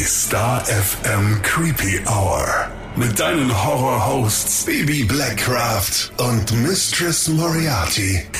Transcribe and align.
Star 0.00 0.60
FM 0.62 1.42
Creepy 1.42 1.98
Hour. 2.06 2.81
Mit 2.96 3.18
deinen 3.18 3.50
Horror-Hosts 3.64 4.66
Baby 4.66 5.04
Blackcraft 5.04 6.10
und 6.18 6.52
Mistress 6.62 7.26
Moriarty. 7.28 8.20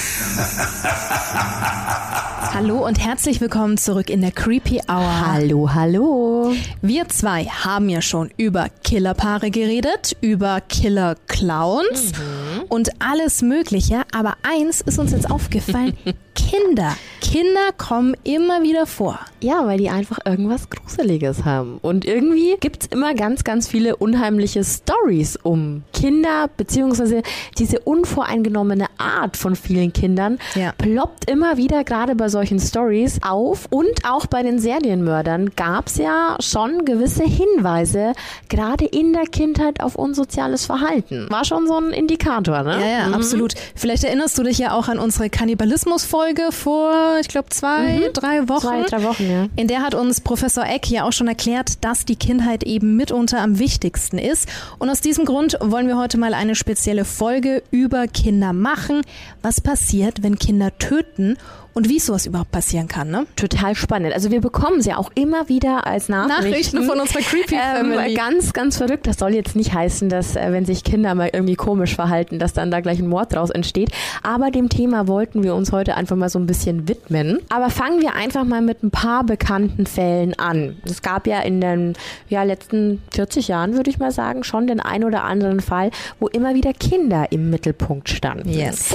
Hallo 2.55 2.85
und 2.87 3.01
herzlich 3.05 3.41
willkommen 3.41 3.79
zurück 3.79 4.11
in 4.11 4.21
der 4.21 4.31
Creepy 4.31 4.81
Hour. 4.89 5.27
Hallo, 5.33 5.71
hallo. 5.73 6.53
Wir 6.83 7.09
zwei 7.09 7.45
haben 7.47 7.89
ja 7.89 8.03
schon 8.03 8.31
über 8.37 8.67
Killerpaare 8.85 9.51
geredet, 9.51 10.17
über 10.21 10.61
Killer-Clowns 10.61 12.13
Mhm. 12.13 12.63
und 12.69 12.91
alles 13.01 13.41
Mögliche. 13.41 14.03
Aber 14.13 14.35
eins 14.43 14.83
ist 14.83 14.99
uns 14.99 15.13
jetzt 15.13 15.31
aufgefallen: 15.31 15.97
Kinder. 16.35 16.95
Kinder 17.23 17.73
kommen 17.79 18.15
immer 18.25 18.63
wieder 18.63 18.85
vor. 18.87 19.19
Ja, 19.41 19.67
weil 19.67 19.79
die 19.79 19.89
einfach 19.89 20.19
irgendwas 20.27 20.69
Gruseliges 20.69 21.45
haben. 21.47 21.79
Und 21.81 22.05
irgendwie 22.05 22.57
gibt's 22.61 22.87
immer 22.91 23.15
ganz, 23.15 23.45
ganz 23.45 23.67
viele 23.69 23.97
unheimliche 23.97 24.42
Stories 24.47 25.37
um 25.43 25.83
Kinder, 25.93 26.49
beziehungsweise 26.57 27.23
diese 27.59 27.79
unvoreingenommene 27.81 28.87
Art 28.99 29.37
von 29.37 29.57
vielen 29.57 29.93
Kindern 29.93 30.39
Ja. 30.55 30.73
ploppt 30.77 31.31
immer 31.31 31.57
wieder 31.57 31.85
gerade 31.85 32.15
bei 32.15 32.29
solchen 32.29 32.59
Stories 32.61 33.21
auf. 33.23 33.67
Und 33.71 34.05
auch 34.09 34.27
bei 34.27 34.43
den 34.43 34.59
Serienmördern 34.59 35.51
gab's 35.57 35.97
ja 35.97 36.37
schon 36.41 36.85
gewisse 36.85 37.25
Hinweise, 37.25 38.13
gerade 38.49 38.85
in 38.85 39.13
der 39.13 39.27
Kindheit 39.27 39.81
auf 39.81 39.95
unsoziales 39.97 40.67
Verhalten. 40.67 41.27
War 41.31 41.45
schon 41.45 41.67
so 41.67 41.77
ein 41.77 41.91
Indikator, 41.91 42.63
ne? 42.63 42.79
Ja, 42.81 42.87
ja, 43.01 43.07
Mhm. 43.09 43.15
absolut. 43.15 43.55
Vielleicht 43.75 44.05
erinnerst 44.05 44.37
du 44.39 44.43
dich 44.43 44.59
ja 44.59 44.73
auch 44.75 44.89
an 44.89 44.99
unsere 44.99 45.31
Kannibalismus-Folge 45.31 46.53
vor, 46.53 47.19
ich 47.21 47.29
glaube, 47.29 47.49
zwei, 47.51 48.11
drei 48.13 48.49
Wochen. 48.49 48.67
Mhm. 48.67 48.87
Zwei, 48.87 48.97
drei 48.97 49.03
Wochen, 49.05 49.31
ja. 49.31 49.47
In 49.57 49.69
der 49.69 49.83
hat 49.83 49.95
uns 49.95 50.21
Professor 50.21 50.65
Eck 50.67 50.91
ja 50.91 51.05
auch 51.05 51.13
schon 51.13 51.29
erklärt, 51.29 51.85
dass 51.85 52.05
die 52.05 52.17
Kindheit 52.17 52.63
eben 52.65 52.97
mitunter 52.97 53.41
am 53.41 53.59
wichtigsten 53.59 54.19
ist. 54.19 54.32
Und 54.79 54.91
aus 54.91 55.01
diesem 55.01 55.25
Grund 55.25 55.57
wollen 55.61 55.89
wir 55.89 55.97
heute 55.97 56.19
mal 56.19 56.35
eine 56.35 56.55
spezielle 56.55 57.05
Folge 57.05 57.63
über 57.71 58.07
Kinder 58.09 58.53
machen. 58.53 59.03
Was 59.43 59.61
passiert, 59.61 60.23
wenn 60.23 60.39
Kinder 60.39 60.77
töten 60.79 61.37
und 61.75 61.89
wie 61.89 61.99
sowas 61.99 62.27
überhaupt 62.27 62.51
passieren 62.51 62.89
kann, 62.89 63.11
ne? 63.11 63.27
Total 63.37 63.75
spannend. 63.75 64.13
Also 64.13 64.31
wir 64.31 64.41
bekommen 64.41 64.83
sie 64.83 64.91
ja 64.91 64.99
auch 64.99 65.11
immer 65.15 65.49
wieder 65.49 65.87
als 65.87 66.09
Nachrichten. 66.09 66.51
Nachrichten 66.51 66.83
von 66.85 67.01
unserer 67.01 67.21
Creepy 67.21 67.57
Family. 67.57 68.11
Ähm, 68.11 68.15
ganz, 68.15 68.53
ganz 68.53 68.77
verrückt. 68.77 69.07
Das 69.07 69.19
soll 69.19 69.35
jetzt 69.35 69.57
nicht 69.57 69.73
heißen, 69.73 70.09
dass 70.09 70.37
äh, 70.37 70.53
wenn 70.53 70.65
sich 70.65 70.85
Kinder 70.85 71.15
mal 71.15 71.31
irgendwie 71.33 71.55
komisch 71.55 71.95
verhalten, 71.95 72.39
dass 72.39 72.53
dann 72.53 72.71
da 72.71 72.81
gleich 72.81 72.99
ein 72.99 73.09
Mord 73.09 73.35
draus 73.35 73.51
entsteht. 73.51 73.91
Aber 74.23 74.51
dem 74.51 74.69
Thema 74.69 75.09
wollten 75.09 75.43
wir 75.43 75.55
uns 75.55 75.73
heute 75.73 75.97
einfach 75.97 76.17
mal 76.17 76.29
so 76.29 76.39
ein 76.39 76.47
bisschen 76.47 76.89
widmen. 76.89 77.39
Aber 77.49 77.71
fangen 77.71 78.01
wir 78.01 78.15
einfach 78.15 78.45
mal 78.45 78.61
mit 78.61 78.83
ein 78.83 78.91
paar 78.91 79.25
bekannten 79.25 79.87
Fällen 79.87 80.39
an. 80.39 80.77
Es 80.85 81.03
gab 81.03 81.27
ja 81.27 81.41
in 81.41 81.61
den 81.61 81.95
ja, 82.29 82.43
letzten 82.43 83.03
40 83.13 83.49
Jahren, 83.49 83.75
würde 83.75 83.91
ich 83.91 83.99
mal 83.99 84.13
sagen, 84.13 84.45
schon 84.45 84.67
den 84.67 84.81
ein 84.81 85.05
oder 85.05 85.25
anderen 85.25 85.61
Fall, 85.61 85.91
wo 86.21 86.29
immer 86.29 86.55
wieder 86.55 86.73
Kinder 86.73 87.27
im 87.31 87.51
Mittelpunkt 87.51 88.09
standen. 88.09 88.49
Yes. 88.49 88.95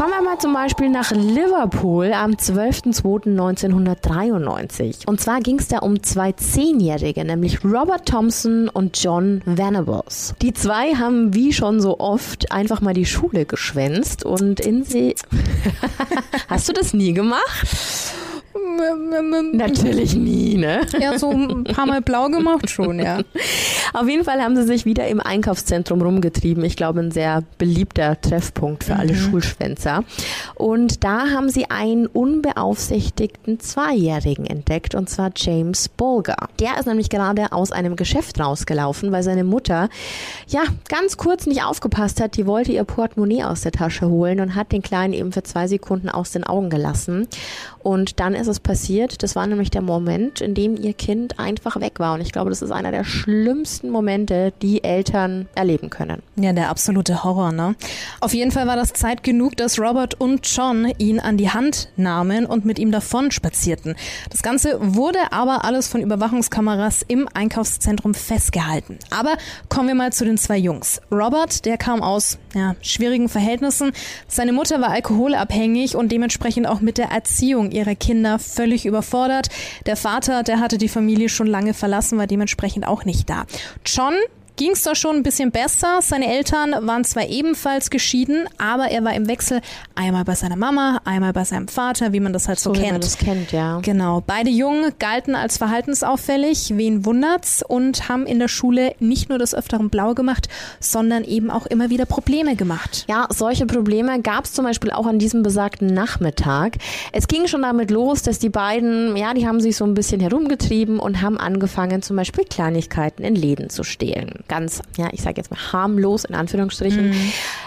Kommen 0.00 0.14
wir 0.14 0.22
mal 0.22 0.38
zum 0.38 0.54
Beispiel 0.54 0.88
nach 0.88 1.10
Liverpool 1.10 2.14
am 2.14 2.30
12.02.1993. 2.30 5.06
Und 5.06 5.20
zwar 5.20 5.40
ging 5.40 5.58
es 5.58 5.68
da 5.68 5.80
um 5.80 6.02
zwei 6.02 6.32
Zehnjährige, 6.32 7.22
nämlich 7.22 7.62
Robert 7.62 8.08
Thompson 8.08 8.70
und 8.70 8.98
John 9.02 9.42
Venables. 9.44 10.34
Die 10.40 10.54
zwei 10.54 10.94
haben 10.94 11.34
wie 11.34 11.52
schon 11.52 11.82
so 11.82 12.00
oft 12.00 12.50
einfach 12.50 12.80
mal 12.80 12.94
die 12.94 13.04
Schule 13.04 13.44
geschwänzt 13.44 14.24
und 14.24 14.60
in 14.60 14.84
sie... 14.84 15.16
Hast 16.48 16.70
du 16.70 16.72
das 16.72 16.94
nie 16.94 17.12
gemacht? 17.12 17.68
Natürlich 19.52 20.16
nie, 20.16 20.56
ne? 20.56 20.80
Ja, 20.98 21.18
so 21.18 21.30
ein 21.30 21.64
paar 21.64 21.86
Mal 21.86 22.02
blau 22.02 22.28
gemacht 22.28 22.68
schon, 22.68 22.98
ja. 22.98 23.20
Auf 23.92 24.08
jeden 24.08 24.24
Fall 24.24 24.40
haben 24.42 24.56
sie 24.56 24.64
sich 24.64 24.84
wieder 24.84 25.06
im 25.08 25.20
Einkaufszentrum 25.20 26.02
rumgetrieben. 26.02 26.64
Ich 26.64 26.76
glaube, 26.76 27.00
ein 27.00 27.10
sehr 27.12 27.44
beliebter 27.58 28.20
Treffpunkt 28.20 28.84
für 28.84 28.96
alle 28.96 29.14
Schulschwänzer. 29.14 30.04
Und 30.54 31.04
da 31.04 31.30
haben 31.30 31.48
sie 31.48 31.70
einen 31.70 32.06
unbeaufsichtigten 32.06 33.60
Zweijährigen 33.60 34.46
entdeckt, 34.46 34.94
und 34.94 35.08
zwar 35.08 35.30
James 35.36 35.88
Bolger. 35.88 36.48
Der 36.58 36.78
ist 36.78 36.86
nämlich 36.86 37.10
gerade 37.10 37.52
aus 37.52 37.70
einem 37.70 37.94
Geschäft 37.94 38.40
rausgelaufen, 38.40 39.12
weil 39.12 39.22
seine 39.22 39.44
Mutter, 39.44 39.88
ja, 40.48 40.62
ganz 40.88 41.16
kurz 41.16 41.46
nicht 41.46 41.62
aufgepasst 41.62 42.20
hat. 42.20 42.36
Die 42.36 42.46
wollte 42.46 42.72
ihr 42.72 42.84
Portemonnaie 42.84 43.44
aus 43.44 43.60
der 43.60 43.72
Tasche 43.72 44.08
holen 44.08 44.40
und 44.40 44.54
hat 44.54 44.72
den 44.72 44.82
Kleinen 44.82 45.14
eben 45.14 45.32
für 45.32 45.42
zwei 45.42 45.68
Sekunden 45.68 46.08
aus 46.08 46.32
den 46.32 46.44
Augen 46.44 46.70
gelassen. 46.70 47.28
Und 47.82 48.20
dann 48.20 48.34
ist 48.34 48.46
es 48.46 48.60
passiert. 48.60 49.22
Das 49.22 49.36
war 49.36 49.46
nämlich 49.46 49.70
der 49.70 49.82
Moment, 49.82 50.40
in 50.40 50.54
dem 50.54 50.76
ihr 50.76 50.92
Kind 50.92 51.38
einfach 51.38 51.80
weg 51.80 51.98
war. 51.98 52.14
Und 52.14 52.20
ich 52.20 52.32
glaube, 52.32 52.50
das 52.50 52.62
ist 52.62 52.70
einer 52.70 52.90
der 52.90 53.04
schlimmsten 53.04 53.90
Momente, 53.90 54.52
die 54.62 54.84
Eltern 54.84 55.48
erleben 55.54 55.90
können. 55.90 56.22
Ja, 56.36 56.52
der 56.52 56.68
absolute 56.70 57.24
Horror, 57.24 57.52
ne? 57.52 57.74
Auf 58.20 58.34
jeden 58.34 58.50
Fall 58.50 58.66
war 58.66 58.76
das 58.76 58.92
Zeit 58.92 59.22
genug, 59.22 59.56
dass 59.56 59.78
Robert 59.78 60.20
und 60.20 60.46
John 60.46 60.92
ihn 60.98 61.20
an 61.20 61.36
die 61.36 61.50
Hand 61.50 61.88
nahmen 61.96 62.46
und 62.46 62.64
mit 62.64 62.78
ihm 62.78 62.90
davon 62.90 63.30
spazierten. 63.30 63.96
Das 64.30 64.42
Ganze 64.42 64.78
wurde 64.80 65.18
aber 65.32 65.64
alles 65.64 65.88
von 65.88 66.00
Überwachungskameras 66.00 67.02
im 67.06 67.28
Einkaufszentrum 67.32 68.14
festgehalten. 68.14 68.98
Aber 69.10 69.36
kommen 69.68 69.88
wir 69.88 69.94
mal 69.94 70.12
zu 70.12 70.24
den 70.24 70.38
zwei 70.38 70.58
Jungs. 70.58 71.00
Robert, 71.10 71.64
der 71.64 71.78
kam 71.78 72.02
aus 72.02 72.38
ja, 72.54 72.74
schwierigen 72.82 73.28
Verhältnissen. 73.28 73.92
Seine 74.28 74.52
Mutter 74.52 74.80
war 74.80 74.90
alkoholabhängig 74.90 75.96
und 75.96 76.10
dementsprechend 76.10 76.66
auch 76.66 76.80
mit 76.80 76.98
der 76.98 77.10
Erziehung 77.10 77.70
ihrer 77.70 77.94
Kinder 77.94 78.38
völlig 78.38 78.86
überfordert. 78.86 79.48
Der 79.86 79.96
Vater, 79.96 80.42
der 80.42 80.60
hatte 80.60 80.78
die 80.78 80.88
Familie 80.88 81.28
schon 81.28 81.46
lange 81.46 81.74
verlassen, 81.74 82.18
war 82.18 82.26
dementsprechend 82.26 82.86
auch 82.86 83.04
nicht 83.04 83.30
da. 83.30 83.44
John 83.84 84.14
ging 84.60 84.72
es 84.72 84.82
da 84.82 84.94
schon 84.94 85.16
ein 85.16 85.22
bisschen 85.22 85.52
besser. 85.52 86.00
Seine 86.02 86.30
Eltern 86.30 86.74
waren 86.86 87.02
zwar 87.04 87.26
ebenfalls 87.26 87.88
geschieden, 87.88 88.46
aber 88.58 88.90
er 88.90 89.02
war 89.02 89.14
im 89.14 89.26
Wechsel 89.26 89.62
einmal 89.94 90.24
bei 90.24 90.34
seiner 90.34 90.56
Mama, 90.56 91.00
einmal 91.06 91.32
bei 91.32 91.44
seinem 91.44 91.66
Vater, 91.66 92.12
wie 92.12 92.20
man 92.20 92.34
das 92.34 92.46
halt 92.46 92.60
so, 92.60 92.74
wie 92.74 92.80
kennt. 92.80 92.92
man 92.92 93.00
das 93.00 93.16
kennt, 93.16 93.52
ja. 93.52 93.80
Genau. 93.80 94.22
Beide 94.26 94.50
Jungen 94.50 94.92
galten 94.98 95.34
als 95.34 95.56
verhaltensauffällig, 95.56 96.74
wen 96.76 97.06
wundert's, 97.06 97.64
und 97.66 98.10
haben 98.10 98.26
in 98.26 98.38
der 98.38 98.48
Schule 98.48 98.92
nicht 98.98 99.30
nur 99.30 99.38
des 99.38 99.54
Öfteren 99.54 99.88
blau 99.88 100.12
gemacht, 100.12 100.50
sondern 100.78 101.24
eben 101.24 101.50
auch 101.50 101.64
immer 101.64 101.88
wieder 101.88 102.04
Probleme 102.04 102.54
gemacht. 102.54 103.06
Ja, 103.08 103.28
solche 103.30 103.64
Probleme 103.64 104.20
gab 104.20 104.44
es 104.44 104.52
zum 104.52 104.66
Beispiel 104.66 104.90
auch 104.90 105.06
an 105.06 105.18
diesem 105.18 105.42
besagten 105.42 105.86
Nachmittag. 105.86 106.76
Es 107.12 107.28
ging 107.28 107.46
schon 107.46 107.62
damit 107.62 107.90
los, 107.90 108.22
dass 108.22 108.38
die 108.38 108.50
beiden, 108.50 109.16
ja, 109.16 109.32
die 109.32 109.46
haben 109.46 109.62
sich 109.62 109.76
so 109.76 109.86
ein 109.86 109.94
bisschen 109.94 110.20
herumgetrieben 110.20 110.98
und 110.98 111.22
haben 111.22 111.38
angefangen, 111.38 112.02
zum 112.02 112.16
Beispiel 112.16 112.44
Kleinigkeiten 112.44 113.24
in 113.24 113.34
Läden 113.34 113.70
zu 113.70 113.84
stehlen. 113.84 114.44
Ganz, 114.50 114.82
ja, 114.96 115.08
ich 115.12 115.22
sage 115.22 115.36
jetzt 115.36 115.52
mal 115.52 115.72
harmlos 115.72 116.24
in 116.24 116.34
Anführungsstrichen. 116.34 117.14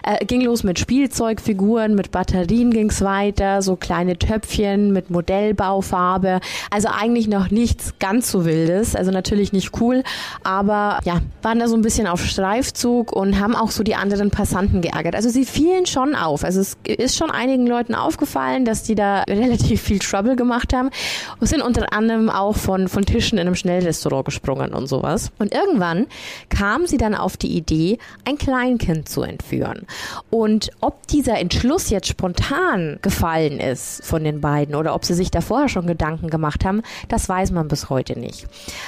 Äh, 0.03 0.25
ging 0.25 0.41
los 0.41 0.63
mit 0.63 0.79
Spielzeugfiguren, 0.79 1.95
mit 1.95 2.11
Batterien 2.11 2.71
ging's 2.71 3.01
weiter, 3.01 3.61
so 3.61 3.77
kleine 3.77 4.17
Töpfchen 4.17 4.91
mit 4.91 5.09
Modellbaufarbe. 5.09 6.41
Also 6.69 6.89
eigentlich 6.89 7.29
noch 7.29 7.49
nichts 7.51 7.93
ganz 7.99 8.29
so 8.29 8.43
wildes, 8.43 8.95
also 8.95 9.11
natürlich 9.11 9.53
nicht 9.53 9.79
cool, 9.79 10.03
aber 10.43 10.99
ja, 11.05 11.21
waren 11.41 11.59
da 11.59 11.69
so 11.69 11.75
ein 11.75 11.81
bisschen 11.81 12.07
auf 12.07 12.25
Streifzug 12.25 13.13
und 13.13 13.39
haben 13.39 13.55
auch 13.55 13.71
so 13.71 13.83
die 13.83 13.95
anderen 13.95 14.29
Passanten 14.29 14.81
geärgert. 14.81 15.15
Also 15.15 15.29
sie 15.29 15.45
fielen 15.45 15.85
schon 15.85 16.15
auf. 16.15 16.43
Also 16.43 16.59
es 16.59 16.77
ist 16.83 17.15
schon 17.15 17.31
einigen 17.31 17.65
Leuten 17.65 17.95
aufgefallen, 17.95 18.65
dass 18.65 18.83
die 18.83 18.95
da 18.95 19.23
relativ 19.29 19.81
viel 19.81 19.99
Trouble 19.99 20.35
gemacht 20.35 20.73
haben 20.73 20.89
und 21.39 21.47
sind 21.47 21.61
unter 21.61 21.93
anderem 21.93 22.29
auch 22.29 22.57
von, 22.57 22.89
von 22.89 23.05
Tischen 23.05 23.37
in 23.37 23.47
einem 23.47 23.55
Schnellrestaurant 23.55 24.25
gesprungen 24.25 24.73
und 24.73 24.87
sowas. 24.87 25.31
Und 25.39 25.53
irgendwann 25.53 26.07
kam 26.49 26.87
sie 26.87 26.97
dann 26.97 27.15
auf 27.15 27.37
die 27.37 27.55
Idee, 27.55 27.99
ein 28.25 28.37
Kleinkind 28.37 29.07
zu 29.07 29.21
entführen. 29.21 29.87
Und 30.29 30.71
ob 30.79 31.05
dieser 31.07 31.39
Entschluss 31.39 31.89
jetzt 31.89 32.07
spontan 32.07 32.99
gefallen 33.01 33.59
ist 33.59 34.03
von 34.05 34.23
den 34.23 34.39
beiden 34.41 34.75
oder 34.75 34.95
ob 34.95 35.03
sie 35.03 35.13
sich 35.13 35.31
da 35.31 35.41
vorher 35.41 35.67
schon 35.67 35.85
Gedanken 35.85 36.29
gemacht 36.29 36.63
haben, 36.63 36.81
das 37.09 37.27
weiß 37.27 37.51
man 37.51 37.67
bis 37.67 37.89
heute 37.89 38.17
nicht. 38.17 38.47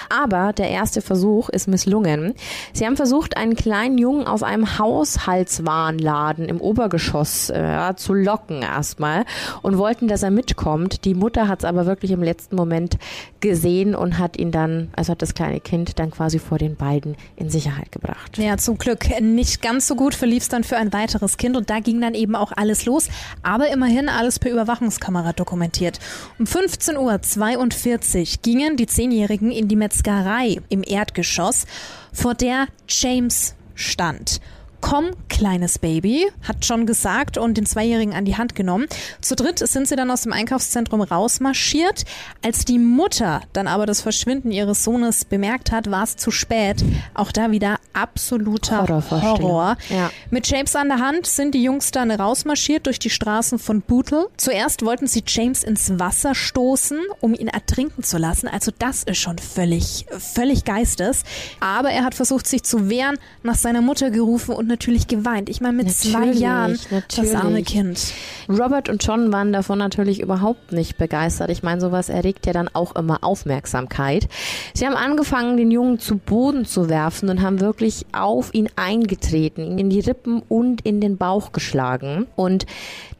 Aber 0.09 0.53
der 0.53 0.69
erste 0.69 1.01
Versuch 1.01 1.49
ist 1.49 1.67
misslungen. 1.67 2.33
Sie 2.73 2.85
haben 2.85 2.95
versucht, 2.95 3.37
einen 3.37 3.55
kleinen 3.55 3.97
Jungen 3.97 4.27
aus 4.27 4.43
einem 4.43 4.77
Haushaltswarenladen 4.79 6.47
im 6.47 6.61
Obergeschoss 6.61 7.49
äh, 7.49 7.93
zu 7.97 8.13
locken 8.13 8.61
erstmal 8.61 9.25
und 9.61 9.77
wollten, 9.77 10.07
dass 10.07 10.23
er 10.23 10.31
mitkommt. 10.31 11.03
Die 11.03 11.13
Mutter 11.13 11.47
hat 11.47 11.59
es 11.59 11.65
aber 11.65 11.85
wirklich 11.85 12.11
im 12.11 12.23
letzten 12.23 12.55
Moment 12.55 12.97
gesehen 13.41 13.95
und 13.95 14.17
hat 14.17 14.37
ihn 14.37 14.51
dann, 14.51 14.89
also 14.95 15.11
hat 15.11 15.21
das 15.21 15.33
kleine 15.33 15.59
Kind 15.59 15.99
dann 15.99 16.11
quasi 16.11 16.39
vor 16.39 16.57
den 16.57 16.75
beiden 16.75 17.17
in 17.35 17.49
sich 17.49 17.65
Sicherheit 17.65 17.91
gebracht. 17.91 18.37
Ja, 18.37 18.57
zum 18.57 18.77
Glück. 18.77 19.05
Nicht 19.21 19.61
ganz 19.61 19.87
so 19.87 19.95
gut 19.95 20.13
verlief 20.13 20.43
es 20.43 20.49
dann 20.49 20.63
für 20.63 20.77
ein 20.77 20.89
weiteres 20.95 21.37
Kind 21.37 21.57
und 21.57 21.69
da 21.69 21.79
ging 21.79 21.99
dann 22.01 22.15
eben 22.15 22.35
auch 22.35 22.51
alles 22.55 22.85
los, 22.85 23.09
aber 23.43 23.69
immerhin 23.69 24.09
alles 24.09 24.39
per 24.39 24.51
Überwachungskamera 24.51 25.33
dokumentiert. 25.33 25.99
Um 26.39 26.45
15.42 26.45 28.19
Uhr 28.19 28.39
gingen 28.41 28.77
die 28.77 28.87
Zehnjährigen 28.87 29.51
in 29.51 29.67
die 29.67 29.75
Metzgerei 29.75 30.61
im 30.69 30.83
Erdgeschoss, 30.83 31.65
vor 32.13 32.33
der 32.33 32.67
James 32.87 33.55
stand. 33.75 34.39
Komm, 34.81 35.11
kleines 35.29 35.79
Baby, 35.79 36.27
hat 36.43 36.57
John 36.61 36.85
gesagt 36.85 37.37
und 37.37 37.57
den 37.57 37.65
Zweijährigen 37.65 38.13
an 38.13 38.25
die 38.25 38.37
Hand 38.37 38.55
genommen. 38.55 38.85
Zu 39.21 39.35
dritt 39.35 39.59
sind 39.59 39.87
sie 39.87 39.95
dann 39.95 40.11
aus 40.11 40.21
dem 40.21 40.33
Einkaufszentrum 40.33 41.01
rausmarschiert. 41.01 42.05
Als 42.43 42.65
die 42.65 42.79
Mutter 42.79 43.41
dann 43.53 43.67
aber 43.67 43.85
das 43.85 44.01
Verschwinden 44.01 44.51
ihres 44.51 44.83
Sohnes 44.83 45.25
bemerkt 45.25 45.71
hat, 45.71 45.89
war 45.89 46.03
es 46.03 46.17
zu 46.17 46.31
spät. 46.31 46.83
Auch 47.13 47.31
da 47.31 47.51
wieder 47.51 47.79
absoluter 47.93 48.87
Horror. 49.09 49.77
Ja. 49.89 50.11
Mit 50.29 50.47
James 50.47 50.75
an 50.75 50.89
der 50.89 50.99
Hand 50.99 51.25
sind 51.25 51.55
die 51.55 51.63
Jungs 51.63 51.91
dann 51.91 52.11
rausmarschiert 52.11 52.85
durch 52.85 52.99
die 52.99 53.09
Straßen 53.09 53.59
von 53.59 53.81
Bootle. 53.81 54.27
Zuerst 54.37 54.83
wollten 54.85 55.07
sie 55.07 55.23
James 55.25 55.63
ins 55.63 55.97
Wasser 55.99 56.35
stoßen, 56.35 56.99
um 57.21 57.33
ihn 57.33 57.47
ertrinken 57.47 58.03
zu 58.03 58.17
lassen. 58.17 58.47
Also 58.47 58.71
das 58.77 59.03
ist 59.03 59.17
schon 59.17 59.37
völlig, 59.37 60.05
völlig 60.17 60.65
geistes. 60.65 61.23
Aber 61.59 61.89
er 61.89 62.03
hat 62.03 62.15
versucht, 62.15 62.47
sich 62.47 62.63
zu 62.63 62.89
wehren, 62.89 63.17
nach 63.43 63.55
seiner 63.55 63.81
Mutter 63.81 64.11
gerufen 64.11 64.53
und 64.53 64.64
natürlich 64.67 65.07
geweint. 65.07 65.49
Ich 65.49 65.61
meine, 65.61 65.77
mit 65.77 65.87
natürlich, 65.87 66.13
zwei 66.13 66.25
Jahren, 66.31 66.79
natürlich. 66.91 67.31
das 67.31 67.35
arme 67.35 67.63
Kind. 67.63 68.13
Robert 68.49 68.89
und 68.89 69.03
John 69.03 69.31
waren 69.31 69.53
davon 69.53 69.79
natürlich 69.79 70.19
überhaupt 70.21 70.71
nicht 70.71 70.97
begeistert. 70.97 71.49
Ich 71.49 71.63
meine, 71.63 71.81
sowas 71.81 72.09
erregt 72.09 72.45
ja 72.45 72.53
dann 72.53 72.69
auch 72.73 72.95
immer 72.95 73.23
Aufmerksamkeit. 73.23 74.27
Sie 74.73 74.85
haben 74.85 74.95
angefangen, 74.95 75.57
den 75.57 75.71
Jungen 75.71 75.99
zu 75.99 76.17
Boden 76.17 76.65
zu 76.65 76.89
werfen 76.89 77.29
und 77.29 77.41
haben 77.41 77.59
wirklich 77.59 78.05
auf 78.11 78.53
ihn 78.53 78.69
eingetreten, 78.75 79.77
ihn 79.79 79.85
in 79.85 79.89
die 79.89 79.99
Rippen 79.99 80.41
und 80.49 80.81
in 80.81 81.01
den 81.01 81.17
Bauch 81.17 81.51
geschlagen. 81.51 82.27
Und 82.35 82.65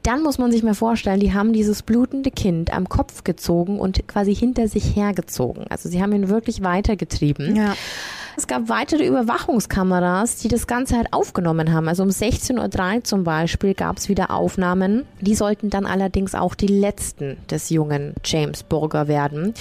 dann 0.03 0.21
muss 0.21 0.38
man 0.38 0.51
sich 0.51 0.63
mal 0.63 0.75
vorstellen, 0.75 1.19
die 1.19 1.33
haben 1.33 1.53
dieses 1.53 1.81
blutende 1.81 2.31
Kind 2.31 2.71
am 2.71 2.89
Kopf 2.89 3.24
gezogen 3.24 3.80
und 3.80 4.07
quasi 4.07 4.36
hinter 4.36 4.68
sich 4.68 4.95
hergezogen. 4.95 5.65
Also 5.69 5.89
sie 5.89 6.01
haben 6.01 6.13
ihn 6.13 6.30
wirklich 6.30 6.62
weitergetrieben. 6.62 7.56
Ja. 7.56 7.75
Es 8.37 8.47
gab 8.47 8.67
weitere 8.67 9.05
Überwachungskameras, 9.05 10.37
die 10.37 10.49
das 10.49 10.67
Ganze 10.67 10.97
halt 10.97 11.13
aufgenommen 11.13 11.71
haben. 11.71 11.87
Also 11.87 12.03
um 12.03 12.09
16.03 12.09 12.95
Uhr 12.97 13.03
zum 13.03 13.23
Beispiel 13.23 13.73
gab 13.73 13.97
es 13.97 14.09
wieder 14.09 14.31
Aufnahmen. 14.31 15.05
Die 15.21 15.35
sollten 15.35 15.69
dann 15.69 15.85
allerdings 15.85 16.35
auch 16.35 16.53
die 16.55 16.67
letzten 16.67 17.37
des 17.49 17.69
jungen 17.69 18.13
James 18.23 18.63
Burger 18.63 19.07
werden. 19.07 19.53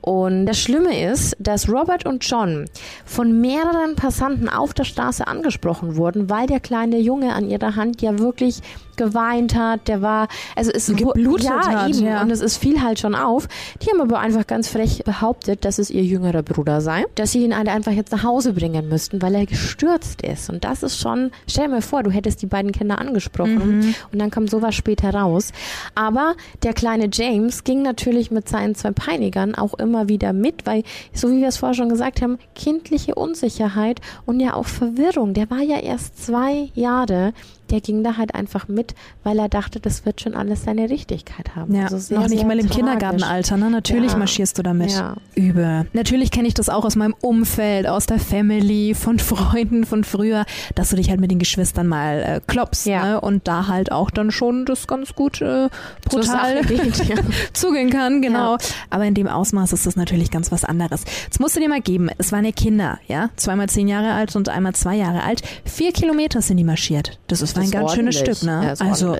Und 0.00 0.46
das 0.46 0.58
Schlimme 0.58 1.10
ist, 1.10 1.36
dass 1.38 1.68
Robert 1.68 2.06
und 2.06 2.24
John 2.24 2.66
von 3.04 3.40
mehreren 3.40 3.96
Passanten 3.96 4.48
auf 4.48 4.72
der 4.72 4.84
Straße 4.84 5.26
angesprochen 5.26 5.96
wurden, 5.96 6.30
weil 6.30 6.46
der 6.46 6.60
kleine 6.60 6.98
Junge 6.98 7.34
an 7.34 7.48
ihrer 7.48 7.76
Hand 7.76 8.00
ja 8.00 8.18
wirklich 8.18 8.62
geweint 8.96 9.54
hat, 9.54 9.88
der 9.88 10.02
war, 10.02 10.28
also 10.54 10.70
es 10.70 10.86
geblutet 10.86 11.44
ja, 11.44 11.66
hat, 11.66 11.90
eben, 11.90 12.06
ja. 12.06 12.22
und 12.22 12.30
es 12.30 12.40
ist 12.40 12.56
viel 12.56 12.82
halt 12.82 12.98
schon 12.98 13.14
auf. 13.14 13.48
Die 13.80 13.90
haben 13.90 14.00
aber 14.00 14.18
einfach 14.20 14.46
ganz 14.46 14.68
frech 14.68 15.02
behauptet, 15.04 15.64
dass 15.64 15.78
es 15.78 15.90
ihr 15.90 16.02
jüngerer 16.02 16.42
Bruder 16.42 16.80
sei, 16.80 17.04
dass 17.14 17.32
sie 17.32 17.44
ihn 17.44 17.56
halt 17.56 17.68
einfach 17.68 17.92
jetzt 17.92 18.12
nach 18.12 18.21
Hause 18.22 18.52
bringen 18.52 18.88
müssten, 18.88 19.22
weil 19.22 19.34
er 19.34 19.46
gestürzt 19.46 20.22
ist. 20.22 20.50
Und 20.50 20.64
das 20.64 20.82
ist 20.82 20.98
schon, 20.98 21.30
stell 21.46 21.68
mal 21.68 21.82
vor, 21.82 22.02
du 22.02 22.10
hättest 22.10 22.42
die 22.42 22.46
beiden 22.46 22.72
Kinder 22.72 22.98
angesprochen 22.98 23.80
mhm. 23.80 23.94
und 24.12 24.18
dann 24.18 24.30
kommt 24.30 24.50
sowas 24.50 24.74
später 24.74 25.14
raus. 25.14 25.52
Aber 25.94 26.34
der 26.62 26.72
kleine 26.72 27.08
James 27.12 27.64
ging 27.64 27.82
natürlich 27.82 28.30
mit 28.30 28.48
seinen 28.48 28.74
zwei 28.74 28.92
Peinigern 28.92 29.54
auch 29.54 29.74
immer 29.74 30.08
wieder 30.08 30.32
mit, 30.32 30.66
weil, 30.66 30.82
so 31.12 31.30
wie 31.30 31.40
wir 31.40 31.48
es 31.48 31.56
vorher 31.56 31.74
schon 31.74 31.88
gesagt 31.88 32.22
haben, 32.22 32.38
kindliche 32.54 33.14
Unsicherheit 33.14 34.00
und 34.26 34.40
ja 34.40 34.54
auch 34.54 34.66
Verwirrung. 34.66 35.34
Der 35.34 35.50
war 35.50 35.60
ja 35.60 35.78
erst 35.78 36.24
zwei 36.24 36.70
Jahre 36.74 37.32
der 37.72 37.80
ging 37.80 38.04
da 38.04 38.18
halt 38.18 38.34
einfach 38.34 38.68
mit, 38.68 38.94
weil 39.24 39.38
er 39.38 39.48
dachte, 39.48 39.80
das 39.80 40.04
wird 40.04 40.20
schon 40.20 40.34
alles 40.34 40.64
seine 40.64 40.90
Richtigkeit 40.90 41.56
haben. 41.56 41.74
Ja, 41.74 41.86
also 41.86 42.14
noch 42.14 42.28
nicht 42.28 42.46
mal 42.46 42.58
im 42.58 42.66
tragisch. 42.66 42.76
Kindergartenalter, 42.76 43.56
ne? 43.56 43.70
Natürlich 43.70 44.12
ja. 44.12 44.18
marschierst 44.18 44.58
du 44.58 44.62
damit. 44.62 44.92
Ja. 44.92 45.16
Übel. 45.34 45.86
Natürlich 45.94 46.30
kenne 46.30 46.46
ich 46.48 46.54
das 46.54 46.68
auch 46.68 46.84
aus 46.84 46.96
meinem 46.96 47.14
Umfeld, 47.22 47.86
aus 47.86 48.06
der 48.06 48.18
Family, 48.18 48.94
von 48.94 49.18
Freunden 49.18 49.84
von 49.84 50.04
früher, 50.04 50.44
dass 50.74 50.90
du 50.90 50.96
dich 50.96 51.08
halt 51.08 51.18
mit 51.20 51.30
den 51.30 51.38
Geschwistern 51.38 51.86
mal 51.86 52.22
äh, 52.22 52.40
klopfst, 52.46 52.86
ja. 52.86 53.04
ne? 53.04 53.20
Und 53.20 53.48
da 53.48 53.68
halt 53.68 53.90
auch 53.90 54.10
dann 54.10 54.30
schon 54.30 54.66
das 54.66 54.86
ganz 54.86 55.14
gut 55.14 55.40
äh, 55.40 55.68
brutal 56.04 56.62
geht, 56.64 57.08
ja. 57.08 57.16
zugehen 57.54 57.88
kann, 57.88 58.20
genau. 58.20 58.58
Aber 58.90 59.04
in 59.06 59.14
dem 59.14 59.28
Ausmaß 59.28 59.72
ist 59.72 59.86
das 59.86 59.96
natürlich 59.96 60.30
ganz 60.30 60.52
was 60.52 60.64
anderes. 60.64 61.04
Jetzt 61.24 61.40
musst 61.40 61.56
du 61.56 61.60
dir 61.60 61.70
mal 61.70 61.80
geben, 61.80 62.10
es 62.18 62.32
waren 62.32 62.44
ja 62.44 62.52
Kinder, 62.52 62.98
ja? 63.08 63.30
Zweimal 63.36 63.70
zehn 63.70 63.88
Jahre 63.88 64.12
alt 64.12 64.36
und 64.36 64.50
einmal 64.50 64.74
zwei 64.74 64.96
Jahre 64.96 65.22
alt. 65.22 65.42
Vier 65.64 65.92
Kilometer 65.92 66.42
sind 66.42 66.58
die 66.58 66.64
marschiert. 66.64 67.18
Das 67.28 67.40
ist 67.40 67.56
ein 67.62 67.70
ganz 67.70 67.94
schönes 67.94 68.18
Stück, 68.18 68.42
ne? 68.42 68.74
Ja, 68.78 68.86
also 68.86 69.16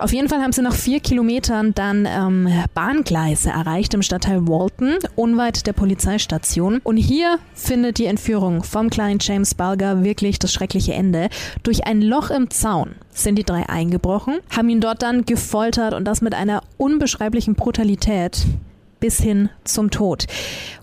Auf 0.00 0.12
jeden 0.12 0.28
Fall 0.28 0.40
haben 0.40 0.52
sie 0.52 0.62
nach 0.62 0.74
vier 0.74 1.00
Kilometern 1.00 1.74
dann 1.74 2.06
ähm, 2.06 2.48
Bahngleise 2.72 3.50
erreicht 3.50 3.94
im 3.94 4.02
Stadtteil 4.02 4.46
Walton, 4.46 4.94
unweit 5.16 5.66
der 5.66 5.72
Polizeistation. 5.72 6.80
Und 6.84 6.96
hier 6.96 7.40
findet 7.52 7.98
die 7.98 8.06
Entführung 8.06 8.62
vom 8.62 8.90
kleinen 8.90 9.18
James 9.20 9.56
Balger 9.56 10.04
wirklich 10.04 10.38
das 10.38 10.52
schreckliche 10.52 10.94
Ende. 10.94 11.28
Durch 11.64 11.84
ein 11.84 12.00
Loch 12.00 12.30
im 12.30 12.48
Zaun 12.50 12.94
sind 13.10 13.36
die 13.36 13.44
drei 13.44 13.68
eingebrochen, 13.68 14.38
haben 14.56 14.68
ihn 14.68 14.80
dort 14.80 15.02
dann 15.02 15.24
gefoltert 15.24 15.94
und 15.94 16.04
das 16.04 16.20
mit 16.20 16.32
einer 16.32 16.62
unbeschreiblichen 16.76 17.56
Brutalität 17.56 18.46
bis 19.00 19.20
hin 19.20 19.50
zum 19.64 19.90
Tod. 19.90 20.26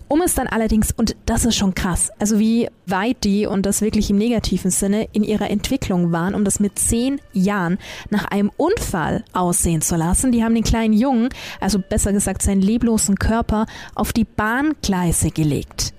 Um 0.08 0.22
es 0.22 0.34
dann 0.34 0.46
allerdings, 0.46 0.92
und 0.92 1.16
das 1.26 1.44
ist 1.44 1.56
schon 1.56 1.74
krass, 1.74 2.10
also 2.20 2.38
wie 2.38 2.68
weit 2.86 3.24
die, 3.24 3.46
und 3.46 3.66
das 3.66 3.80
wirklich 3.80 4.08
im 4.08 4.18
negativen 4.18 4.70
Sinne, 4.70 5.08
in 5.12 5.24
ihrer 5.24 5.50
Entwicklung 5.50 6.12
waren, 6.12 6.34
um 6.34 6.44
das 6.44 6.60
mit 6.60 6.78
zehn 6.78 7.20
Jahren 7.32 7.78
nach 8.10 8.26
einem 8.26 8.52
Unfall 8.56 9.24
aussehen 9.32 9.82
zu 9.82 9.96
lassen. 9.96 10.30
Die 10.30 10.44
haben 10.44 10.54
den 10.54 10.62
kleinen 10.62 10.94
Jungen, 10.94 11.30
also 11.60 11.80
besser 11.80 12.12
gesagt 12.12 12.42
seinen 12.42 12.62
leblosen 12.62 13.16
Körper, 13.16 13.66
auf 13.96 14.12
die 14.12 14.24
Bahngleise 14.24 15.30
gelegt. 15.30 15.92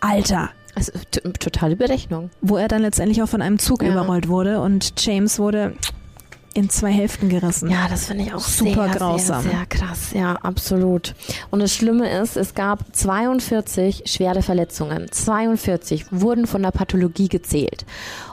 Alter, 0.00 0.50
also 0.74 0.92
totale 1.38 1.76
Berechnung. 1.76 2.30
Wo 2.40 2.56
er 2.56 2.68
dann 2.68 2.80
letztendlich 2.80 3.22
auch 3.22 3.28
von 3.28 3.42
einem 3.42 3.58
Zug 3.58 3.82
ja. 3.82 3.90
überrollt 3.92 4.28
wurde 4.28 4.60
und 4.60 4.94
James 4.96 5.38
wurde 5.38 5.74
in 6.54 6.68
zwei 6.68 6.92
Hälften 6.92 7.28
gerissen. 7.28 7.70
Ja, 7.70 7.88
das 7.88 8.06
finde 8.06 8.24
ich 8.24 8.34
auch 8.34 8.40
super 8.40 8.88
sehr, 8.88 8.94
grausam. 8.98 9.42
Sehr, 9.42 9.52
sehr 9.52 9.66
krass, 9.66 10.12
ja, 10.12 10.34
absolut. 10.34 11.14
Und 11.50 11.60
das 11.60 11.74
Schlimme 11.74 12.10
ist, 12.20 12.36
es 12.36 12.54
gab 12.54 12.80
42 12.94 14.04
schwere 14.06 14.42
Verletzungen. 14.42 15.10
42 15.10 16.06
wurden 16.10 16.46
von 16.46 16.62
der 16.62 16.70
Pathologie 16.70 17.28
gezählt. 17.28 17.86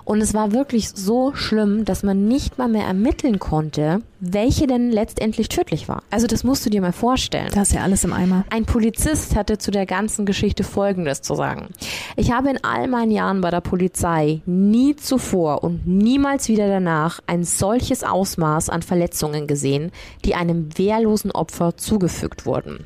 Und 0.10 0.22
es 0.22 0.34
war 0.34 0.54
wirklich 0.54 0.90
so 0.90 1.36
schlimm, 1.36 1.86
dass 1.86 2.02
man 2.02 2.28
nicht 2.28 2.58
mal 2.58 2.68
mehr 2.68 2.86
ermitteln 2.86 3.38
konnte, 3.38 4.02
welche 4.20 4.66
denn 4.66 4.90
letztendlich 4.90 5.50
tödlich 5.50 5.88
war. 5.88 6.02
Also 6.10 6.26
das 6.26 6.44
musst 6.44 6.66
du 6.66 6.72
dir 6.72 6.82
mal 6.82 6.94
vorstellen. 6.94 7.52
Das 7.54 7.70
ist 7.70 7.76
ja 7.76 7.84
alles 7.84 8.04
im 8.04 8.12
Eimer. 8.12 8.44
Ein 8.50 8.66
Polizist 8.66 9.36
hatte 9.36 9.60
zu 9.60 9.70
der 9.70 9.86
ganzen 9.86 10.26
Geschichte 10.26 10.64
Folgendes 10.64 11.22
zu 11.22 11.36
sagen. 11.36 11.68
Ich 12.16 12.32
habe 12.32 12.50
in 12.50 12.64
all 12.64 12.88
meinen 12.88 13.12
Jahren 13.12 13.42
bei 13.42 13.52
der 13.52 13.62
Polizei 13.62 14.42
nie 14.48 14.96
zuvor 14.96 15.64
und 15.64 15.86
niemals 15.86 16.50
wieder 16.50 16.68
danach 16.68 17.20
ein 17.28 17.44
solches 17.44 18.04
Ausmaß 18.04 18.70
an 18.70 18.82
Verletzungen 18.82 19.46
gesehen, 19.46 19.92
die 20.26 20.34
einem 20.34 20.76
wehrlosen 20.76 21.32
Opfer 21.32 21.78
zugefügt 21.78 22.48
wurden. 22.48 22.84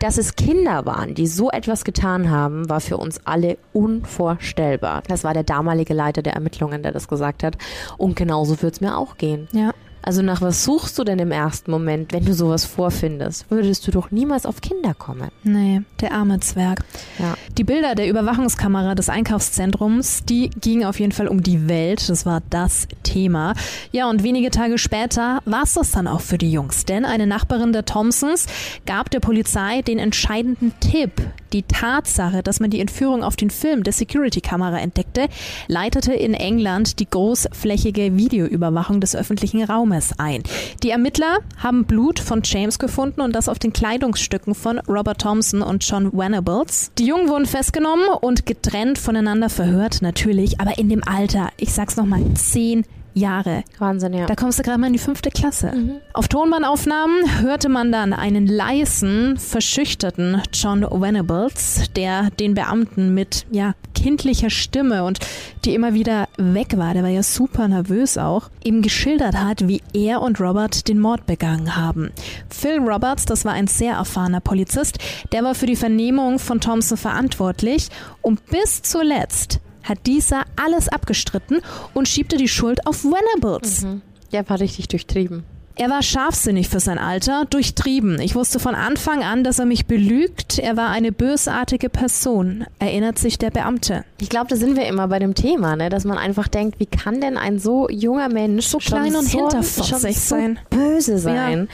Dass 0.00 0.18
es 0.18 0.36
Kinder 0.36 0.84
waren, 0.84 1.14
die 1.14 1.28
so 1.28 1.50
etwas 1.50 1.84
getan 1.84 2.30
haben, 2.30 2.68
war 2.68 2.82
für 2.82 2.98
uns 2.98 3.22
alle 3.24 3.56
unvorstellbar. 3.72 5.02
Das 5.08 5.24
war 5.24 5.32
der 5.32 5.44
damalige 5.44 5.94
Leiter 5.94 6.20
der 6.20 6.34
Ermittlungen 6.34 6.57
Ermittlungen, 6.58 6.82
der 6.82 6.92
das 6.92 7.08
gesagt 7.08 7.42
hat. 7.42 7.56
Und 7.96 8.16
genauso 8.16 8.60
wird 8.62 8.74
es 8.74 8.80
mir 8.80 8.96
auch 8.96 9.16
gehen. 9.16 9.48
Ja. 9.52 9.72
Also 10.00 10.22
nach 10.22 10.40
was 10.40 10.64
suchst 10.64 10.98
du 10.98 11.04
denn 11.04 11.18
im 11.18 11.32
ersten 11.32 11.70
Moment, 11.70 12.12
wenn 12.12 12.24
du 12.24 12.32
sowas 12.32 12.64
vorfindest? 12.64 13.50
Würdest 13.50 13.86
du 13.86 13.90
doch 13.90 14.10
niemals 14.10 14.46
auf 14.46 14.60
Kinder 14.60 14.94
kommen. 14.94 15.28
Nee, 15.42 15.82
der 16.00 16.12
arme 16.12 16.40
Zwerg. 16.40 16.84
Ja. 17.18 17.34
Die 17.58 17.64
Bilder 17.64 17.94
der 17.94 18.08
Überwachungskamera 18.08 18.94
des 18.94 19.08
Einkaufszentrums, 19.10 20.24
die 20.24 20.50
gingen 20.50 20.86
auf 20.86 20.98
jeden 21.00 21.12
Fall 21.12 21.28
um 21.28 21.42
die 21.42 21.68
Welt. 21.68 22.08
Das 22.08 22.24
war 22.24 22.42
das 22.48 22.86
Thema. 23.02 23.54
Ja, 23.90 24.08
und 24.08 24.22
wenige 24.22 24.50
Tage 24.50 24.78
später 24.78 25.40
war 25.44 25.64
es 25.64 25.74
das 25.74 25.90
dann 25.90 26.06
auch 26.06 26.22
für 26.22 26.38
die 26.38 26.52
Jungs. 26.52 26.86
Denn 26.86 27.04
eine 27.04 27.26
Nachbarin 27.26 27.72
der 27.72 27.84
Thompsons 27.84 28.46
gab 28.86 29.10
der 29.10 29.20
Polizei 29.20 29.82
den 29.82 29.98
entscheidenden 29.98 30.72
Tipp. 30.80 31.20
Die 31.52 31.62
Tatsache, 31.62 32.42
dass 32.42 32.60
man 32.60 32.70
die 32.70 32.80
Entführung 32.80 33.22
auf 33.22 33.36
den 33.36 33.50
Film 33.50 33.82
der 33.82 33.92
Security-Kamera 33.92 34.78
entdeckte, 34.78 35.28
leitete 35.66 36.12
in 36.12 36.34
England 36.34 36.98
die 37.00 37.08
großflächige 37.08 38.16
Videoüberwachung 38.16 39.00
des 39.00 39.16
öffentlichen 39.16 39.62
Raumes 39.64 40.18
ein. 40.18 40.42
Die 40.82 40.90
Ermittler 40.90 41.38
haben 41.56 41.84
Blut 41.84 42.18
von 42.18 42.42
James 42.44 42.78
gefunden 42.78 43.20
und 43.20 43.34
das 43.34 43.48
auf 43.48 43.58
den 43.58 43.72
Kleidungsstücken 43.72 44.54
von 44.54 44.78
Robert 44.80 45.20
Thompson 45.20 45.62
und 45.62 45.88
John 45.88 46.12
Venables. 46.12 46.92
Die 46.98 47.06
Jungen 47.06 47.28
wurden 47.28 47.46
festgenommen 47.46 48.08
und 48.20 48.46
getrennt 48.46 48.98
voneinander 48.98 49.48
verhört, 49.48 50.02
natürlich, 50.02 50.60
aber 50.60 50.78
in 50.78 50.88
dem 50.88 51.02
Alter, 51.06 51.48
ich 51.56 51.72
sag's 51.72 51.96
nochmal, 51.96 52.22
zehn 52.34 52.84
Jahre. 53.18 53.64
Wahnsinn, 53.78 54.14
ja. 54.14 54.26
Da 54.26 54.34
kommst 54.34 54.58
du 54.58 54.62
gerade 54.62 54.78
mal 54.78 54.86
in 54.86 54.92
die 54.92 54.98
fünfte 54.98 55.30
Klasse. 55.30 55.72
Auf 56.12 56.28
Tonbandaufnahmen 56.28 57.40
hörte 57.42 57.68
man 57.68 57.92
dann 57.92 58.12
einen 58.12 58.46
leisen, 58.46 59.36
verschüchterten 59.36 60.42
John 60.52 60.82
Venables, 60.82 61.90
der 61.96 62.30
den 62.30 62.54
Beamten 62.54 63.14
mit 63.14 63.46
ja, 63.50 63.74
kindlicher 63.94 64.50
Stimme 64.50 65.04
und 65.04 65.18
die 65.64 65.74
immer 65.74 65.94
wieder 65.94 66.28
weg 66.36 66.76
war, 66.76 66.94
der 66.94 67.02
war 67.02 67.10
ja 67.10 67.22
super 67.22 67.68
nervös 67.68 68.16
auch, 68.16 68.48
ihm 68.64 68.82
geschildert 68.82 69.36
hat, 69.36 69.66
wie 69.66 69.82
er 69.92 70.22
und 70.22 70.40
Robert 70.40 70.88
den 70.88 71.00
Mord 71.00 71.26
begangen 71.26 71.76
haben. 71.76 72.10
Phil 72.48 72.78
Roberts, 72.78 73.24
das 73.24 73.44
war 73.44 73.52
ein 73.52 73.66
sehr 73.66 73.94
erfahrener 73.94 74.40
Polizist, 74.40 74.98
der 75.32 75.42
war 75.42 75.54
für 75.54 75.66
die 75.66 75.76
Vernehmung 75.76 76.38
von 76.38 76.60
Thompson 76.60 76.96
verantwortlich 76.96 77.88
und 78.22 78.46
bis 78.46 78.82
zuletzt 78.82 79.60
hat 79.88 80.06
dieser 80.06 80.44
alles 80.56 80.88
abgestritten 80.88 81.60
und 81.94 82.08
schiebte 82.08 82.36
die 82.36 82.48
Schuld 82.48 82.86
auf 82.86 83.04
Venables. 83.04 83.86
Der 84.32 84.48
war 84.48 84.60
richtig 84.60 84.88
durchtrieben. 84.88 85.44
Er 85.80 85.90
war 85.90 86.02
scharfsinnig 86.02 86.68
für 86.68 86.80
sein 86.80 86.98
Alter, 86.98 87.44
durchtrieben. 87.48 88.20
Ich 88.20 88.34
wusste 88.34 88.58
von 88.58 88.74
Anfang 88.74 89.22
an, 89.22 89.44
dass 89.44 89.60
er 89.60 89.64
mich 89.64 89.86
belügt. 89.86 90.58
Er 90.58 90.76
war 90.76 90.88
eine 90.88 91.12
bösartige 91.12 91.88
Person, 91.88 92.66
erinnert 92.80 93.20
sich 93.20 93.38
der 93.38 93.50
Beamte. 93.50 94.04
Ich 94.20 94.28
glaube, 94.28 94.48
da 94.48 94.56
sind 94.56 94.76
wir 94.76 94.86
immer 94.86 95.06
bei 95.06 95.20
dem 95.20 95.36
Thema, 95.36 95.76
ne? 95.76 95.88
dass 95.88 96.04
man 96.04 96.18
einfach 96.18 96.48
denkt, 96.48 96.80
wie 96.80 96.86
kann 96.86 97.20
denn 97.20 97.36
ein 97.36 97.60
so 97.60 97.88
junger 97.88 98.28
Mensch 98.28 98.66
So 98.66 98.78
klein 98.78 99.14
und 99.14 99.28
hinterfotzig 99.28 99.86
schon 99.86 100.00
so 100.00 100.10
sein? 100.10 100.58
böse 100.68 101.18
sein? 101.18 101.68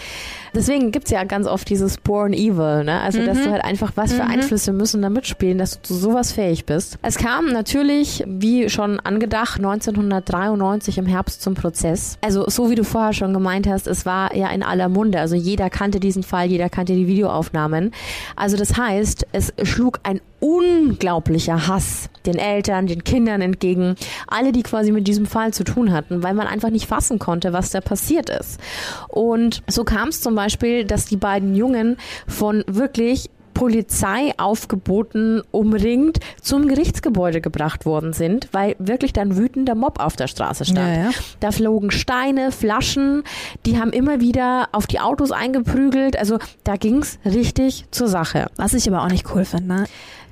Deswegen 0.55 0.93
gibt's 0.93 1.11
ja 1.11 1.25
ganz 1.25 1.47
oft 1.47 1.69
dieses 1.69 1.99
Born 1.99 2.33
Evil, 2.33 2.85
ne? 2.85 3.01
Also, 3.01 3.25
dass 3.25 3.43
du 3.43 3.51
halt 3.51 3.65
einfach, 3.65 3.93
was 3.97 4.13
für 4.13 4.25
Einflüsse 4.25 4.73
müssen 4.73 5.03
da 5.03 5.11
mitspielen, 5.11 5.59
dass 5.59 5.81
du 5.81 5.83
zu 5.83 5.95
sowas 5.95 6.33
fähig 6.33 6.65
bist. 6.65 6.99
Es 7.03 7.17
kam 7.17 7.47
natürlich, 7.53 8.25
wie 8.27 8.69
schon 8.69 9.01
angedacht, 9.01 9.59
1993 9.59 10.99
im 10.99 11.07
Herbst 11.07 11.43
zum 11.43 11.55
Prozess. 11.55 12.19
Also, 12.21 12.49
so 12.49 12.71
wie 12.71 12.75
du 12.75 12.85
vorher 12.85 13.13
schon 13.13 13.33
gemeint 13.33 13.67
hast, 13.67 13.87
es 13.87 14.07
war 14.07 14.35
ja 14.35 14.49
in 14.49 14.63
aller 14.63 14.89
Munde. 14.89 15.21
Also, 15.21 15.35
jeder 15.35 15.71
kannte 15.71 16.01
diesen 16.01 16.23
Fall, 16.23 16.47
jeder 16.47 16.69
kannte 16.69 16.95
die 16.95 17.07
Videoaufnahmen. 17.07 17.93
Also, 18.37 18.57
das 18.57 18.77
heißt, 18.77 19.27
es 19.33 19.53
schlug 19.63 20.01
ein 20.03 20.21
unglaublicher 20.45 21.69
Hass 21.69 22.11
den 22.27 22.37
Eltern, 22.37 22.87
den 22.87 23.03
Kindern 23.03 23.41
entgegen, 23.41 23.97
alle, 24.27 24.53
die 24.53 24.63
quasi 24.63 24.93
mit 24.93 25.09
diesem 25.09 25.25
Fall 25.25 25.55
zu 25.55 25.65
tun 25.65 25.91
hatten, 25.91 26.23
weil 26.23 26.35
man 26.35 26.47
einfach 26.47 26.69
nicht 26.69 26.87
fassen 26.87 27.19
konnte, 27.19 27.55
was 27.55 27.71
da 27.71 27.81
passiert 27.81 28.29
ist. 28.29 28.61
Und 29.09 29.63
so 29.67 29.85
kam 29.85 30.09
es 30.09 30.21
zum 30.21 30.35
Beispiel, 30.35 30.85
dass 30.85 31.07
die 31.07 31.17
beiden 31.17 31.55
Jungen 31.55 31.97
von 32.27 32.63
wirklich 32.67 33.31
Polizeiaufgeboten 33.55 35.43
umringt 35.53 36.19
zum 36.43 36.69
Gerichtsgebäude 36.69 37.41
gebracht 37.41 37.87
worden 37.87 38.13
sind, 38.13 38.49
weil 38.53 38.75
wirklich 38.79 39.13
dann 39.13 39.37
wütender 39.37 39.77
Mob 39.77 40.01
auf 40.01 40.17
der 40.17 40.27
Straße 40.27 40.65
stand. 40.65 40.97
Ja, 40.97 41.05
ja. 41.05 41.11
Da 41.41 41.53
flogen 41.53 41.91
Steine, 41.93 42.51
Flaschen, 42.51 43.23
die 43.65 43.79
haben 43.79 43.93
immer 43.93 44.21
wieder 44.21 44.69
auf 44.73 44.87
die 44.87 45.01
Autos 45.01 45.31
eingeprügelt. 45.31 46.19
Also 46.19 46.39
da 46.65 46.77
ging's 46.77 47.19
richtig 47.25 47.87
zur 47.93 48.09
Sache. 48.09 48.51
Was 48.57 48.75
ich 48.75 48.89
aber 48.89 49.03
auch 49.03 49.09
nicht 49.09 49.33
cool 49.35 49.45
finde, 49.45 49.67
ne? 49.69 49.85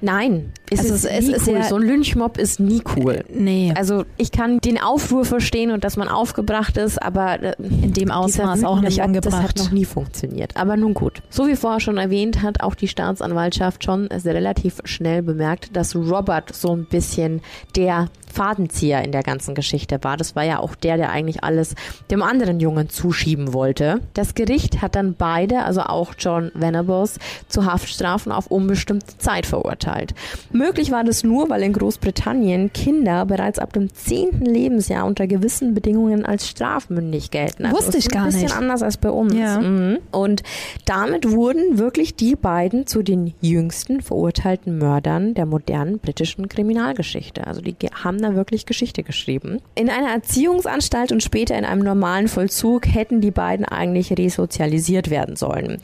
Nein, 0.04 0.52
es 0.68 0.80
Also 0.80 0.94
ist, 0.94 1.04
es- 1.04 1.26
nie 1.28 1.32
ist 1.32 1.46
cool. 1.48 1.54
ja- 1.54 1.62
so 1.62 1.76
ein 1.76 1.82
Lynchmob 1.82 2.36
ist 2.36 2.58
nie 2.58 2.82
cool. 2.96 3.24
Nee, 3.32 3.72
Also 3.76 4.04
ich 4.16 4.32
kann 4.32 4.58
den 4.58 4.80
Aufruhr 4.80 5.24
verstehen 5.24 5.70
und 5.70 5.84
dass 5.84 5.96
man 5.96 6.08
aufgebracht 6.08 6.76
ist, 6.76 7.00
aber 7.00 7.40
äh, 7.40 7.54
in 7.60 7.92
dem 7.92 8.10
Ausmaß 8.10 8.64
auch 8.64 8.80
nicht 8.80 8.98
Das 8.98 9.04
hat 9.04 9.04
angebracht. 9.08 9.58
noch 9.58 9.70
nie 9.70 9.84
funktioniert. 9.84 10.56
Aber 10.56 10.76
nun 10.76 10.92
gut. 10.94 11.22
So 11.30 11.46
wie 11.46 11.54
vorher 11.54 11.78
schon 11.78 11.98
erwähnt, 11.98 12.42
hat 12.42 12.62
auch 12.62 12.74
die 12.74 12.88
Staatsanwaltschaft 12.88 13.84
schon 13.84 14.08
sehr 14.16 14.34
relativ 14.34 14.80
schnell 14.84 15.22
bemerkt, 15.22 15.76
dass 15.76 15.94
Robert 15.94 16.52
so 16.54 16.74
ein 16.74 16.84
bisschen 16.84 17.40
der 17.76 18.08
Fadenzieher 18.32 19.02
in 19.04 19.12
der 19.12 19.22
ganzen 19.22 19.54
Geschichte 19.54 19.98
war. 20.02 20.16
Das 20.16 20.34
war 20.34 20.42
ja 20.44 20.58
auch 20.58 20.74
der, 20.74 20.96
der 20.96 21.10
eigentlich 21.10 21.44
alles 21.44 21.74
dem 22.10 22.22
anderen 22.22 22.58
Jungen 22.60 22.88
zuschieben 22.88 23.52
wollte. 23.52 24.00
Das 24.14 24.34
Gericht 24.34 24.82
hat 24.82 24.96
dann 24.96 25.14
beide, 25.14 25.62
also 25.64 25.82
auch 25.82 26.14
John 26.18 26.50
Venables, 26.54 27.18
zu 27.48 27.64
Haftstrafen 27.66 28.32
auf 28.32 28.46
unbestimmte 28.48 29.18
Zeit 29.18 29.46
verurteilt. 29.46 30.14
Möglich 30.52 30.90
war 30.90 31.04
das 31.04 31.22
nur, 31.24 31.48
weil 31.50 31.62
in 31.62 31.72
Großbritannien 31.72 32.72
Kinder 32.72 33.26
bereits 33.26 33.58
ab 33.58 33.72
dem 33.72 33.92
zehnten 33.94 34.44
Lebensjahr 34.46 35.06
unter 35.06 35.26
gewissen 35.26 35.74
Bedingungen 35.74 36.24
als 36.24 36.48
strafmündig 36.48 37.30
gelten. 37.30 37.66
Also 37.66 37.78
Wusste 37.78 37.98
ich 37.98 38.08
gar 38.08 38.22
ein 38.22 38.26
bisschen 38.26 38.42
nicht. 38.42 38.56
anders 38.56 38.82
als 38.82 38.96
bei 38.96 39.10
uns. 39.10 39.34
Ja. 39.34 39.60
Mhm. 39.60 39.98
Und 40.10 40.42
damit 40.84 41.30
wurden 41.30 41.78
wirklich 41.78 42.14
die 42.16 42.36
beiden 42.36 42.86
zu 42.86 43.02
den 43.02 43.34
jüngsten 43.40 44.00
verurteilten 44.00 44.78
Mördern 44.78 45.34
der 45.34 45.46
modernen 45.46 45.98
britischen 45.98 46.48
Kriminalgeschichte. 46.48 47.46
Also 47.46 47.60
die 47.60 47.74
ge- 47.74 47.90
haben 48.24 48.32
da 48.32 48.36
wirklich 48.36 48.66
Geschichte 48.66 49.02
geschrieben. 49.02 49.60
In 49.74 49.90
einer 49.90 50.10
Erziehungsanstalt 50.10 51.12
und 51.12 51.22
später 51.22 51.56
in 51.56 51.64
einem 51.64 51.82
normalen 51.82 52.28
Vollzug 52.28 52.86
hätten 52.86 53.20
die 53.20 53.30
beiden 53.30 53.64
eigentlich 53.64 54.16
resozialisiert 54.16 55.10
werden 55.10 55.36
sollen. 55.36 55.78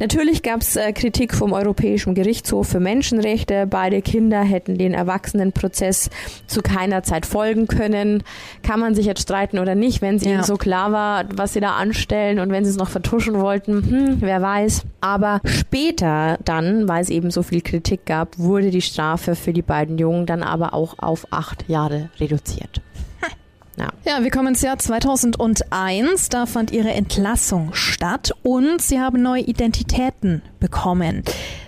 Natürlich 0.00 0.42
gab 0.42 0.60
es 0.60 0.76
äh, 0.76 0.92
Kritik 0.92 1.34
vom 1.34 1.52
Europäischen 1.52 2.14
Gerichtshof 2.14 2.68
für 2.68 2.80
Menschenrechte. 2.80 3.66
Beide 3.68 4.02
Kinder 4.02 4.42
hätten 4.42 4.78
den 4.78 4.94
Erwachsenenprozess 4.94 6.10
zu 6.46 6.62
keiner 6.62 7.02
Zeit 7.02 7.26
folgen 7.26 7.66
können. 7.66 8.22
Kann 8.62 8.80
man 8.80 8.94
sich 8.94 9.06
jetzt 9.06 9.22
streiten 9.22 9.58
oder 9.58 9.74
nicht, 9.74 10.02
wenn 10.02 10.16
es 10.16 10.24
Ja. 10.24 10.32
ihnen 10.32 10.42
so 10.44 10.56
klar 10.56 10.92
war, 10.92 11.24
was 11.34 11.52
sie 11.52 11.60
da 11.60 11.72
anstellen 11.72 12.38
und 12.38 12.50
wenn 12.50 12.64
sie 12.64 12.70
es 12.70 12.76
noch 12.76 12.88
vertuschen 12.88 13.38
wollten, 13.40 13.74
hm, 13.88 14.16
wer 14.20 14.40
weiß. 14.42 14.84
Aber 15.00 15.40
später 15.44 16.38
dann, 16.44 16.88
weil 16.88 17.02
es 17.02 17.10
eben 17.10 17.30
so 17.30 17.42
viel 17.42 17.60
Kritik 17.60 18.06
gab, 18.06 18.38
wurde 18.38 18.70
die 18.70 18.80
Strafe 18.80 19.34
für 19.34 19.52
die 19.52 19.60
beiden 19.62 19.98
Jungen 19.98 20.24
dann 20.24 20.42
aber 20.42 20.72
auch 20.72 20.94
auf 20.98 21.26
acht 21.30 21.68
Jahre 21.68 21.83
reduziert. 21.90 22.80
Ja. 23.76 23.88
Ja, 24.06 24.22
wir 24.22 24.30
kommen 24.30 24.46
ins 24.48 24.62
Jahr 24.62 24.78
2001. 24.78 26.28
Da 26.28 26.46
fand 26.46 26.70
ihre 26.70 26.92
Entlassung 26.92 27.70
statt 27.74 28.32
und 28.44 28.80
sie 28.80 29.00
haben 29.00 29.20
neue 29.20 29.42
Identitäten 29.42 30.42
bekommen. 30.60 31.24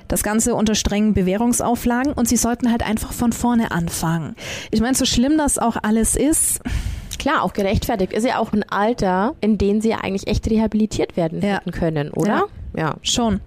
Das 0.07 0.23
Ganze 0.23 0.55
unter 0.55 0.77
strengen 0.77 1.15
Bewährungsauflagen 1.15 2.13
und 2.13 2.29
sie 2.29 2.37
sollten 2.37 2.71
halt 2.71 2.85
einfach 2.85 3.13
von 3.13 3.33
vorne 3.33 3.73
anfangen. 3.73 4.37
Ich 4.71 4.81
meine, 4.81 4.95
so 4.95 5.05
schlimm 5.05 5.37
das 5.37 5.59
auch 5.59 5.77
alles 5.83 6.15
ist, 6.15 6.61
Klar, 7.19 7.43
auch 7.43 7.55
gerechtfertigt. 7.55 8.13
Ist 8.13 8.25
ja 8.27 8.39
auch 8.39 8.53
ein 8.53 8.63
Alter, 8.69 9.35
in 9.41 9.59
dem 9.59 9.81
sie 9.81 9.89
ja 9.89 9.99
eigentlich 9.99 10.29
echt 10.29 10.49
rehabilitiert 10.49 11.17
werden 11.17 11.43
Ja. 11.43 11.61
können, 11.73 12.11
oder? 12.11 12.29
Ja. 12.29 12.45
Schon. 13.03 13.41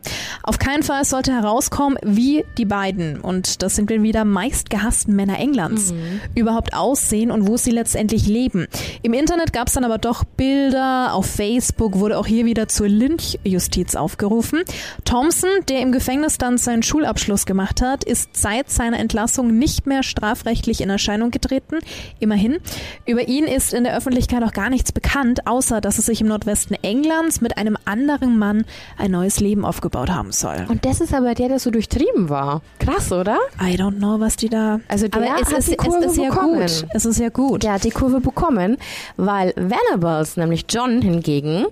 Auf 0.43 0.57
keinen 0.57 0.83
Fall 0.83 1.05
sollte 1.05 1.31
herauskommen, 1.31 1.98
wie 2.03 2.45
die 2.57 2.65
beiden, 2.65 3.19
und 3.19 3.62
das 3.62 3.75
sind 3.75 3.89
wir 3.89 4.01
wieder 4.01 4.25
meist 4.25 4.69
gehassten 4.69 5.15
Männer 5.15 5.38
Englands, 5.38 5.93
überhaupt 6.36 6.74
aussehen 6.74 7.29
und 7.29 7.48
wo 7.48 7.57
sie 7.57 7.71
letztendlich 7.71 8.27
leben. 8.27 8.67
Im 9.03 9.13
Internet 9.13 9.53
gab 9.53 9.67
es 9.67 9.74
dann 9.74 9.83
aber 9.83 9.98
doch 9.98 10.24
Bilder, 10.24 11.13
auf 11.13 11.25
Facebook 11.27 12.00
wurde 12.00 12.17
auch 12.17 12.25
hier 12.25 12.45
wieder 12.45 12.67
zur 12.67 12.88
Lynchjustiz 12.88 13.95
aufgerufen. 13.95 14.63
Thompson, 15.05 15.50
der 15.67 15.81
im 15.81 15.91
Gefängnis 15.91 16.38
dann 16.38 16.57
seinen 16.57 16.83
Schulabschluss 16.83 17.45
gemacht 17.45 17.81
hat, 17.81 18.03
ist 18.03 18.36
seit 18.36 18.69
seiner 18.69 19.00
Entlassung 19.00 19.57
nicht 19.57 19.86
mehr 19.86 20.03
strafrechtlich 20.03 20.81
in 20.81 20.89
Erscheinung 20.89 21.31
getreten. 21.31 21.77
Immerhin. 22.19 22.57
Über 23.05 23.27
ihn 23.27 23.45
ist 23.45 23.74
in 23.74 23.83
der 23.83 23.95
Öffentlichkeit 23.95 24.43
auch 24.43 24.53
gar 24.53 24.69
nichts 24.69 24.91
bekannt, 24.91 25.45
außer 25.45 25.81
dass 25.81 25.98
er 25.98 26.03
sich 26.03 26.21
im 26.21 26.27
Nordwesten 26.27 26.75
Englands 26.81 27.41
mit 27.41 27.57
einem 27.57 27.77
anderen 27.86 28.38
Mann 28.38 28.65
ein 28.98 29.12
neues 29.19 29.39
Leben 29.41 29.65
aufgebaut 29.65 30.09
haben 30.09 30.31
soll. 30.31 30.65
Und 30.69 30.85
das 30.85 31.01
ist 31.01 31.13
aber 31.13 31.33
der, 31.35 31.49
der 31.49 31.59
so 31.59 31.71
durchtrieben 31.71 32.29
war. 32.29 32.61
Krass, 32.79 33.11
oder? 33.11 33.38
I 33.61 33.75
don't 33.75 33.97
know, 33.97 34.19
was 34.19 34.38
die 34.38 34.49
da. 34.49 34.79
Also 34.88 35.07
der 35.07 35.21
Aber 35.21 35.41
es 35.41 35.51
hat 35.51 35.59
ist, 35.59 35.71
die 35.71 35.75
Kurve 35.75 36.05
es 36.05 36.11
ist 36.13 36.17
ja 36.17 36.29
bekommen. 36.29 36.59
gut. 36.61 36.85
Es 36.93 37.05
ist 37.05 37.19
ja 37.19 37.29
gut. 37.29 37.63
Der 37.63 37.73
hat 37.73 37.83
die 37.83 37.89
Kurve 37.89 38.21
bekommen, 38.21 38.77
weil 39.17 39.53
Venables, 39.55 40.38
nämlich 40.38 40.65
John 40.69 41.01
hingegen, 41.01 41.65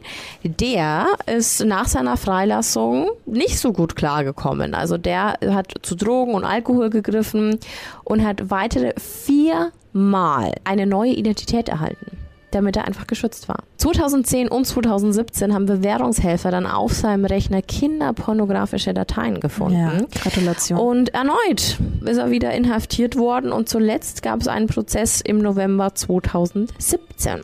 der 0.43 1.07
ist 1.25 1.63
nach 1.63 1.87
seiner 1.87 2.17
Freilassung 2.17 3.09
nicht 3.25 3.59
so 3.59 3.71
gut 3.71 3.95
klargekommen. 3.95 4.73
Also 4.73 4.97
der 4.97 5.37
hat 5.49 5.73
zu 5.81 5.95
Drogen 5.95 6.33
und 6.33 6.43
Alkohol 6.43 6.89
gegriffen 6.89 7.59
und 8.03 8.25
hat 8.25 8.49
weitere 8.49 8.93
viermal 8.99 10.53
eine 10.65 10.85
neue 10.85 11.13
Identität 11.13 11.69
erhalten 11.69 12.16
damit 12.51 12.77
er 12.77 12.85
einfach 12.85 13.07
geschützt 13.07 13.49
war. 13.49 13.63
2010 13.77 14.47
und 14.47 14.65
2017 14.65 15.53
haben 15.53 15.65
Bewährungshelfer 15.65 16.51
dann 16.51 16.65
auf 16.65 16.93
seinem 16.93 17.25
Rechner 17.25 17.61
kinderpornografische 17.61 18.93
Dateien 18.93 19.39
gefunden. 19.39 19.77
Ja, 19.77 20.21
Gratulation. 20.21 20.79
Und 20.79 21.13
erneut 21.13 21.77
ist 22.05 22.17
er 22.17 22.31
wieder 22.31 22.53
inhaftiert 22.53 23.17
worden 23.17 23.51
und 23.51 23.69
zuletzt 23.69 24.21
gab 24.23 24.41
es 24.41 24.47
einen 24.47 24.67
Prozess 24.67 25.21
im 25.21 25.39
November 25.39 25.93
2017. 25.93 27.41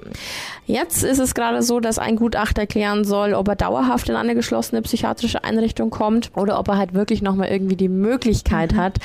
Jetzt 0.65 1.03
ist 1.03 1.19
es 1.19 1.35
gerade 1.35 1.61
so, 1.61 1.81
dass 1.81 1.99
ein 1.99 2.15
Gutachter 2.15 2.65
klären 2.65 3.03
soll, 3.03 3.33
ob 3.33 3.49
er 3.49 3.57
dauerhaft 3.57 4.07
in 4.07 4.15
eine 4.15 4.33
geschlossene 4.33 4.81
psychiatrische 4.81 5.43
Einrichtung 5.43 5.89
kommt 5.89 6.31
oder 6.35 6.57
ob 6.57 6.69
er 6.69 6.77
halt 6.77 6.93
wirklich 6.93 7.21
nochmal 7.21 7.49
irgendwie 7.49 7.75
die 7.75 7.89
Möglichkeit 7.89 8.73
hat, 8.73 8.99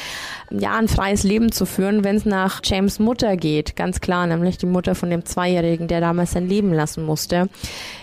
ja, 0.50 0.76
ein 0.76 0.86
freies 0.86 1.24
Leben 1.24 1.50
zu 1.50 1.66
führen, 1.66 2.04
wenn 2.04 2.16
es 2.16 2.24
nach 2.24 2.60
James 2.62 3.00
Mutter 3.00 3.36
geht. 3.36 3.74
Ganz 3.74 4.00
klar, 4.00 4.26
nämlich 4.28 4.56
die 4.58 4.66
Mutter 4.66 4.94
von 4.94 5.10
dem 5.10 5.24
Zweijährigen, 5.24 5.87
der 5.88 6.00
damals 6.00 6.32
sein 6.32 6.48
Leben 6.48 6.72
lassen 6.72 7.04
musste. 7.04 7.48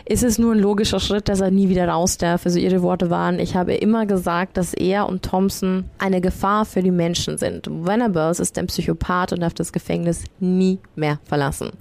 Ist 0.05 0.23
es 0.23 0.37
nur 0.37 0.53
ein 0.53 0.59
logischer 0.59 0.99
Schritt, 0.99 1.29
dass 1.29 1.39
er 1.39 1.51
nie 1.51 1.69
wieder 1.69 1.87
raus 1.87 2.17
darf. 2.17 2.45
Also 2.45 2.59
ihre 2.59 2.81
Worte 2.81 3.09
waren, 3.09 3.39
ich 3.39 3.55
habe 3.55 3.73
immer 3.73 4.05
gesagt, 4.05 4.57
dass 4.57 4.73
er 4.73 5.07
und 5.07 5.23
Thompson 5.23 5.85
eine 5.97 6.21
Gefahr 6.21 6.65
für 6.65 6.81
die 6.81 6.91
Menschen 6.91 7.37
sind. 7.37 7.67
Venables 7.67 8.39
ist 8.39 8.57
ein 8.57 8.67
Psychopath 8.67 9.33
und 9.33 9.39
darf 9.41 9.53
das 9.53 9.71
Gefängnis 9.71 10.23
nie 10.39 10.79
mehr 10.95 11.19
verlassen. 11.23 11.71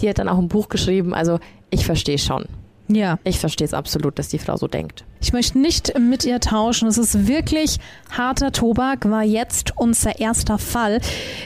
Die 0.00 0.08
hat 0.08 0.18
dann 0.18 0.28
auch 0.28 0.38
ein 0.38 0.48
Buch 0.48 0.68
geschrieben. 0.68 1.14
Also 1.14 1.40
ich 1.70 1.84
verstehe 1.84 2.18
schon. 2.18 2.44
Ja. 2.88 3.18
Ich 3.24 3.38
verstehe 3.38 3.66
es 3.66 3.74
absolut, 3.74 4.18
dass 4.18 4.28
die 4.28 4.38
Frau 4.38 4.56
so 4.56 4.66
denkt. 4.66 5.04
Ich 5.20 5.32
möchte 5.32 5.58
nicht 5.58 5.98
mit 5.98 6.24
ihr 6.24 6.38
tauschen. 6.40 6.88
Es 6.88 6.96
ist 6.96 7.26
wirklich 7.26 7.78
harter 8.16 8.52
Tobak, 8.52 9.10
war 9.10 9.24
jetzt 9.24 9.72
unser 9.76 10.20
erster 10.20 10.58
Fall. 10.58 11.00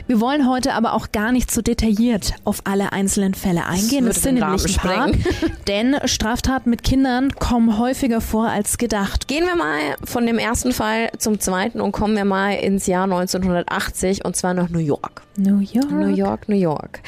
Wir 0.06 0.20
wollen 0.20 0.49
heute 0.49 0.75
aber 0.75 0.92
auch 0.92 1.11
gar 1.11 1.32
nicht 1.32 1.50
so 1.50 1.62
detailliert 1.62 2.34
auf 2.44 2.61
alle 2.64 2.92
einzelnen 2.92 3.34
Fälle 3.34 3.66
eingehen. 3.66 4.04
Das 4.04 4.18
Es 4.18 4.22
sind 4.22 4.34
nämlich 4.37 4.78
ein 4.78 4.88
paar, 4.88 5.11
denn 5.68 5.96
Straftaten 6.04 6.68
mit 6.70 6.82
Kindern 6.82 7.32
kommen 7.32 7.78
häufiger 7.78 8.20
vor 8.20 8.49
als 8.49 8.76
gedacht. 8.78 9.26
Gehen 9.26 9.46
wir 9.46 9.56
mal 9.56 9.96
von 10.04 10.26
dem 10.26 10.38
ersten 10.38 10.72
Fall 10.72 11.11
zum 11.18 11.40
zweiten 11.40 11.80
und 11.80 11.92
kommen 11.92 12.14
wir 12.14 12.26
mal 12.26 12.52
ins 12.52 12.87
Jahr 12.87 13.04
1980 13.04 14.25
und 14.25 14.37
zwar 14.37 14.54
nach 14.54 14.68
New 14.68 14.78
York. 14.78 15.22
New 15.37 15.61
York. 15.61 15.90
New 15.90 16.14
York, 16.14 16.49
New 16.49 16.56
York. 16.56 17.00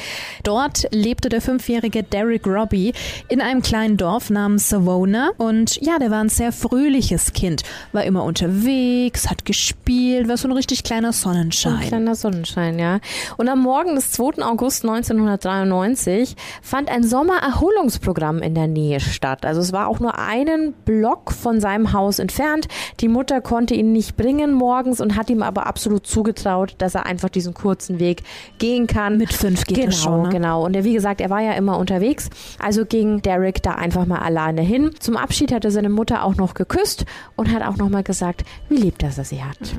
Dort 0.45 0.89
lebte 0.91 1.29
der 1.29 1.43
fünfjährige 1.43 2.03
Derek 2.03 2.47
Robbie 2.47 2.95
in 3.29 3.43
einem 3.43 3.61
kleinen 3.61 3.99
Dorf 3.99 4.24
namens 4.31 4.69
Savona. 4.69 5.31
Und 5.37 5.81
ja, 5.81 5.99
der 5.99 6.11
war 6.11 6.21
ein 6.21 6.29
sehr 6.29 6.53
fröhliches 6.53 7.33
Kind. 7.33 7.63
War 7.93 8.05
immer 8.05 8.25
unterwegs, 8.25 9.31
hat 9.31 9.45
gespielt, 9.45 10.29
war 10.29 10.37
so 10.37 10.49
ein 10.49 10.53
richtig 10.53 10.85
kleiner 10.85 11.09
Ein 11.09 11.13
Sonnenschein. 11.13 11.81
kleiner 11.81 12.15
Sonnenschein, 12.15 12.79
ja. 12.79 13.01
Und 13.37 13.49
am 13.49 13.61
Morgen 13.61 13.95
des 13.95 14.13
2. 14.13 14.43
August 14.43 14.85
1993 14.85 16.37
fand 16.63 16.91
ein 16.91 17.05
Sommererholungsprogramm 17.05 18.41
in 18.41 18.55
der 18.55 18.67
Nähe 18.67 19.01
statt. 19.01 19.45
Also 19.45 19.61
es 19.61 19.73
war 19.73 19.89
auch 19.89 20.01
nur 20.01 20.19
einen 20.19 20.73
Block 20.85 21.33
von 21.33 21.61
seinem 21.61 21.93
Haus 21.93 22.19
entfernt. 22.19 22.69
Die 23.01 23.09
Mutter 23.09 23.41
konnte 23.41 23.75
ihn 23.75 23.93
nicht 23.93 24.17
bringen 24.17 24.53
morgens 24.53 25.01
und 25.01 25.17
hat 25.17 25.31
ihm 25.31 25.43
aber 25.43 25.67
absolut 25.67 26.07
zugetraut, 26.07 26.75
dass 26.79 26.95
er 26.95 27.07
einfach 27.07 27.29
diesen 27.29 27.55
kurzen 27.55 27.99
Weg 27.99 28.23
gehen 28.59 28.87
kann. 28.87 29.19
Mit 29.19 29.33
fünf 29.33 29.65
geht 29.65 29.77
genau, 29.77 29.93
schon, 29.93 30.23
ne? 30.25 30.29
Genau, 30.31 30.65
und 30.65 30.75
er, 30.77 30.85
wie 30.85 30.93
gesagt, 30.93 31.21
er 31.21 31.31
war 31.31 31.41
ja 31.41 31.53
immer 31.53 31.79
unterwegs. 31.79 32.31
Also 32.59 32.85
ging 32.85 33.23
Derek 33.23 33.63
da 33.63 33.73
einfach 33.73 34.07
mal 34.07 34.14
alleine 34.23 34.63
hin. 34.63 34.91
Zum 34.99 35.17
Abschied 35.17 35.53
hat 35.53 35.65
er 35.65 35.71
seine 35.71 35.89
Mutter 35.89 36.25
auch 36.25 36.37
noch 36.37 36.55
geküsst 36.55 37.05
und 37.37 37.51
hat 37.53 37.63
auch 37.63 37.77
noch 37.77 37.89
mal 37.89 38.03
gesagt, 38.03 38.45
wie 38.69 38.77
lieb 38.77 38.99
dass 38.99 39.19
er 39.19 39.25
sie 39.25 39.43
hat. 39.43 39.75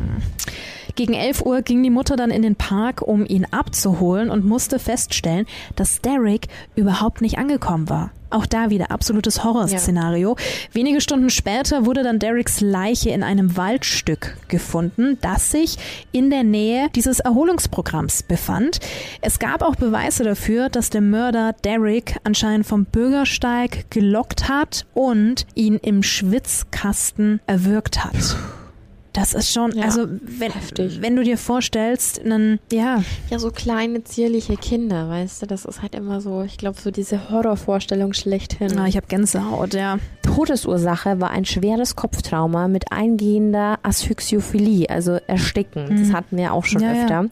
Gegen 0.96 1.14
11 1.14 1.42
Uhr 1.42 1.62
ging 1.62 1.84
die 1.84 1.90
Mutter 1.90 2.16
dann 2.16 2.32
in 2.32 2.42
den 2.42 2.56
Park, 2.56 3.02
um 3.02 3.26
ihn 3.26 3.46
abzuholen 3.52 4.30
und 4.30 4.46
musste 4.46 4.80
feststellen, 4.80 5.46
dass 5.76 6.00
Derek 6.02 6.48
überhaupt 6.76 7.20
nicht 7.20 7.38
angekommen 7.38 7.90
war. 7.90 8.12
Auch 8.30 8.46
da 8.46 8.70
wieder 8.70 8.92
absolutes 8.92 9.44
Horrorszenario. 9.44 10.36
Wenige 10.72 11.00
Stunden 11.02 11.30
später 11.30 11.86
wurde 11.86 12.02
dann 12.02 12.20
Dereks 12.20 12.60
Leiche 12.60 13.10
in 13.10 13.24
einem 13.24 13.56
Waldstück 13.58 14.38
gefunden, 14.48 15.18
das 15.22 15.52
sich 15.52 15.78
in 16.12 16.30
der 16.30 16.44
Nähe 16.44 16.90
dieses 16.96 17.20
Erholungsprogramms 17.20 18.24
befand. 18.24 18.80
Es 19.22 19.40
gab 19.40 19.64
auch 19.64 19.76
Beweise 19.76 20.24
dafür, 20.24 20.70
dass 20.70 20.90
der 20.90 21.02
Mörder 21.02 21.54
Derek 21.64 22.18
anscheinend 22.24 22.66
vom 22.66 22.86
Bürgersteig 22.86 23.92
gelockt 23.92 24.48
hat 24.50 24.86
und 24.94 25.46
ihn 25.56 25.76
im 25.76 26.04
Schwitzkasten 26.04 27.42
erwürgt 27.48 28.04
hat. 28.04 28.38
Das 29.16 29.34
ist 29.34 29.52
schon, 29.52 29.72
Ja, 29.76 29.86
also 29.86 30.08
wenn, 30.10 30.52
heftig. 30.52 31.02
wenn 31.02 31.16
du 31.16 31.24
dir 31.24 31.38
vorstellst, 31.38 32.22
dann 32.26 32.60
ja, 32.72 33.02
Ja, 33.30 33.40
so 33.40 33.50
kleine, 33.50 34.04
zierliche 34.04 34.58
Kinder, 34.58 35.10
weißt 35.10 35.42
du, 35.42 35.46
das 35.46 35.64
ist 35.66 35.82
halt 35.82 35.96
immer 35.96 36.20
so, 36.20 36.44
ich 36.44 36.58
glaube, 36.58 36.80
so 36.80 36.92
diese 36.92 37.30
Horrorvorstellung 37.30 38.14
schlechthin. 38.14 38.72
na, 38.76 38.88
ich 38.88 38.98
habe 38.98 39.08
Gänsehaut, 39.08 39.74
ja. 39.74 40.00
Todesursache 40.24 41.22
war 41.22 41.32
ein 41.32 41.46
schweres 41.46 41.96
Kopftrauma 41.96 42.68
mit 42.68 42.92
eingehender 42.92 43.80
Asphyxiophilie, 43.84 44.90
also 44.90 45.18
Ersticken. 45.28 45.98
Das 45.98 46.12
hatten 46.14 46.36
wir 46.38 46.52
auch 46.54 46.66
schon 46.66 46.82
Ja, 46.82 46.94
ja. 46.94 47.26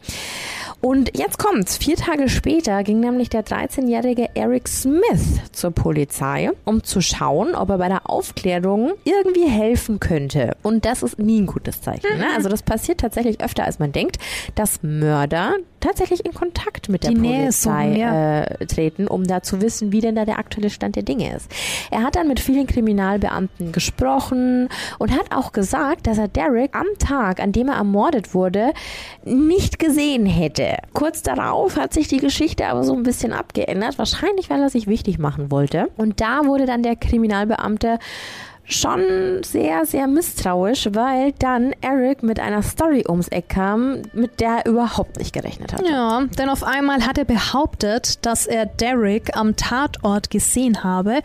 Und 0.84 1.18
jetzt 1.18 1.40
kommt's. 1.40 1.78
Vier 1.78 1.96
Tage 1.96 2.28
später 2.28 2.84
ging 2.84 3.00
nämlich 3.00 3.30
der 3.30 3.46
13-jährige 3.46 4.36
Eric 4.36 4.68
Smith 4.68 5.40
zur 5.54 5.72
Polizei, 5.72 6.52
um 6.66 6.84
zu 6.84 7.00
schauen, 7.00 7.56
ob 7.56 7.70
er 7.70 7.78
bei 7.78 7.88
der 7.88 8.10
Aufklärung 8.10 8.92
irgendwie 9.06 9.48
helfen 9.48 10.02
könnte. 10.02 10.58
Und 10.62 10.84
das 10.84 11.02
ist 11.02 11.20
nie 11.20 11.40
ein 11.40 11.46
gutes 11.46 11.82
Zeichen. 11.82 12.18
Ne? 12.18 12.26
Also 12.36 12.50
das 12.50 12.64
passiert 12.64 13.00
tatsächlich 13.00 13.40
öfter, 13.40 13.64
als 13.64 13.80
man 13.80 13.94
denkt, 13.94 14.18
dass 14.56 14.84
Mörder 14.84 15.54
tatsächlich 15.84 16.26
in 16.26 16.34
Kontakt 16.34 16.90
mit 16.90 17.04
der 17.04 17.12
Die 17.12 17.18
Nähe 17.18 17.42
Polizei 17.44 17.98
ja. 17.98 18.44
äh, 18.44 18.66
treten, 18.66 19.08
um 19.08 19.26
da 19.26 19.44
zu 19.44 19.62
wissen, 19.62 19.92
wie 19.92 20.02
denn 20.02 20.16
da 20.16 20.26
der 20.26 20.40
aktuelle 20.40 20.70
Stand 20.70 20.96
der 20.96 21.04
Dinge 21.04 21.36
ist. 21.36 21.52
Er 21.92 22.04
hat 22.04 22.16
dann 22.16 22.28
mit 22.28 22.40
vielen 22.40 22.68
Kriminalbeamten 22.68 23.72
gesprochen 23.72 24.70
und 25.00 25.12
hat 25.12 25.36
auch 25.36 25.52
gesagt, 25.52 26.08
dass 26.08 26.18
er 26.18 26.28
Derek 26.28 26.76
am 26.76 26.88
Tag, 27.00 27.40
an 27.40 27.52
dem 27.52 27.70
er 27.70 27.76
ermordet 27.76 28.34
wurde, 28.34 28.74
nicht 29.26 29.80
gesehen 29.80 30.26
hätte. 30.26 30.78
Kurz 30.94 31.22
darauf 31.22 31.78
hat 31.78 31.94
sich 31.94 32.08
die 32.08 32.18
Geschichte 32.18 32.68
aber 32.68 32.84
so 32.84 32.94
ein 32.94 33.04
bisschen 33.04 33.34
abgeändert, 33.34 33.98
wahrscheinlich 33.98 34.50
weil 34.50 34.62
er 34.62 34.70
sich 34.70 34.88
wichtig 34.88 35.20
machen 35.20 35.52
wollte. 35.52 35.90
Und 35.98 36.22
da 36.22 36.46
wurde 36.46 36.66
dann 36.66 36.84
der 36.84 36.96
Kriminalbeamte 36.96 38.00
schon 38.66 39.44
sehr, 39.44 39.86
sehr 39.86 40.08
misstrauisch, 40.08 40.90
weil 40.92 41.34
dann 41.40 41.74
Eric 41.82 42.24
mit 42.24 42.40
einer 42.40 42.62
Story 42.62 43.04
ums 43.08 43.28
Eck 43.28 43.50
kam, 43.50 44.02
mit 44.14 44.40
der 44.40 44.60
er 44.60 44.66
überhaupt 44.66 45.18
nicht 45.18 45.34
gerechnet 45.34 45.74
hat. 45.74 45.88
Ja, 45.88 46.24
denn 46.38 46.50
auf 46.50 46.64
einmal 46.64 47.06
hat 47.06 47.18
er 47.18 47.26
behauptet, 47.26 48.26
dass 48.26 48.48
er 48.48 48.66
Derek 48.66 49.36
am 49.36 49.56
Tatort 49.56 50.30
gesehen 50.30 50.84
habe 50.84 51.22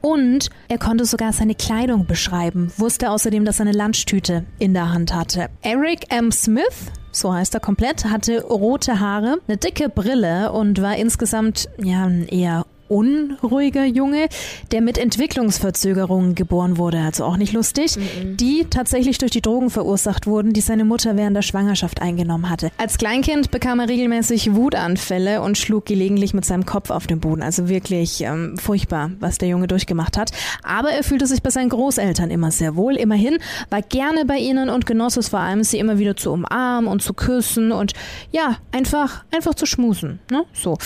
und 0.00 0.50
er 0.68 0.78
konnte 0.78 1.04
sogar 1.04 1.32
seine 1.32 1.54
Kleidung 1.54 2.06
beschreiben, 2.06 2.72
wusste 2.76 3.10
außerdem, 3.10 3.44
dass 3.44 3.60
er 3.60 3.66
eine 3.66 3.78
Lunchtüte 3.78 4.44
in 4.58 4.74
der 4.74 4.92
Hand 4.92 5.14
hatte. 5.14 5.48
Eric 5.62 6.12
M. 6.12 6.32
Smith, 6.32 6.90
so 7.12 7.32
heißt 7.32 7.54
er 7.54 7.60
komplett, 7.60 8.04
hatte 8.06 8.42
rote 8.42 9.00
Haare, 9.00 9.38
eine 9.46 9.56
dicke 9.56 9.88
Brille 9.88 10.52
und 10.52 10.82
war 10.82 10.96
insgesamt 10.96 11.68
ja 11.78 12.04
ein 12.04 12.26
eher 12.26 12.66
unruhiger 12.92 13.84
Junge, 13.86 14.28
der 14.70 14.82
mit 14.82 14.98
Entwicklungsverzögerungen 14.98 16.34
geboren 16.34 16.76
wurde, 16.76 16.98
also 17.00 17.24
auch 17.24 17.38
nicht 17.38 17.52
lustig, 17.52 17.96
die 18.22 18.66
tatsächlich 18.68 19.18
durch 19.18 19.30
die 19.30 19.40
Drogen 19.40 19.70
verursacht 19.70 20.26
wurden, 20.26 20.52
die 20.52 20.60
seine 20.60 20.84
Mutter 20.84 21.16
während 21.16 21.36
der 21.36 21.42
Schwangerschaft 21.42 22.02
eingenommen 22.02 22.50
hatte. 22.50 22.70
Als 22.76 22.98
Kleinkind 22.98 23.50
bekam 23.50 23.80
er 23.80 23.88
regelmäßig 23.88 24.54
Wutanfälle 24.54 25.40
und 25.40 25.56
schlug 25.56 25.86
gelegentlich 25.86 26.34
mit 26.34 26.44
seinem 26.44 26.66
Kopf 26.66 26.90
auf 26.90 27.06
den 27.06 27.20
Boden. 27.20 27.42
Also 27.42 27.68
wirklich 27.68 28.20
ähm, 28.22 28.58
furchtbar, 28.58 29.10
was 29.20 29.38
der 29.38 29.48
Junge 29.48 29.68
durchgemacht 29.68 30.18
hat. 30.18 30.32
Aber 30.62 30.90
er 30.90 31.02
fühlte 31.02 31.26
sich 31.26 31.42
bei 31.42 31.50
seinen 31.50 31.70
Großeltern 31.70 32.30
immer 32.30 32.50
sehr 32.50 32.76
wohl. 32.76 32.96
Immerhin 32.96 33.38
war 33.70 33.80
gerne 33.80 34.26
bei 34.26 34.36
ihnen 34.36 34.68
und 34.68 34.84
genoss 34.84 35.16
es 35.16 35.30
vor 35.30 35.40
allem, 35.40 35.64
sie 35.64 35.78
immer 35.78 35.98
wieder 35.98 36.16
zu 36.16 36.30
umarmen 36.30 36.90
und 36.90 37.02
zu 37.02 37.14
küssen 37.14 37.72
und 37.72 37.94
ja, 38.30 38.58
einfach, 38.70 39.24
einfach 39.34 39.54
zu 39.54 39.64
schmusen. 39.64 40.20
Ne? 40.30 40.44
So. 40.52 40.76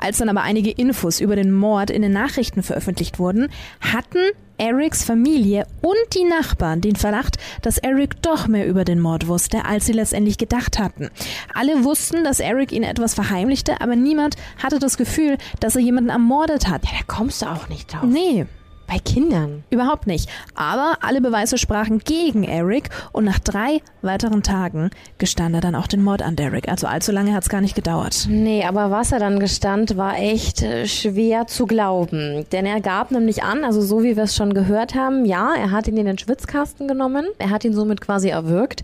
Als 0.00 0.18
dann 0.18 0.28
aber 0.28 0.42
einige 0.42 0.70
Infos 0.70 1.20
über 1.20 1.36
den 1.36 1.51
Mord 1.54 1.90
in 1.90 2.02
den 2.02 2.12
Nachrichten 2.12 2.62
veröffentlicht 2.62 3.18
wurden, 3.18 3.48
hatten 3.80 4.18
Erics 4.58 5.02
Familie 5.02 5.66
und 5.80 5.96
die 6.14 6.24
Nachbarn 6.24 6.80
den 6.80 6.94
Verdacht, 6.94 7.36
dass 7.62 7.78
Eric 7.78 8.22
doch 8.22 8.46
mehr 8.46 8.66
über 8.66 8.84
den 8.84 9.00
Mord 9.00 9.26
wusste, 9.26 9.64
als 9.64 9.86
sie 9.86 9.92
letztendlich 9.92 10.38
gedacht 10.38 10.78
hatten. 10.78 11.10
Alle 11.54 11.82
wussten, 11.84 12.22
dass 12.22 12.38
Eric 12.38 12.70
ihnen 12.70 12.84
etwas 12.84 13.14
verheimlichte, 13.14 13.80
aber 13.80 13.96
niemand 13.96 14.36
hatte 14.62 14.78
das 14.78 14.96
Gefühl, 14.96 15.36
dass 15.58 15.74
er 15.74 15.82
jemanden 15.82 16.10
ermordet 16.10 16.68
hat. 16.68 16.84
Da 16.84 17.00
kommst 17.06 17.42
du 17.42 17.46
auch 17.46 17.68
nicht 17.68 17.92
drauf. 17.92 18.04
Nee, 18.04 18.46
Bei 18.92 18.98
Kindern. 18.98 19.64
Überhaupt 19.70 20.06
nicht. 20.06 20.28
Aber 20.54 20.98
alle 21.00 21.22
Beweise 21.22 21.56
sprachen 21.56 22.00
gegen 22.00 22.44
Eric 22.44 22.90
und 23.12 23.24
nach 23.24 23.38
drei 23.38 23.80
weiteren 24.02 24.42
Tagen 24.42 24.90
gestand 25.16 25.54
er 25.54 25.62
dann 25.62 25.74
auch 25.74 25.86
den 25.86 26.02
Mord 26.02 26.20
an 26.20 26.36
Derek. 26.36 26.68
Also 26.68 26.86
allzu 26.86 27.10
lange 27.10 27.32
hat 27.32 27.42
es 27.42 27.48
gar 27.48 27.62
nicht 27.62 27.74
gedauert. 27.74 28.26
Nee, 28.28 28.66
aber 28.66 28.90
was 28.90 29.10
er 29.10 29.18
dann 29.18 29.40
gestand, 29.40 29.96
war 29.96 30.18
echt 30.18 30.60
äh, 30.60 30.86
schwer 30.86 31.46
zu 31.46 31.64
glauben. 31.64 32.44
Denn 32.52 32.66
er 32.66 32.82
gab 32.82 33.12
nämlich 33.12 33.42
an, 33.42 33.64
also 33.64 33.80
so 33.80 34.02
wie 34.02 34.14
wir 34.14 34.24
es 34.24 34.36
schon 34.36 34.52
gehört 34.52 34.94
haben, 34.94 35.24
ja, 35.24 35.54
er 35.54 35.70
hat 35.70 35.88
ihn 35.88 35.96
in 35.96 36.04
den 36.04 36.18
Schwitzkasten 36.18 36.86
genommen, 36.86 37.24
er 37.38 37.48
hat 37.48 37.64
ihn 37.64 37.72
somit 37.72 38.02
quasi 38.02 38.28
erwürgt. 38.28 38.82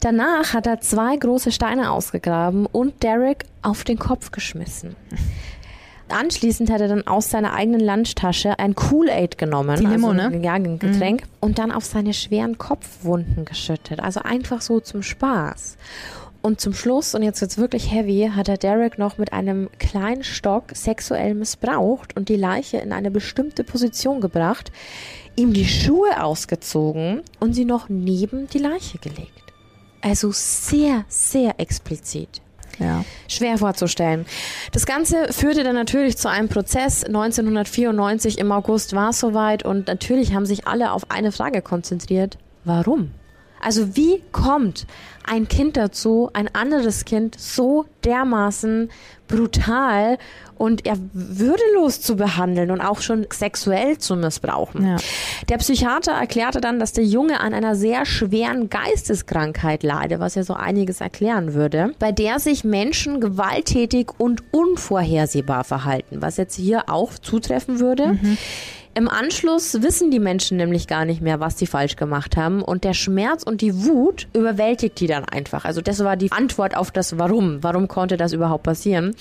Danach 0.00 0.54
hat 0.54 0.66
er 0.66 0.80
zwei 0.80 1.14
große 1.14 1.52
Steine 1.52 1.90
ausgegraben 1.90 2.64
und 2.64 3.02
Derek 3.02 3.44
auf 3.60 3.84
den 3.84 3.98
Kopf 3.98 4.30
geschmissen. 4.30 4.96
Anschließend 6.08 6.70
hat 6.70 6.80
er 6.80 6.88
dann 6.88 7.06
aus 7.06 7.30
seiner 7.30 7.54
eigenen 7.54 7.80
Lunchtasche 7.80 8.58
ein 8.58 8.74
Kool-Aid 8.74 9.38
genommen, 9.38 9.76
Die 9.78 9.86
Limo, 9.86 10.08
also 10.08 10.12
ne? 10.12 10.26
ein, 10.26 10.42
ja, 10.44 10.52
ein 10.52 10.78
Getränk, 10.78 11.24
und 11.40 11.58
dann 11.58 11.72
auf 11.72 11.84
seine 11.84 12.12
schweren 12.12 12.58
Kopfwunden 12.58 13.44
geschüttet. 13.44 14.00
Also 14.00 14.20
einfach 14.20 14.60
so 14.60 14.80
zum 14.80 15.02
Spaß. 15.02 15.76
Und 16.42 16.60
zum 16.60 16.74
Schluss, 16.74 17.14
und 17.14 17.22
jetzt 17.22 17.40
wird's 17.40 17.56
wirklich 17.56 17.92
heavy, 17.92 18.30
hat 18.34 18.48
er 18.48 18.58
Derek 18.58 18.98
noch 18.98 19.16
mit 19.16 19.32
einem 19.32 19.70
kleinen 19.78 20.24
Stock 20.24 20.64
sexuell 20.74 21.34
missbraucht 21.34 22.16
und 22.16 22.28
die 22.28 22.36
Leiche 22.36 22.78
in 22.78 22.92
eine 22.92 23.12
bestimmte 23.12 23.62
Position 23.62 24.20
gebracht, 24.20 24.72
ihm 25.36 25.52
die 25.52 25.66
Schuhe 25.66 26.22
ausgezogen 26.22 27.22
und 27.38 27.54
sie 27.54 27.64
noch 27.64 27.88
neben 27.88 28.48
die 28.48 28.58
Leiche 28.58 28.98
gelegt. 28.98 29.30
Also 30.00 30.32
sehr, 30.32 31.04
sehr 31.06 31.60
explizit. 31.60 32.41
Ja. 32.78 33.04
Schwer 33.28 33.58
vorzustellen. 33.58 34.26
Das 34.72 34.86
Ganze 34.86 35.32
führte 35.32 35.64
dann 35.64 35.74
natürlich 35.74 36.16
zu 36.16 36.28
einem 36.28 36.48
Prozess. 36.48 37.04
1994 37.04 38.38
im 38.38 38.52
August 38.52 38.94
war 38.94 39.10
es 39.10 39.20
soweit 39.20 39.64
und 39.64 39.86
natürlich 39.86 40.34
haben 40.34 40.46
sich 40.46 40.66
alle 40.66 40.92
auf 40.92 41.10
eine 41.10 41.32
Frage 41.32 41.62
konzentriert. 41.62 42.38
Warum? 42.64 43.12
Also 43.62 43.96
wie 43.96 44.22
kommt 44.32 44.86
ein 45.24 45.48
Kind 45.48 45.76
dazu, 45.76 46.30
ein 46.32 46.52
anderes 46.54 47.04
Kind 47.04 47.36
so 47.38 47.86
dermaßen 48.04 48.90
brutal 49.28 50.18
und 50.58 50.86
ja, 50.86 50.94
würdelos 51.12 52.00
zu 52.00 52.16
behandeln 52.16 52.70
und 52.70 52.80
auch 52.80 53.00
schon 53.00 53.26
sexuell 53.32 53.98
zu 53.98 54.14
missbrauchen. 54.14 54.86
Ja. 54.86 54.96
Der 55.48 55.56
Psychiater 55.58 56.12
erklärte 56.12 56.60
dann, 56.60 56.78
dass 56.78 56.92
der 56.92 57.04
Junge 57.04 57.40
an 57.40 57.54
einer 57.54 57.74
sehr 57.74 58.04
schweren 58.04 58.68
Geisteskrankheit 58.68 59.82
leide, 59.82 60.20
was 60.20 60.34
ja 60.34 60.44
so 60.44 60.54
einiges 60.54 61.00
erklären 61.00 61.54
würde, 61.54 61.94
bei 61.98 62.12
der 62.12 62.38
sich 62.38 62.62
Menschen 62.62 63.20
gewalttätig 63.20 64.10
und 64.18 64.42
unvorhersehbar 64.52 65.64
verhalten, 65.64 66.20
was 66.20 66.36
jetzt 66.36 66.56
hier 66.56 66.88
auch 66.88 67.12
zutreffen 67.14 67.80
würde. 67.80 68.08
Mhm. 68.08 68.38
Im 68.94 69.08
Anschluss 69.08 69.80
wissen 69.80 70.10
die 70.10 70.18
Menschen 70.18 70.58
nämlich 70.58 70.86
gar 70.86 71.06
nicht 71.06 71.22
mehr, 71.22 71.40
was 71.40 71.58
sie 71.58 71.66
falsch 71.66 71.96
gemacht 71.96 72.36
haben 72.36 72.60
und 72.60 72.84
der 72.84 72.92
Schmerz 72.92 73.42
und 73.42 73.62
die 73.62 73.86
Wut 73.86 74.28
überwältigt 74.34 75.00
die 75.00 75.06
dann 75.06 75.24
einfach. 75.24 75.64
Also 75.64 75.80
das 75.80 76.00
war 76.04 76.16
die 76.16 76.30
Antwort 76.30 76.76
auf 76.76 76.90
das 76.90 77.16
Warum. 77.18 77.62
Warum 77.62 77.88
konnte 77.88 78.18
das 78.18 78.34
überhaupt 78.34 78.64
passieren? 78.64 79.14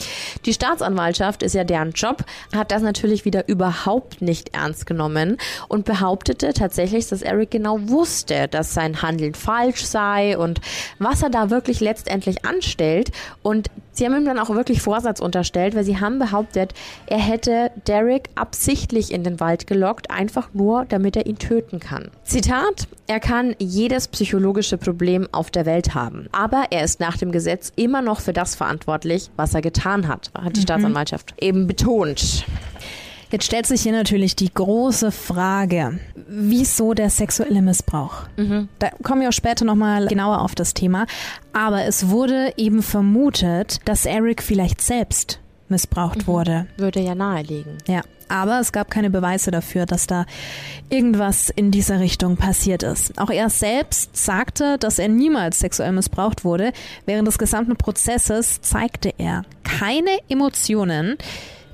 Die 0.45 0.53
Staatsanwaltschaft 0.53 1.41
ist 1.41 1.55
ja 1.55 1.63
deren 1.63 1.91
Job, 1.91 2.25
hat 2.53 2.71
das 2.71 2.81
natürlich 2.81 3.23
wieder 3.23 3.47
überhaupt 3.47 4.21
nicht 4.21 4.53
ernst 4.53 4.85
genommen 4.85 5.37
und 5.69 5.85
behauptete 5.85 6.53
tatsächlich, 6.53 7.07
dass 7.07 7.21
Eric 7.21 7.51
genau 7.51 7.79
wusste, 7.87 8.49
dass 8.49 8.73
sein 8.73 9.01
Handeln 9.01 9.35
falsch 9.35 9.85
sei 9.85 10.37
und 10.37 10.59
was 10.99 11.23
er 11.23 11.29
da 11.29 11.49
wirklich 11.49 11.79
letztendlich 11.79 12.43
anstellt 12.43 13.11
und 13.41 13.69
Sie 14.01 14.07
haben 14.07 14.15
ihm 14.15 14.25
dann 14.25 14.39
auch 14.39 14.49
wirklich 14.49 14.81
Vorsatz 14.81 15.19
unterstellt, 15.19 15.75
weil 15.75 15.83
sie 15.83 15.99
haben 15.99 16.17
behauptet, 16.17 16.73
er 17.05 17.19
hätte 17.19 17.69
Derek 17.85 18.31
absichtlich 18.33 19.13
in 19.13 19.23
den 19.23 19.39
Wald 19.39 19.67
gelockt, 19.67 20.09
einfach 20.09 20.49
nur, 20.55 20.85
damit 20.85 21.15
er 21.15 21.27
ihn 21.27 21.37
töten 21.37 21.79
kann. 21.79 22.09
Zitat, 22.23 22.87
er 23.05 23.19
kann 23.19 23.55
jedes 23.59 24.07
psychologische 24.07 24.79
Problem 24.79 25.27
auf 25.31 25.51
der 25.51 25.67
Welt 25.67 25.93
haben, 25.93 26.27
aber 26.31 26.63
er 26.71 26.83
ist 26.83 26.99
nach 26.99 27.15
dem 27.15 27.31
Gesetz 27.31 27.71
immer 27.75 28.01
noch 28.01 28.21
für 28.21 28.33
das 28.33 28.55
verantwortlich, 28.55 29.29
was 29.35 29.53
er 29.53 29.61
getan 29.61 30.07
hat, 30.07 30.31
hat 30.33 30.55
die 30.55 30.61
mhm. 30.61 30.63
Staatsanwaltschaft 30.63 31.35
eben 31.39 31.67
betont. 31.67 32.47
Jetzt 33.31 33.45
stellt 33.45 33.65
sich 33.65 33.81
hier 33.81 33.93
natürlich 33.93 34.35
die 34.35 34.53
große 34.53 35.11
Frage, 35.11 35.99
wieso 36.27 36.93
der 36.93 37.09
sexuelle 37.09 37.61
Missbrauch? 37.61 38.23
Mhm. 38.35 38.67
Da 38.79 38.89
kommen 39.03 39.21
wir 39.21 39.29
auch 39.29 39.33
später 39.33 39.63
nochmal 39.63 40.07
genauer 40.07 40.41
auf 40.41 40.53
das 40.53 40.73
Thema. 40.73 41.05
Aber 41.53 41.85
es 41.85 42.09
wurde 42.09 42.53
eben 42.57 42.83
vermutet, 42.83 43.79
dass 43.85 44.05
Eric 44.05 44.43
vielleicht 44.43 44.81
selbst 44.81 45.39
missbraucht 45.69 46.19
mhm. 46.19 46.27
wurde. 46.27 46.67
Würde 46.75 46.99
ja 46.99 47.15
naheliegen. 47.15 47.77
Ja. 47.87 48.01
Aber 48.27 48.59
es 48.59 48.71
gab 48.71 48.89
keine 48.89 49.09
Beweise 49.09 49.51
dafür, 49.51 49.85
dass 49.85 50.07
da 50.07 50.25
irgendwas 50.89 51.49
in 51.49 51.71
dieser 51.71 51.99
Richtung 51.99 52.37
passiert 52.37 52.83
ist. 52.83 53.17
Auch 53.17 53.29
er 53.29 53.49
selbst 53.49 54.15
sagte, 54.15 54.77
dass 54.77 54.99
er 54.99 55.09
niemals 55.09 55.59
sexuell 55.59 55.91
missbraucht 55.91 56.45
wurde. 56.45 56.71
Während 57.05 57.27
des 57.27 57.37
gesamten 57.37 57.75
Prozesses 57.75 58.61
zeigte 58.61 59.13
er 59.17 59.43
keine 59.63 60.17
Emotionen, 60.29 61.17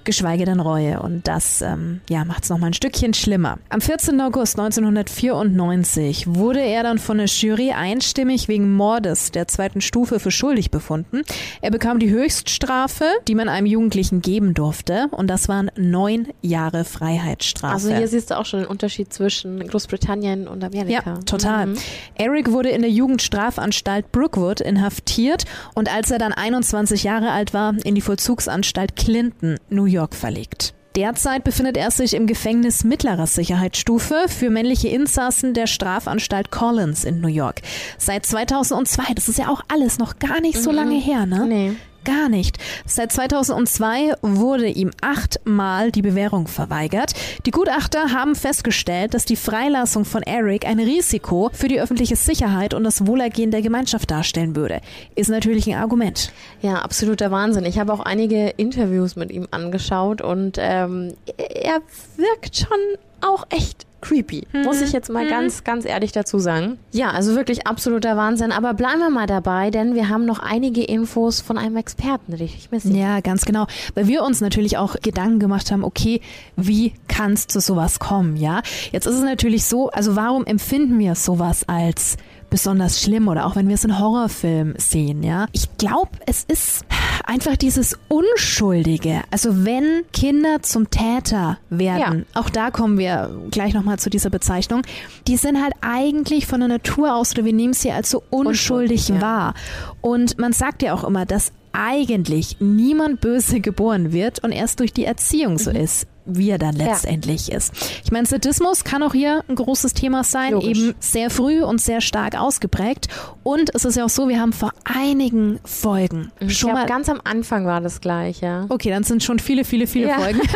geschweige 0.07 0.45
denn 0.45 0.61
Reue. 0.61 0.99
Und 1.01 1.27
das 1.27 1.61
ähm, 1.61 2.01
ja, 2.09 2.25
macht 2.25 2.45
es 2.45 2.49
nochmal 2.49 2.71
ein 2.71 2.73
Stückchen 2.73 3.13
schlimmer. 3.13 3.59
Am 3.69 3.81
14. 3.81 4.19
August 4.21 4.57
1994 4.57 6.33
wurde 6.33 6.61
er 6.61 6.81
dann 6.81 6.97
von 6.97 7.17
der 7.17 7.27
Jury 7.27 7.73
einstimmig 7.73 8.47
wegen 8.47 8.73
Mordes 8.73 9.31
der 9.31 9.47
zweiten 9.49 9.81
Stufe 9.81 10.19
für 10.19 10.31
schuldig 10.31 10.71
befunden. 10.71 11.23
Er 11.61 11.71
bekam 11.71 11.99
die 11.99 12.09
Höchststrafe, 12.09 13.03
die 13.27 13.35
man 13.35 13.49
einem 13.49 13.67
Jugendlichen 13.67 14.21
geben 14.21 14.53
durfte. 14.53 15.09
Und 15.11 15.27
das 15.27 15.49
waren 15.49 15.69
neun 15.75 16.29
Jahre 16.41 16.85
Freiheitsstrafe. 16.85 17.73
Also 17.73 17.93
hier 17.93 18.07
siehst 18.07 18.31
du 18.31 18.37
auch 18.37 18.45
schon 18.45 18.61
den 18.61 18.69
Unterschied 18.69 19.11
zwischen 19.11 19.67
Großbritannien 19.67 20.47
und 20.47 20.63
Amerika. 20.63 21.15
Ja, 21.15 21.17
total. 21.25 21.67
Mhm. 21.67 21.77
Eric 22.15 22.53
wurde 22.53 22.69
in 22.69 22.81
der 22.81 22.91
Jugendstrafanstalt 22.91 24.13
Brookwood 24.13 24.61
inhaftiert 24.61 25.43
und 25.75 25.93
als 25.93 26.11
er 26.11 26.17
dann 26.17 26.31
21 26.31 27.03
Jahre 27.03 27.31
alt 27.31 27.53
war, 27.53 27.75
in 27.83 27.93
die 27.93 28.01
Vollzugsanstalt 28.01 28.95
Clinton, 28.95 29.57
New 29.69 29.83
York 29.83 29.96
York 29.97 30.15
verlegt. 30.15 30.73
Derzeit 30.95 31.43
befindet 31.43 31.77
er 31.77 31.91
sich 31.91 32.15
im 32.15 32.25
Gefängnis 32.25 32.83
mittlerer 32.83 33.27
Sicherheitsstufe 33.27 34.25
für 34.27 34.49
männliche 34.49 34.87
Insassen 34.87 35.53
der 35.53 35.67
Strafanstalt 35.67 36.49
Collins 36.49 37.03
in 37.03 37.21
New 37.21 37.27
York. 37.27 37.61
Seit 37.99 38.25
2002, 38.25 39.13
das 39.13 39.29
ist 39.29 39.37
ja 39.37 39.49
auch 39.49 39.61
alles 39.67 39.99
noch 39.99 40.17
gar 40.17 40.41
nicht 40.41 40.57
so 40.57 40.71
mhm. 40.71 40.75
lange 40.75 40.99
her, 40.99 41.25
ne? 41.27 41.45
Nee 41.45 41.75
gar 42.07 42.29
nicht. 42.29 42.57
Seit 42.85 43.11
2002 43.11 44.13
wurde 44.21 44.67
ihm 44.67 44.91
achtmal 45.01 45.91
die 45.91 46.01
Bewährung 46.01 46.47
verweigert. 46.47 47.13
Die 47.45 47.51
Gutachter 47.51 48.13
haben 48.13 48.33
festgestellt, 48.33 49.13
dass 49.13 49.25
die 49.25 49.35
Freilassung 49.35 50.05
von 50.05 50.23
Eric 50.23 50.65
ein 50.65 50.79
Risiko 50.79 51.49
für 51.51 51.67
die 51.67 51.81
öffentliche 51.81 52.15
Sicherheit 52.15 52.73
und 52.73 52.85
das 52.85 53.05
Wohlergehen 53.05 53.51
der 53.51 53.61
Gemeinschaft 53.61 54.09
darstellen 54.09 54.55
würde. 54.55 54.79
Ist 55.15 55.29
natürlich 55.29 55.67
ein 55.67 55.77
Argument. 55.79 56.31
Ja, 56.61 56.75
absoluter 56.75 57.29
Wahnsinn. 57.29 57.65
Ich 57.65 57.77
habe 57.77 57.91
auch 57.91 57.99
einige 57.99 58.47
Interviews 58.49 59.17
mit 59.17 59.29
ihm 59.29 59.47
angeschaut 59.51 60.21
und 60.21 60.57
ähm, 60.59 61.13
er 61.37 61.81
wirkt 62.15 62.55
schon 62.55 62.77
auch 63.19 63.45
echt 63.49 63.86
creepy. 64.01 64.47
Mhm. 64.53 64.63
Muss 64.63 64.81
ich 64.81 64.91
jetzt 64.91 65.09
mal 65.09 65.25
mhm. 65.25 65.29
ganz, 65.29 65.63
ganz 65.63 65.85
ehrlich 65.85 66.11
dazu 66.11 66.39
sagen. 66.39 66.77
Ja, 66.91 67.11
also 67.11 67.35
wirklich 67.35 67.67
absoluter 67.67 68.15
Wahnsinn. 68.17 68.51
Aber 68.51 68.73
bleiben 68.73 68.99
wir 68.99 69.09
mal 69.09 69.27
dabei, 69.27 69.71
denn 69.71 69.95
wir 69.95 70.09
haben 70.09 70.25
noch 70.25 70.39
einige 70.39 70.83
Infos 70.83 71.41
von 71.41 71.57
einem 71.57 71.77
Experten, 71.77 72.33
richtig, 72.33 72.71
Missy? 72.71 72.97
Ja, 72.97 73.21
ganz 73.21 73.45
genau. 73.45 73.67
Weil 73.95 74.07
wir 74.07 74.23
uns 74.23 74.41
natürlich 74.41 74.77
auch 74.77 74.95
Gedanken 75.01 75.39
gemacht 75.39 75.71
haben, 75.71 75.83
okay, 75.83 76.21
wie 76.55 76.93
kann 77.07 77.33
es 77.33 77.47
zu 77.47 77.59
sowas 77.59 77.99
kommen, 77.99 78.37
ja? 78.37 78.61
Jetzt 78.91 79.07
ist 79.07 79.15
es 79.15 79.23
natürlich 79.23 79.65
so, 79.65 79.89
also 79.89 80.15
warum 80.15 80.45
empfinden 80.45 80.99
wir 80.99 81.15
sowas 81.15 81.67
als 81.67 82.17
besonders 82.49 83.01
schlimm 83.01 83.27
oder 83.27 83.45
auch 83.45 83.55
wenn 83.55 83.67
wir 83.67 83.75
es 83.75 83.83
in 83.83 83.99
Horrorfilmen 83.99 84.75
sehen, 84.77 85.23
ja. 85.23 85.47
Ich 85.51 85.77
glaube, 85.77 86.11
es 86.25 86.43
ist 86.43 86.85
einfach 87.25 87.57
dieses 87.57 87.97
Unschuldige. 88.07 89.21
Also 89.31 89.65
wenn 89.65 90.03
Kinder 90.13 90.61
zum 90.61 90.89
Täter 90.89 91.57
werden, 91.69 92.25
ja. 92.33 92.41
auch 92.41 92.49
da 92.49 92.71
kommen 92.71 92.97
wir 92.97 93.29
gleich 93.51 93.73
nochmal 93.73 93.99
zu 93.99 94.09
dieser 94.09 94.29
Bezeichnung, 94.29 94.83
die 95.27 95.37
sind 95.37 95.61
halt 95.61 95.73
eigentlich 95.81 96.47
von 96.47 96.59
der 96.59 96.69
Natur 96.69 97.15
aus 97.15 97.33
oder 97.33 97.45
wir 97.45 97.53
nehmen 97.53 97.73
sie 97.73 97.91
als 97.91 98.09
so 98.09 98.23
unschuldig, 98.29 99.09
unschuldig 99.09 99.21
wahr. 99.21 99.53
Ja. 99.55 99.91
Und 100.01 100.37
man 100.37 100.53
sagt 100.53 100.81
ja 100.81 100.93
auch 100.93 101.03
immer, 101.03 101.25
dass 101.25 101.51
eigentlich 101.73 102.57
niemand 102.59 103.21
böse 103.21 103.59
geboren 103.59 104.11
wird 104.11 104.43
und 104.43 104.51
erst 104.51 104.79
durch 104.79 104.93
die 104.93 105.05
Erziehung 105.05 105.57
so 105.59 105.69
mhm. 105.69 105.77
ist 105.77 106.07
wie 106.27 106.49
er 106.49 106.57
dann 106.57 106.75
letztendlich 106.75 107.47
ja. 107.47 107.57
ist. 107.57 107.73
Ich 108.03 108.11
meine, 108.11 108.25
Sadismus 108.25 108.83
kann 108.83 109.03
auch 109.03 109.13
hier 109.13 109.43
ein 109.47 109.55
großes 109.55 109.93
Thema 109.93 110.23
sein, 110.23 110.53
Logisch. 110.53 110.77
eben 110.77 110.95
sehr 110.99 111.29
früh 111.29 111.63
und 111.63 111.81
sehr 111.81 112.01
stark 112.01 112.39
ausgeprägt. 112.39 113.07
Und 113.43 113.73
es 113.73 113.85
ist 113.85 113.95
ja 113.95 114.05
auch 114.05 114.09
so, 114.09 114.27
wir 114.27 114.39
haben 114.39 114.53
vor 114.53 114.71
einigen 114.83 115.59
Folgen 115.63 116.31
ich 116.39 116.57
schon 116.57 116.71
glaub, 116.71 116.81
mal 116.81 116.87
ganz 116.87 117.09
am 117.09 117.21
Anfang 117.23 117.65
war 117.65 117.81
das 117.81 118.01
gleich, 118.01 118.41
ja. 118.41 118.65
Okay, 118.69 118.89
dann 118.89 119.03
sind 119.03 119.23
schon 119.23 119.39
viele, 119.39 119.63
viele, 119.63 119.87
viele 119.87 120.09
ja. 120.09 120.19
Folgen. 120.19 120.41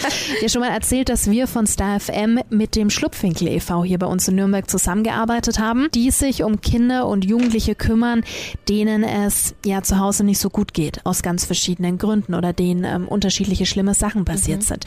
ja 0.42 0.48
schon 0.48 0.60
mal 0.60 0.70
erzählt, 0.70 1.08
dass 1.08 1.30
wir 1.30 1.46
von 1.46 1.66
Star 1.66 1.98
FM 2.00 2.40
mit 2.50 2.76
dem 2.76 2.90
Schlupfwinkel 2.90 3.48
e.V. 3.48 3.84
hier 3.84 3.98
bei 3.98 4.06
uns 4.06 4.28
in 4.28 4.36
Nürnberg 4.36 4.68
zusammengearbeitet 4.68 5.58
haben, 5.58 5.88
die 5.94 6.10
sich 6.10 6.42
um 6.42 6.60
Kinder 6.60 7.06
und 7.06 7.24
Jugendliche 7.24 7.74
kümmern, 7.74 8.24
denen 8.68 9.02
es 9.02 9.54
ja 9.64 9.82
zu 9.82 9.98
Hause 9.98 10.24
nicht 10.24 10.38
so 10.38 10.50
gut 10.50 10.74
geht, 10.74 11.04
aus 11.04 11.22
ganz 11.22 11.44
verschiedenen 11.44 11.98
Gründen 11.98 12.34
oder 12.34 12.52
denen 12.52 12.84
ähm, 12.84 13.08
unterschiedliche 13.08 13.66
schlimme 13.66 13.94
Sachen 13.94 14.24
passiert 14.24 14.60
mhm. 14.60 14.64
sind. 14.64 14.84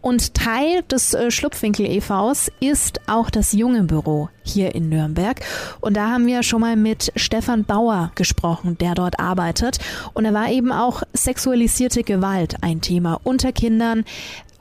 Und 0.00 0.34
Teil 0.34 0.82
des 0.90 1.14
äh, 1.14 1.30
Schlupfwinkel 1.30 1.86
e.V.s 1.86 2.50
ist 2.60 3.00
auch 3.06 3.30
das 3.30 3.52
junge 3.52 3.82
Büro 3.82 4.28
hier 4.42 4.74
in 4.74 4.88
Nürnberg. 4.88 5.40
Und 5.80 5.96
da 5.96 6.10
haben 6.10 6.26
wir 6.26 6.42
schon 6.42 6.60
mal 6.60 6.76
mit 6.76 7.12
Stefan 7.16 7.64
Bauer 7.64 8.12
gesprochen, 8.14 8.78
der 8.78 8.94
dort 8.94 9.18
arbeitet. 9.20 9.78
Und 10.14 10.24
da 10.24 10.32
war 10.32 10.50
eben 10.50 10.72
auch 10.72 11.02
sexualisierte 11.12 12.02
Gewalt 12.02 12.56
ein 12.62 12.80
Thema 12.80 13.20
unter 13.24 13.52
Kindern, 13.52 14.04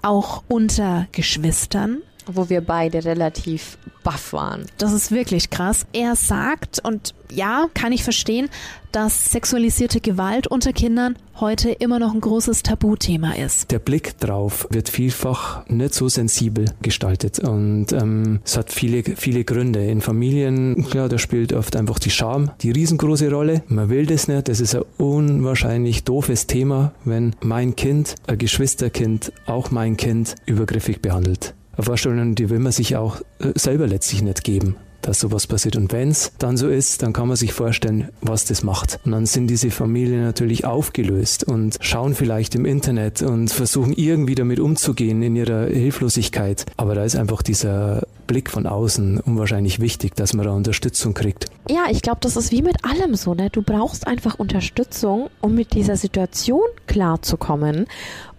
auch 0.01 0.43
unter 0.47 1.07
Geschwistern 1.11 2.01
wo 2.35 2.49
wir 2.49 2.61
beide 2.61 3.03
relativ 3.05 3.77
baff 4.03 4.33
waren. 4.33 4.65
Das 4.77 4.93
ist 4.93 5.11
wirklich 5.11 5.49
krass. 5.49 5.85
Er 5.93 6.15
sagt, 6.15 6.79
und 6.83 7.13
ja, 7.31 7.67
kann 7.73 7.91
ich 7.91 8.03
verstehen, 8.03 8.49
dass 8.91 9.31
sexualisierte 9.31 10.01
Gewalt 10.01 10.47
unter 10.47 10.73
Kindern 10.73 11.15
heute 11.39 11.69
immer 11.69 11.99
noch 11.99 12.13
ein 12.13 12.21
großes 12.21 12.63
Tabuthema 12.63 13.33
ist. 13.33 13.71
Der 13.71 13.79
Blick 13.79 14.17
drauf 14.17 14.67
wird 14.71 14.89
vielfach 14.89 15.65
nicht 15.67 15.93
so 15.93 16.09
sensibel 16.09 16.65
gestaltet 16.81 17.39
und 17.39 17.91
ähm, 17.93 18.39
es 18.43 18.57
hat 18.57 18.71
viele, 18.71 19.03
viele 19.03 19.43
Gründe. 19.43 19.85
In 19.85 20.01
Familien, 20.01 20.85
klar, 20.89 21.07
da 21.07 21.17
spielt 21.17 21.53
oft 21.53 21.75
einfach 21.75 21.99
die 21.99 22.09
Scham 22.09 22.51
die 22.61 22.71
riesengroße 22.71 23.29
Rolle. 23.29 23.63
Man 23.67 23.89
will 23.89 24.05
das 24.05 24.27
nicht, 24.27 24.47
das 24.47 24.59
ist 24.59 24.75
ein 24.75 24.83
unwahrscheinlich 24.97 26.03
doofes 26.03 26.47
Thema, 26.47 26.93
wenn 27.05 27.35
mein 27.41 27.75
Kind, 27.75 28.15
ein 28.27 28.37
Geschwisterkind, 28.37 29.31
auch 29.45 29.71
mein 29.71 29.97
Kind 29.97 30.35
übergriffig 30.45 31.01
behandelt. 31.01 31.53
Vorstellungen, 31.83 32.35
die 32.35 32.49
will 32.49 32.59
man 32.59 32.71
sich 32.71 32.95
auch 32.95 33.21
äh, 33.39 33.51
selber 33.55 33.87
letztlich 33.87 34.21
nicht 34.21 34.43
geben 34.43 34.75
dass 35.01 35.19
sowas 35.19 35.47
passiert. 35.47 35.75
Und 35.75 35.91
wenn 35.91 36.09
es 36.09 36.31
dann 36.39 36.57
so 36.57 36.67
ist, 36.69 37.01
dann 37.03 37.13
kann 37.13 37.27
man 37.27 37.37
sich 37.37 37.53
vorstellen, 37.53 38.09
was 38.21 38.45
das 38.45 38.63
macht. 38.63 38.99
Und 39.05 39.11
dann 39.11 39.25
sind 39.25 39.47
diese 39.47 39.71
Familien 39.71 40.23
natürlich 40.23 40.65
aufgelöst 40.65 41.43
und 41.43 41.77
schauen 41.81 42.15
vielleicht 42.15 42.55
im 42.55 42.65
Internet 42.65 43.21
und 43.21 43.49
versuchen 43.49 43.93
irgendwie 43.93 44.35
damit 44.35 44.59
umzugehen 44.59 45.21
in 45.21 45.35
ihrer 45.35 45.67
Hilflosigkeit. 45.67 46.65
Aber 46.77 46.95
da 46.95 47.03
ist 47.03 47.15
einfach 47.15 47.41
dieser 47.41 48.03
Blick 48.27 48.49
von 48.49 48.67
außen 48.67 49.19
unwahrscheinlich 49.21 49.79
wichtig, 49.79 50.15
dass 50.15 50.33
man 50.33 50.45
da 50.45 50.51
Unterstützung 50.51 51.15
kriegt. 51.15 51.47
Ja, 51.67 51.85
ich 51.89 52.01
glaube, 52.03 52.19
das 52.21 52.35
ist 52.35 52.51
wie 52.51 52.61
mit 52.61 52.85
allem 52.85 53.15
so. 53.15 53.33
Ne? 53.33 53.49
Du 53.49 53.63
brauchst 53.63 54.05
einfach 54.05 54.37
Unterstützung, 54.37 55.29
um 55.41 55.55
mit 55.55 55.73
dieser 55.73 55.95
Situation 55.95 56.61
klarzukommen. 56.85 57.87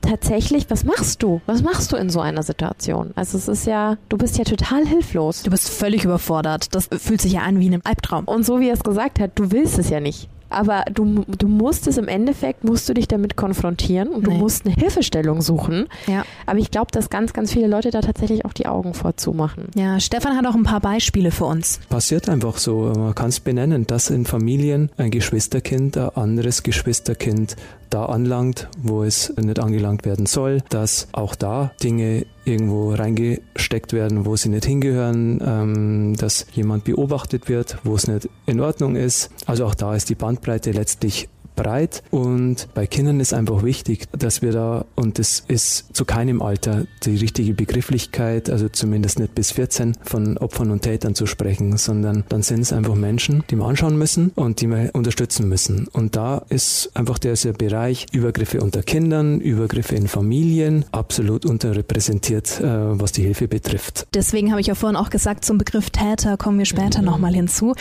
Tatsächlich, 0.03 0.67
was 0.71 0.85
machst 0.85 1.23
du? 1.23 1.41
Was 1.47 1.63
machst 1.63 1.93
du 1.93 1.97
in 1.97 2.11
so 2.11 2.21
einer 2.21 2.43
Situation? 2.43 3.11
Also 3.17 3.37
es 3.39 3.49
ist 3.49 3.67
ja, 3.67 3.97
du 4.09 4.17
bist 4.17 4.39
ja 4.39 4.45
total 4.45 4.87
hilflos. 4.87 5.43
Du 5.43 5.51
bist 5.51 5.69
völlig 5.69 6.05
überfordert. 6.05 6.75
Das 6.75 6.89
fühlt 6.99 7.21
sich 7.21 7.33
ja 7.35 7.41
an 7.43 7.61
wie 7.61 7.69
ein 7.71 7.85
Albtraum. 7.85 8.25
Und 8.25 8.45
so 8.45 8.61
wie 8.61 8.69
er 8.69 8.75
es 8.75 8.83
gesagt 8.83 9.21
hat, 9.21 9.33
du 9.37 9.51
willst 9.53 9.79
es 9.79 9.91
ja 9.91 10.01
nicht. 10.01 10.29
Aber 10.53 10.83
du, 10.93 11.25
du 11.29 11.47
musst 11.47 11.87
es 11.87 11.97
im 11.97 12.09
Endeffekt, 12.09 12.65
musst 12.65 12.89
du 12.89 12.93
dich 12.95 13.07
damit 13.07 13.37
konfrontieren 13.37 14.09
und 14.09 14.27
du 14.27 14.33
Nee. 14.33 14.39
musst 14.39 14.67
eine 14.67 14.75
Hilfestellung 14.75 15.43
suchen. 15.43 15.87
Ja. 16.09 16.25
Aber 16.45 16.59
ich 16.59 16.73
glaube, 16.73 16.89
dass 16.91 17.09
ganz, 17.09 17.33
ganz 17.33 17.53
viele 17.53 17.69
Leute 17.69 17.93
da 17.93 18.01
tatsächlich 18.01 18.45
auch 18.45 18.53
die 18.53 18.67
Augen 18.67 18.93
vorzumachen. 18.93 19.67
Ja, 19.77 20.01
Stefan 20.01 20.37
hat 20.37 20.45
auch 20.47 20.57
ein 20.57 20.65
paar 20.65 20.81
Beispiele 20.81 21.31
für 21.31 21.45
uns. 21.45 21.79
Passiert 21.89 22.29
einfach 22.29 22.57
so. 22.59 22.93
Man 22.97 23.15
kann 23.15 23.29
es 23.29 23.39
benennen, 23.39 23.87
dass 23.87 24.11
in 24.11 24.25
Familien 24.27 24.91
ein 24.97 25.13
Geschwisterkind 25.13 25.97
ein 25.97 26.09
anderes 26.17 26.65
Geschwisterkind 26.65 27.55
da 27.91 28.07
anlangt, 28.07 28.69
wo 28.81 29.03
es 29.03 29.35
nicht 29.37 29.59
angelangt 29.59 30.05
werden 30.05 30.27
soll, 30.27 30.63
dass 30.69 31.09
auch 31.13 31.35
da 31.35 31.73
Dinge 31.83 32.25
irgendwo 32.45 32.95
reingesteckt 32.95 33.93
werden, 33.93 34.25
wo 34.25 34.37
sie 34.37 34.49
nicht 34.49 34.65
hingehören, 34.65 35.41
ähm, 35.45 36.17
dass 36.17 36.47
jemand 36.53 36.85
beobachtet 36.85 37.49
wird, 37.49 37.79
wo 37.85 37.95
es 37.95 38.07
nicht 38.07 38.29
in 38.47 38.61
Ordnung 38.61 38.97
ist. 38.97 39.31
Also 39.47 39.67
auch 39.67 39.75
da 39.75 39.95
ist 39.95 40.09
die 40.09 40.15
Bandbreite 40.15 40.71
letztlich 40.73 41.29
breit 41.63 42.03
und 42.11 42.69
bei 42.75 42.87
Kindern 42.87 43.21
ist 43.21 43.35
einfach 43.35 43.63
wichtig, 43.63 44.07
dass 44.17 44.41
wir 44.41 44.53
da, 44.53 44.87
und 44.95 45.19
das 45.19 45.45
ist 45.47 45.95
zu 45.95 46.05
keinem 46.05 46.41
Alter 46.41 46.87
die 47.05 47.17
richtige 47.17 47.53
Begrifflichkeit, 47.53 48.49
also 48.49 48.69
zumindest 48.69 49.19
nicht 49.19 49.35
bis 49.35 49.53
14, 49.53 49.97
von 50.03 50.39
Opfern 50.39 50.71
und 50.71 50.83
Tätern 50.83 51.15
zu 51.15 51.27
sprechen, 51.27 51.77
sondern 51.77 52.25
dann 52.29 52.43
sind 52.43 52.61
es 52.61 52.73
einfach 52.73 52.95
Menschen, 52.95 53.45
die 53.51 53.57
wir 53.57 53.67
anschauen 53.67 53.99
müssen 53.99 54.31
und 54.35 54.61
die 54.61 54.69
wir 54.69 54.91
unterstützen 54.95 55.49
müssen. 55.49 55.87
Und 55.89 56.17
da 56.17 56.43
ist 56.49 56.91
einfach 56.95 57.19
der, 57.19 57.35
der 57.35 57.53
Bereich 57.53 58.07
Übergriffe 58.13 58.61
unter 58.61 58.83
Kindern, 58.83 59.41
Übergriffe 59.41 59.97
in 59.97 60.09
Familien 60.09 60.87
absolut 60.93 61.45
unterrepräsentiert, 61.45 62.61
äh, 62.61 62.65
was 62.65 63.13
die 63.13 63.23
Hilfe 63.23 63.49
betrifft. 63.49 64.07
Deswegen 64.15 64.51
habe 64.51 64.61
ich 64.61 64.69
ja 64.69 64.75
vorhin 64.75 64.97
auch 64.97 65.11
gesagt, 65.11 65.45
zum 65.45 65.59
Begriff 65.59 65.91
Täter 65.91 66.37
kommen 66.37 66.59
wir 66.59 66.67
später 66.67 67.03
nochmal 67.03 67.35
hinzu. 67.35 67.75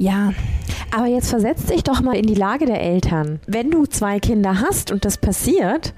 Ja, 0.00 0.32
Aber 0.96 1.08
jetzt 1.08 1.28
versetz 1.28 1.66
dich 1.66 1.84
doch 1.84 2.00
mal 2.00 2.16
in 2.16 2.24
die 2.24 2.34
Lage 2.34 2.64
der 2.64 2.80
Eltern. 2.80 3.38
Wenn 3.46 3.70
du 3.70 3.84
zwei 3.84 4.18
Kinder 4.18 4.58
hast 4.58 4.90
und 4.90 5.04
das 5.04 5.18
passiert, 5.18 5.92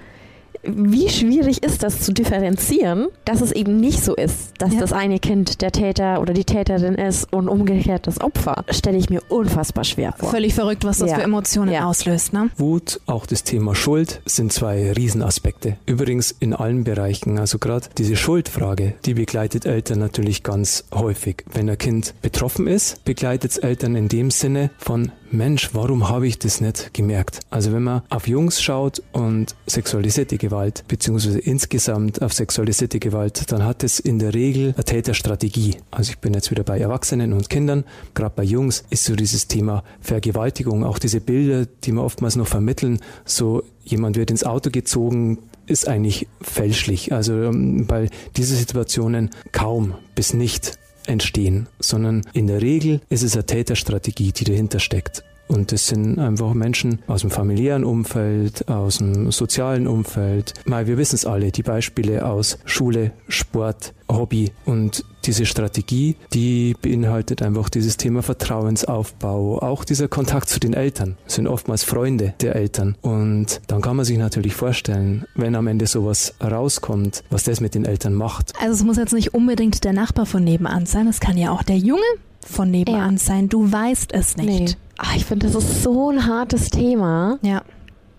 wie 0.62 1.08
schwierig 1.08 1.62
ist 1.62 1.82
das 1.82 2.00
zu 2.00 2.12
differenzieren, 2.12 3.08
dass 3.24 3.40
es 3.40 3.52
eben 3.52 3.78
nicht 3.78 4.02
so 4.04 4.14
ist, 4.14 4.52
dass 4.58 4.74
Ja. 4.74 4.80
das 4.80 4.92
eine 4.92 5.18
Kind 5.18 5.60
der 5.62 5.72
Täter 5.72 6.20
oder 6.20 6.32
die 6.34 6.44
Täterin 6.44 6.94
ist 6.94 7.32
und 7.32 7.48
umgekehrt 7.48 8.06
das 8.06 8.20
Opfer, 8.20 8.64
stelle 8.70 8.96
ich 8.98 9.10
mir 9.10 9.22
unfassbar 9.28 9.84
schwer 9.84 10.12
vor. 10.16 10.30
völlig 10.30 10.54
verrückt, 10.54 10.84
was 10.84 10.98
das 10.98 11.10
Ja. 11.10 11.16
für 11.16 11.22
Emotionen 11.22 11.72
Ja. 11.72 11.86
auslöst, 11.86 12.32
ne? 12.32 12.50
Wut, 12.56 13.00
auch 13.06 13.26
das 13.26 13.42
Thema 13.44 13.74
Schuld 13.74 14.20
sind 14.24 14.52
zwei 14.52 14.92
Riesenaspekte. 14.92 15.76
Übrigens 15.86 16.30
in 16.38 16.54
allen 16.54 16.84
Bereichen. 16.84 17.38
Also 17.38 17.58
gerade 17.58 17.88
diese 17.98 18.16
Schuldfrage, 18.16 18.94
die 19.04 19.14
begleitet 19.14 19.66
Eltern 19.66 19.98
natürlich 19.98 20.42
ganz 20.42 20.84
häufig. 20.94 21.44
Wenn 21.52 21.68
ein 21.68 21.78
Kind 21.78 22.14
betroffen 22.22 22.66
ist, 22.66 23.04
begleitet 23.04 23.50
es 23.52 23.58
Eltern 23.58 23.96
in 23.96 24.08
dem 24.08 24.30
Sinne 24.30 24.70
von 24.78 25.12
Mensch, 25.32 25.70
warum 25.72 26.10
habe 26.10 26.26
ich 26.26 26.38
das 26.38 26.60
nicht 26.60 26.92
gemerkt? 26.92 27.40
Also 27.48 27.72
wenn 27.72 27.82
man 27.82 28.02
auf 28.10 28.28
Jungs 28.28 28.60
schaut 28.60 29.02
und 29.12 29.54
sexualisierte 29.66 30.36
Gewalt, 30.36 30.84
beziehungsweise 30.88 31.38
insgesamt 31.38 32.20
auf 32.20 32.34
sexualisierte 32.34 32.98
Gewalt, 32.98 33.50
dann 33.50 33.64
hat 33.64 33.82
es 33.82 33.98
in 33.98 34.18
der 34.18 34.34
Regel 34.34 34.74
eine 34.74 34.84
Täterstrategie. 34.84 35.76
Also 35.90 36.10
ich 36.10 36.18
bin 36.18 36.34
jetzt 36.34 36.50
wieder 36.50 36.64
bei 36.64 36.78
Erwachsenen 36.78 37.32
und 37.32 37.48
Kindern, 37.48 37.84
gerade 38.12 38.34
bei 38.36 38.42
Jungs 38.42 38.84
ist 38.90 39.04
so 39.04 39.16
dieses 39.16 39.48
Thema 39.48 39.84
Vergewaltigung, 40.02 40.84
auch 40.84 40.98
diese 40.98 41.22
Bilder, 41.22 41.66
die 41.84 41.92
wir 41.92 42.02
oftmals 42.02 42.36
noch 42.36 42.46
vermitteln, 42.46 43.00
so 43.24 43.62
jemand 43.84 44.16
wird 44.16 44.30
ins 44.30 44.44
Auto 44.44 44.70
gezogen, 44.70 45.38
ist 45.66 45.88
eigentlich 45.88 46.28
fälschlich. 46.42 47.12
Also 47.12 47.32
ähm, 47.44 47.88
weil 47.88 48.10
diese 48.36 48.54
Situationen 48.54 49.30
kaum 49.52 49.94
bis 50.14 50.34
nicht 50.34 50.78
entstehen, 51.06 51.68
sondern 51.78 52.22
in 52.32 52.46
der 52.46 52.62
Regel 52.62 53.00
ist 53.08 53.22
es 53.22 53.34
eine 53.34 53.46
Täterstrategie, 53.46 54.32
die 54.32 54.44
dahinter 54.44 54.80
steckt. 54.80 55.24
Und 55.48 55.72
das 55.72 55.88
sind 55.88 56.18
einfach 56.18 56.54
Menschen 56.54 57.00
aus 57.06 57.22
dem 57.22 57.30
familiären 57.30 57.84
Umfeld, 57.84 58.68
aus 58.68 58.98
dem 58.98 59.30
sozialen 59.32 59.86
Umfeld. 59.86 60.54
Mal, 60.64 60.86
wir 60.86 60.96
wissen 60.96 61.16
es 61.16 61.26
alle, 61.26 61.52
die 61.52 61.62
Beispiele 61.62 62.24
aus 62.24 62.58
Schule, 62.64 63.12
Sport, 63.28 63.92
Hobby. 64.08 64.50
Und 64.64 65.04
diese 65.26 65.46
Strategie, 65.46 66.16
die 66.32 66.74
beinhaltet 66.80 67.42
einfach 67.42 67.68
dieses 67.68 67.96
Thema 67.96 68.22
Vertrauensaufbau, 68.22 69.58
auch 69.60 69.84
dieser 69.84 70.08
Kontakt 70.08 70.48
zu 70.48 70.58
den 70.60 70.74
Eltern. 70.74 71.16
Das 71.24 71.34
sind 71.34 71.46
oftmals 71.46 71.84
Freunde 71.84 72.34
der 72.40 72.56
Eltern. 72.56 72.96
Und 73.00 73.60
dann 73.66 73.80
kann 73.80 73.96
man 73.96 74.04
sich 74.04 74.18
natürlich 74.18 74.54
vorstellen, 74.54 75.24
wenn 75.34 75.54
am 75.54 75.66
Ende 75.66 75.86
sowas 75.86 76.34
rauskommt, 76.42 77.22
was 77.30 77.44
das 77.44 77.60
mit 77.60 77.74
den 77.74 77.84
Eltern 77.84 78.14
macht. 78.14 78.52
Also 78.60 78.74
es 78.74 78.84
muss 78.84 78.96
jetzt 78.96 79.12
nicht 79.12 79.34
unbedingt 79.34 79.84
der 79.84 79.92
Nachbar 79.92 80.26
von 80.26 80.44
nebenan 80.44 80.86
sein, 80.86 81.06
es 81.06 81.20
kann 81.20 81.36
ja 81.36 81.50
auch 81.50 81.62
der 81.62 81.76
Junge 81.78 82.02
von 82.44 82.70
nebenan 82.70 83.14
Ja. 83.14 83.18
sein. 83.18 83.48
Du 83.48 83.70
weißt 83.70 84.12
es 84.12 84.36
nicht. 84.36 84.48
Nee. 84.48 84.74
Ach, 84.98 85.16
ich 85.16 85.24
finde, 85.24 85.46
das 85.46 85.54
ist 85.56 85.82
so 85.82 86.10
ein 86.10 86.26
hartes 86.26 86.70
Thema. 86.70 87.38
Ja. 87.42 87.62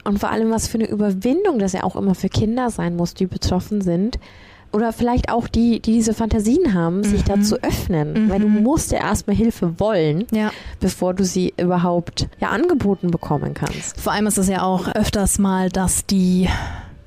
Und 0.06 0.20
vor 0.20 0.32
allem, 0.32 0.50
was 0.52 0.68
für 0.68 0.78
eine 0.78 0.90
Überwindung 0.90 1.60
das 1.60 1.74
ja 1.74 1.84
auch 1.84 1.96
immer 1.96 2.16
für 2.16 2.30
Kinder 2.30 2.70
sein 2.70 2.96
muss, 2.96 3.14
die 3.14 3.26
betroffen 3.26 3.82
sind. 3.82 4.20
Oder 4.74 4.92
vielleicht 4.92 5.30
auch 5.32 5.48
die, 5.48 5.80
die 5.80 5.94
diese 5.94 6.14
Fantasien 6.14 6.74
haben, 6.74 7.04
sich 7.04 7.24
da 7.24 7.40
zu 7.40 7.62
öffnen. 7.64 8.26
Mhm. 8.26 8.30
Weil 8.30 8.40
du 8.40 8.48
musst 8.50 8.92
ja 8.92 8.98
erstmal 9.00 9.36
Hilfe 9.36 9.80
wollen, 9.80 10.26
Ja. 10.32 10.52
bevor 10.80 11.14
du 11.14 11.24
sie 11.24 11.54
überhaupt 11.58 12.28
ja 12.40 12.50
angeboten 12.50 13.12
bekommen 13.12 13.54
kannst. 13.54 14.00
Vor 14.02 14.14
allem 14.14 14.26
ist 14.28 14.38
es 14.40 14.50
ja 14.50 14.64
auch 14.64 14.88
öfters 14.96 15.38
mal, 15.40 15.70
dass 15.70 16.06
die, 16.08 16.50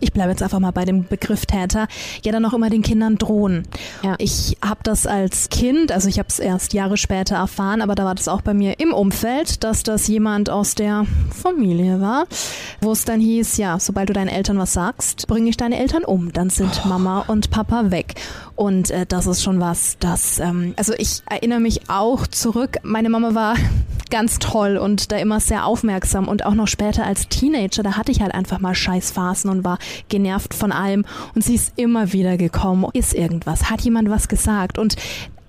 ich 0.00 0.12
bleibe 0.12 0.30
jetzt 0.30 0.42
einfach 0.42 0.60
mal 0.60 0.70
bei 0.70 0.84
dem 0.84 1.04
Begriff 1.04 1.46
Täter, 1.46 1.88
ja 2.24 2.32
dann 2.32 2.44
auch 2.44 2.52
immer 2.52 2.70
den 2.70 2.82
Kindern 2.82 3.16
drohen. 3.16 3.66
Ja. 4.02 4.14
Ich 4.18 4.56
habe 4.64 4.80
das 4.82 5.06
als 5.06 5.48
Kind, 5.48 5.92
also 5.92 6.08
ich 6.08 6.18
habe 6.18 6.28
es 6.28 6.38
erst 6.38 6.72
Jahre 6.72 6.96
später 6.96 7.36
erfahren, 7.36 7.80
aber 7.80 7.94
da 7.94 8.04
war 8.04 8.14
das 8.14 8.28
auch 8.28 8.42
bei 8.42 8.54
mir 8.54 8.78
im 8.78 8.92
Umfeld, 8.92 9.64
dass 9.64 9.82
das 9.82 10.06
jemand 10.08 10.50
aus 10.50 10.74
der 10.74 11.06
Familie 11.30 12.00
war, 12.00 12.26
wo 12.80 12.92
es 12.92 13.04
dann 13.04 13.20
hieß, 13.20 13.56
ja, 13.56 13.78
sobald 13.78 14.08
du 14.08 14.12
deinen 14.12 14.28
Eltern 14.28 14.58
was 14.58 14.72
sagst, 14.72 15.26
bringe 15.26 15.48
ich 15.48 15.56
deine 15.56 15.78
Eltern 15.78 16.04
um, 16.04 16.32
dann 16.32 16.50
sind 16.50 16.84
Mama 16.86 17.24
und 17.26 17.50
Papa 17.50 17.90
weg. 17.90 18.14
Und 18.56 18.90
äh, 18.90 19.04
das 19.06 19.26
ist 19.26 19.42
schon 19.42 19.60
was, 19.60 19.98
das, 20.00 20.38
ähm, 20.38 20.74
also 20.76 20.94
ich 20.96 21.22
erinnere 21.30 21.60
mich 21.60 21.90
auch 21.90 22.26
zurück, 22.26 22.78
meine 22.82 23.10
Mama 23.10 23.34
war 23.34 23.54
ganz 24.10 24.38
toll 24.38 24.78
und 24.78 25.12
da 25.12 25.16
immer 25.16 25.40
sehr 25.40 25.66
aufmerksam 25.66 26.26
und 26.26 26.46
auch 26.46 26.54
noch 26.54 26.66
später 26.66 27.04
als 27.04 27.28
Teenager, 27.28 27.82
da 27.82 27.96
hatte 27.96 28.12
ich 28.12 28.22
halt 28.22 28.34
einfach 28.34 28.58
mal 28.58 28.74
Scheißphasen 28.74 29.50
und 29.50 29.62
war 29.62 29.78
genervt 30.08 30.54
von 30.54 30.72
allem 30.72 31.04
und 31.34 31.44
sie 31.44 31.54
ist 31.54 31.74
immer 31.76 32.14
wieder 32.14 32.38
gekommen, 32.38 32.86
ist 32.94 33.14
irgendwas, 33.14 33.68
hat 33.70 33.82
jemand 33.82 34.08
was 34.08 34.28
gesagt? 34.28 34.78
Und 34.78 34.96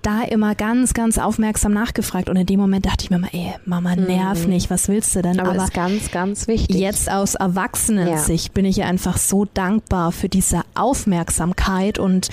da 0.02 0.22
immer 0.22 0.54
ganz, 0.54 0.94
ganz 0.94 1.18
aufmerksam 1.18 1.72
nachgefragt 1.72 2.28
und 2.28 2.36
in 2.36 2.46
dem 2.46 2.60
Moment 2.60 2.86
dachte 2.86 3.04
ich 3.04 3.10
mir 3.10 3.18
mal, 3.18 3.30
ey, 3.32 3.54
Mama, 3.64 3.96
nerv 3.96 4.46
nicht, 4.46 4.70
was 4.70 4.88
willst 4.88 5.14
du 5.16 5.22
denn? 5.22 5.40
Aber, 5.40 5.54
das 5.54 5.64
ist 5.64 5.74
ganz, 5.74 6.10
ganz 6.10 6.48
wichtig. 6.48 6.76
Jetzt 6.76 7.10
aus 7.10 7.34
Erwachsenensicht 7.34 8.54
bin 8.54 8.64
ich 8.64 8.78
ihr 8.78 8.86
einfach 8.86 9.16
so 9.16 9.46
dankbar 9.46 10.12
für 10.12 10.28
diese 10.28 10.62
Aufmerksamkeit 10.74 11.98
und 11.98 12.28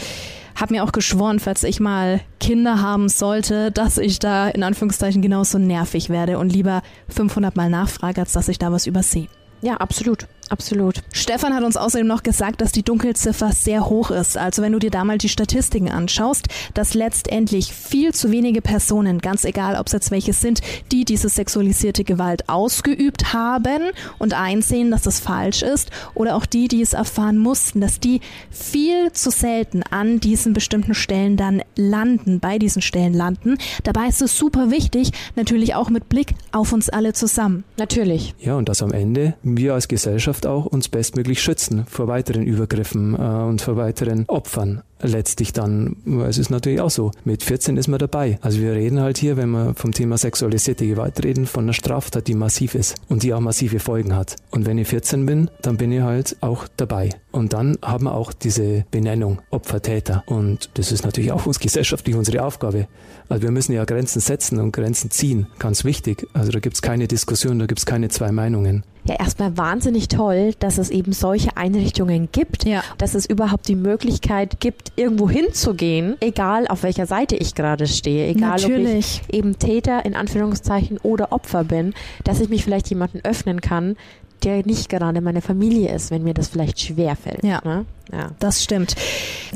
habe 0.55 0.73
mir 0.73 0.83
auch 0.83 0.91
geschworen, 0.91 1.39
falls 1.39 1.63
ich 1.63 1.79
mal 1.79 2.21
Kinder 2.39 2.81
haben 2.81 3.09
sollte, 3.09 3.71
dass 3.71 3.97
ich 3.97 4.19
da 4.19 4.47
in 4.47 4.63
Anführungszeichen 4.63 5.21
genauso 5.21 5.57
nervig 5.57 6.09
werde 6.09 6.37
und 6.37 6.51
lieber 6.51 6.81
500 7.09 7.55
Mal 7.55 7.69
nachfrage, 7.69 8.21
als 8.21 8.33
dass 8.33 8.47
ich 8.47 8.59
da 8.59 8.71
was 8.71 8.87
übersehe. 8.87 9.27
Ja, 9.61 9.77
absolut. 9.77 10.27
Absolut. 10.49 11.01
Stefan 11.11 11.55
hat 11.55 11.63
uns 11.63 11.77
außerdem 11.77 12.05
noch 12.07 12.23
gesagt, 12.23 12.61
dass 12.61 12.71
die 12.71 12.83
Dunkelziffer 12.83 13.51
sehr 13.51 13.87
hoch 13.87 14.11
ist. 14.11 14.37
Also 14.37 14.61
wenn 14.61 14.71
du 14.71 14.79
dir 14.79 14.91
da 14.91 15.03
mal 15.03 15.17
die 15.17 15.29
Statistiken 15.29 15.89
anschaust, 15.89 16.47
dass 16.73 16.93
letztendlich 16.93 17.73
viel 17.73 18.13
zu 18.13 18.31
wenige 18.31 18.61
Personen, 18.61 19.19
ganz 19.19 19.43
egal 19.43 19.75
ob 19.75 19.87
es 19.87 19.93
jetzt 19.93 20.11
welche 20.11 20.33
sind, 20.33 20.61
die 20.91 21.05
diese 21.05 21.29
sexualisierte 21.29 22.03
Gewalt 22.03 22.47
ausgeübt 22.47 23.33
haben 23.33 23.91
und 24.19 24.33
einsehen, 24.33 24.91
dass 24.91 25.03
das 25.03 25.19
falsch 25.19 25.63
ist, 25.63 25.89
oder 26.13 26.35
auch 26.35 26.45
die, 26.45 26.67
die 26.67 26.81
es 26.81 26.93
erfahren 26.93 27.37
mussten, 27.37 27.81
dass 27.81 27.99
die 27.99 28.21
viel 28.51 29.11
zu 29.11 29.31
selten 29.31 29.83
an 29.83 30.19
diesen 30.19 30.53
bestimmten 30.53 30.93
Stellen 30.93 31.37
dann 31.37 31.63
landen, 31.75 32.39
bei 32.39 32.59
diesen 32.59 32.81
Stellen 32.81 33.13
landen. 33.13 33.57
Dabei 33.83 34.07
ist 34.07 34.21
es 34.21 34.37
super 34.37 34.69
wichtig, 34.69 35.11
natürlich 35.35 35.75
auch 35.75 35.89
mit 35.89 36.09
Blick 36.09 36.35
auf 36.51 36.71
uns 36.71 36.89
alle 36.89 37.13
zusammen. 37.13 37.63
Natürlich. 37.77 38.35
Ja, 38.39 38.55
und 38.55 38.69
dass 38.69 38.81
am 38.81 38.91
Ende 38.91 39.35
wir 39.43 39.73
als 39.73 39.87
Gesellschaft 39.87 40.34
auch 40.43 40.65
uns 40.65 40.89
bestmöglich 40.89 41.41
schützen 41.41 41.85
vor 41.87 42.07
weiteren 42.07 42.43
Übergriffen 42.43 43.15
äh, 43.15 43.17
und 43.17 43.61
vor 43.61 43.77
weiteren 43.77 44.25
Opfern. 44.27 44.81
Letztlich 45.01 45.53
dann, 45.53 45.97
es 46.27 46.37
ist 46.37 46.49
natürlich 46.49 46.81
auch 46.81 46.89
so, 46.89 47.11
mit 47.23 47.43
14 47.43 47.77
ist 47.77 47.87
man 47.87 47.99
dabei. 47.99 48.39
Also 48.41 48.59
wir 48.59 48.73
reden 48.73 48.99
halt 48.99 49.17
hier, 49.17 49.37
wenn 49.37 49.49
wir 49.49 49.73
vom 49.75 49.91
Thema 49.91 50.17
sexualisierte 50.17 50.87
Gewalt 50.87 51.23
reden, 51.23 51.45
von 51.45 51.65
einer 51.65 51.73
Straftat, 51.73 52.27
die 52.27 52.33
massiv 52.33 52.75
ist 52.75 52.95
und 53.09 53.23
die 53.23 53.33
auch 53.33 53.39
massive 53.39 53.79
Folgen 53.79 54.15
hat. 54.15 54.35
Und 54.51 54.65
wenn 54.65 54.77
ich 54.77 54.87
14 54.87 55.25
bin, 55.25 55.49
dann 55.61 55.77
bin 55.77 55.91
ich 55.91 56.01
halt 56.01 56.37
auch 56.41 56.67
dabei. 56.77 57.09
Und 57.31 57.53
dann 57.53 57.77
haben 57.81 58.05
wir 58.05 58.13
auch 58.13 58.33
diese 58.33 58.85
Benennung 58.91 59.41
Opfer, 59.49 59.81
Täter. 59.81 60.23
Und 60.25 60.69
das 60.75 60.91
ist 60.91 61.03
natürlich 61.03 61.31
auch 61.31 61.45
uns 61.45 61.59
gesellschaftlich 61.59 62.15
unsere 62.15 62.43
Aufgabe. 62.43 62.87
Also 63.27 63.43
wir 63.43 63.51
müssen 63.51 63.73
ja 63.73 63.83
Grenzen 63.85 64.21
setzen 64.21 64.59
und 64.59 64.71
Grenzen 64.71 65.11
ziehen. 65.11 65.47
Ganz 65.59 65.83
wichtig. 65.83 66.27
Also 66.33 66.51
da 66.51 66.59
gibt 66.59 66.75
es 66.75 66.81
keine 66.81 67.07
Diskussion, 67.07 67.59
da 67.59 67.65
gibt 67.65 67.79
es 67.79 67.85
keine 67.85 68.09
zwei 68.09 68.31
Meinungen 68.31 68.83
ja 69.05 69.15
erstmal 69.15 69.55
wahnsinnig 69.57 70.07
toll, 70.07 70.53
dass 70.59 70.77
es 70.77 70.89
eben 70.89 71.13
solche 71.13 71.55
Einrichtungen 71.55 72.29
gibt, 72.31 72.65
ja. 72.65 72.83
dass 72.97 73.15
es 73.15 73.25
überhaupt 73.25 73.67
die 73.67 73.75
Möglichkeit 73.75 74.59
gibt, 74.59 74.91
irgendwo 74.95 75.29
hinzugehen, 75.29 76.15
egal 76.19 76.67
auf 76.67 76.83
welcher 76.83 77.05
Seite 77.05 77.35
ich 77.35 77.55
gerade 77.55 77.87
stehe, 77.87 78.27
egal 78.27 78.61
Natürlich. 78.61 78.87
ob 78.87 79.29
ich 79.29 79.35
eben 79.35 79.59
Täter 79.59 80.05
in 80.05 80.15
Anführungszeichen 80.15 80.97
oder 80.99 81.31
Opfer 81.31 81.63
bin, 81.63 81.93
dass 82.23 82.39
ich 82.39 82.49
mich 82.49 82.63
vielleicht 82.63 82.89
jemanden 82.89 83.19
öffnen 83.23 83.61
kann, 83.61 83.95
der 84.43 84.65
nicht 84.65 84.89
gerade 84.89 85.21
meine 85.21 85.41
Familie 85.41 85.93
ist, 85.93 86.11
wenn 86.11 86.23
mir 86.23 86.33
das 86.33 86.49
vielleicht 86.49 86.79
schwer 86.79 87.15
fällt. 87.15 87.43
Ja. 87.43 87.61
Ne? 87.63 87.85
Ja. 88.11 88.31
Das 88.39 88.63
stimmt. 88.63 88.95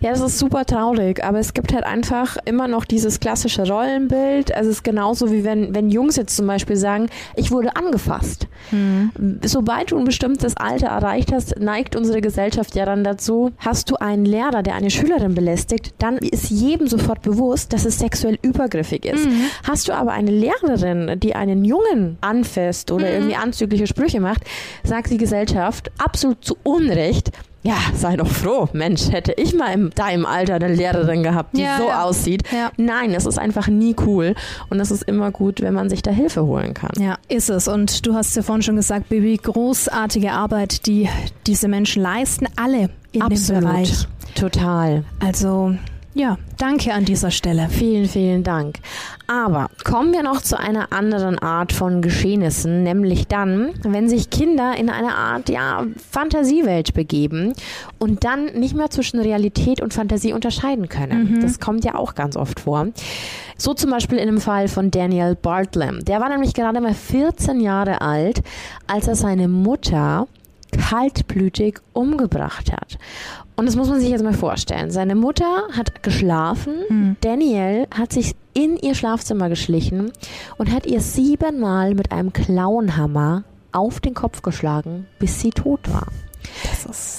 Ja, 0.00 0.10
das 0.10 0.20
ist 0.20 0.38
super 0.38 0.64
traurig, 0.64 1.24
aber 1.24 1.38
es 1.38 1.54
gibt 1.54 1.72
halt 1.72 1.84
einfach 1.84 2.36
immer 2.44 2.68
noch 2.68 2.84
dieses 2.84 3.20
klassische 3.20 3.66
Rollenbild. 3.66 4.54
Also 4.54 4.70
es 4.70 4.76
ist 4.78 4.84
genauso 4.84 5.30
wie 5.32 5.44
wenn, 5.44 5.74
wenn 5.74 5.90
Jungs 5.90 6.16
jetzt 6.16 6.36
zum 6.36 6.46
Beispiel 6.46 6.76
sagen, 6.76 7.08
ich 7.36 7.50
wurde 7.50 7.76
angefasst. 7.76 8.46
Mhm. 8.70 9.40
Sobald 9.44 9.90
du 9.90 9.98
ein 9.98 10.04
bestimmtes 10.04 10.56
Alter 10.56 10.88
erreicht 10.88 11.32
hast, 11.32 11.58
neigt 11.58 11.96
unsere 11.96 12.20
Gesellschaft 12.20 12.74
ja 12.74 12.84
dann 12.84 13.04
dazu, 13.04 13.52
hast 13.58 13.90
du 13.90 13.96
einen 13.96 14.24
Lehrer, 14.24 14.62
der 14.62 14.74
eine 14.74 14.90
Schülerin 14.90 15.34
belästigt, 15.34 15.94
dann 15.98 16.18
ist 16.18 16.50
jedem 16.50 16.86
sofort 16.86 17.22
bewusst, 17.22 17.72
dass 17.72 17.84
es 17.84 17.98
sexuell 17.98 18.38
übergriffig 18.42 19.04
ist. 19.04 19.26
Mhm. 19.26 19.44
Hast 19.64 19.88
du 19.88 19.92
aber 19.92 20.12
eine 20.12 20.30
Lehrerin, 20.30 21.18
die 21.20 21.34
einen 21.34 21.64
Jungen 21.64 22.18
anfasst 22.20 22.90
oder 22.90 23.06
mhm. 23.06 23.12
irgendwie 23.12 23.36
anzügliche 23.36 23.86
Sprüche 23.86 24.20
macht, 24.20 24.42
sagt 24.84 25.10
die 25.10 25.18
Gesellschaft 25.18 25.90
absolut 25.98 26.44
zu 26.44 26.56
Unrecht, 26.62 27.30
ja, 27.62 27.76
sei 27.94 28.16
doch 28.16 28.28
froh. 28.28 28.68
Mensch, 28.72 29.10
hätte 29.10 29.32
ich 29.36 29.54
mal 29.54 29.72
in 29.72 29.90
deinem 29.90 30.26
Alter 30.26 30.54
eine 30.54 30.72
Lehrerin 30.72 31.22
gehabt, 31.22 31.56
die 31.56 31.62
ja, 31.62 31.78
so 31.78 31.88
ja. 31.88 32.04
aussieht. 32.04 32.42
Ja. 32.52 32.70
Nein, 32.76 33.12
es 33.14 33.26
ist 33.26 33.38
einfach 33.38 33.66
nie 33.68 33.96
cool. 34.06 34.34
Und 34.70 34.80
es 34.80 34.90
ist 34.90 35.02
immer 35.02 35.32
gut, 35.32 35.60
wenn 35.60 35.74
man 35.74 35.90
sich 35.90 36.02
da 36.02 36.10
Hilfe 36.10 36.44
holen 36.44 36.74
kann. 36.74 36.92
Ja, 37.00 37.18
ist 37.28 37.50
es. 37.50 37.66
Und 37.66 38.06
du 38.06 38.14
hast 38.14 38.36
ja 38.36 38.42
vorhin 38.42 38.62
schon 38.62 38.76
gesagt, 38.76 39.08
Bibi, 39.08 39.36
großartige 39.36 40.32
Arbeit, 40.32 40.86
die 40.86 41.08
diese 41.46 41.68
Menschen 41.68 42.02
leisten, 42.02 42.46
alle 42.56 42.90
in 43.12 43.22
Absolut. 43.22 43.62
dem 43.62 43.68
Bereich. 43.68 44.06
Total. 44.34 45.04
Also 45.18 45.74
ja, 46.14 46.38
danke 46.56 46.92
an 46.94 47.04
dieser 47.04 47.30
Stelle. 47.30 47.68
Vielen, 47.70 48.06
vielen 48.06 48.42
Dank. 48.42 48.78
Aber 49.26 49.68
kommen 49.84 50.12
wir 50.12 50.22
noch 50.22 50.40
zu 50.40 50.58
einer 50.58 50.92
anderen 50.92 51.38
Art 51.38 51.72
von 51.72 52.02
Geschehnissen, 52.02 52.82
nämlich 52.82 53.28
dann, 53.28 53.74
wenn 53.82 54.08
sich 54.08 54.30
Kinder 54.30 54.74
in 54.76 54.90
eine 54.90 55.14
Art, 55.14 55.48
ja, 55.48 55.84
Fantasiewelt 56.10 56.94
begeben 56.94 57.52
und 57.98 58.24
dann 58.24 58.46
nicht 58.54 58.74
mehr 58.74 58.90
zwischen 58.90 59.20
Realität 59.20 59.80
und 59.80 59.94
Fantasie 59.94 60.32
unterscheiden 60.32 60.88
können. 60.88 61.34
Mhm. 61.34 61.40
Das 61.40 61.60
kommt 61.60 61.84
ja 61.84 61.94
auch 61.94 62.14
ganz 62.14 62.36
oft 62.36 62.60
vor. 62.60 62.88
So 63.56 63.74
zum 63.74 63.90
Beispiel 63.90 64.18
in 64.18 64.26
dem 64.26 64.40
Fall 64.40 64.68
von 64.68 64.90
Daniel 64.90 65.34
Bartlam. 65.34 66.04
Der 66.04 66.20
war 66.20 66.28
nämlich 66.28 66.54
gerade 66.54 66.80
mal 66.80 66.94
14 66.94 67.60
Jahre 67.60 68.00
alt, 68.00 68.42
als 68.86 69.08
er 69.08 69.14
seine 69.14 69.46
Mutter 69.46 70.26
kaltblütig 70.72 71.80
umgebracht 71.92 72.72
hat. 72.72 72.98
Und 73.58 73.66
das 73.66 73.74
muss 73.74 73.88
man 73.88 73.98
sich 73.98 74.10
jetzt 74.10 74.22
mal 74.22 74.34
vorstellen. 74.34 74.92
Seine 74.92 75.16
Mutter 75.16 75.64
hat 75.72 76.04
geschlafen, 76.04 76.74
mhm. 76.88 77.16
Daniel 77.20 77.88
hat 77.92 78.12
sich 78.12 78.36
in 78.54 78.76
ihr 78.76 78.94
Schlafzimmer 78.94 79.48
geschlichen 79.48 80.12
und 80.58 80.72
hat 80.72 80.86
ihr 80.86 81.00
siebenmal 81.00 81.96
mit 81.96 82.12
einem 82.12 82.32
Klauenhammer 82.32 83.42
auf 83.72 83.98
den 83.98 84.14
Kopf 84.14 84.42
geschlagen, 84.42 85.08
bis 85.18 85.40
sie 85.40 85.50
tot 85.50 85.80
war. 85.92 86.06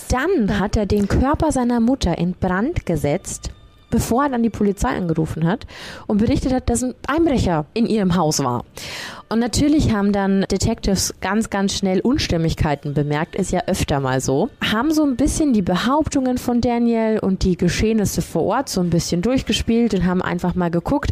Dann 0.09 0.59
hat 0.61 0.77
er 0.77 0.85
den 0.85 1.09
Körper 1.09 1.51
seiner 1.51 1.81
Mutter 1.81 2.17
in 2.17 2.31
Brand 2.31 2.85
gesetzt 2.85 3.51
bevor 3.89 4.23
er 4.23 4.29
dann 4.29 4.43
die 4.43 4.49
Polizei 4.49 4.89
angerufen 4.89 5.47
hat 5.47 5.65
und 6.07 6.17
berichtet 6.19 6.53
hat, 6.53 6.69
dass 6.69 6.83
ein 6.83 6.93
Einbrecher 7.07 7.65
in 7.73 7.85
ihrem 7.85 8.15
Haus 8.15 8.39
war. 8.43 8.63
Und 9.29 9.39
natürlich 9.39 9.93
haben 9.93 10.11
dann 10.11 10.45
Detectives 10.51 11.13
ganz, 11.21 11.51
ganz 11.51 11.75
schnell 11.77 11.99
Unstimmigkeiten 11.99 12.95
bemerkt, 12.95 13.35
ist 13.35 13.51
ja 13.51 13.61
öfter 13.67 13.99
mal 13.99 14.21
so, 14.21 14.49
haben 14.59 14.91
so 14.91 15.03
ein 15.03 15.17
bisschen 15.17 15.53
die 15.53 15.61
Behauptungen 15.61 16.39
von 16.39 16.61
Daniel 16.61 17.19
und 17.19 17.43
die 17.43 17.55
Geschehnisse 17.55 18.23
vor 18.23 18.43
Ort 18.43 18.69
so 18.69 18.81
ein 18.81 18.89
bisschen 18.89 19.21
durchgespielt 19.21 19.93
und 19.93 20.05
haben 20.05 20.23
einfach 20.23 20.55
mal 20.55 20.71
geguckt, 20.71 21.11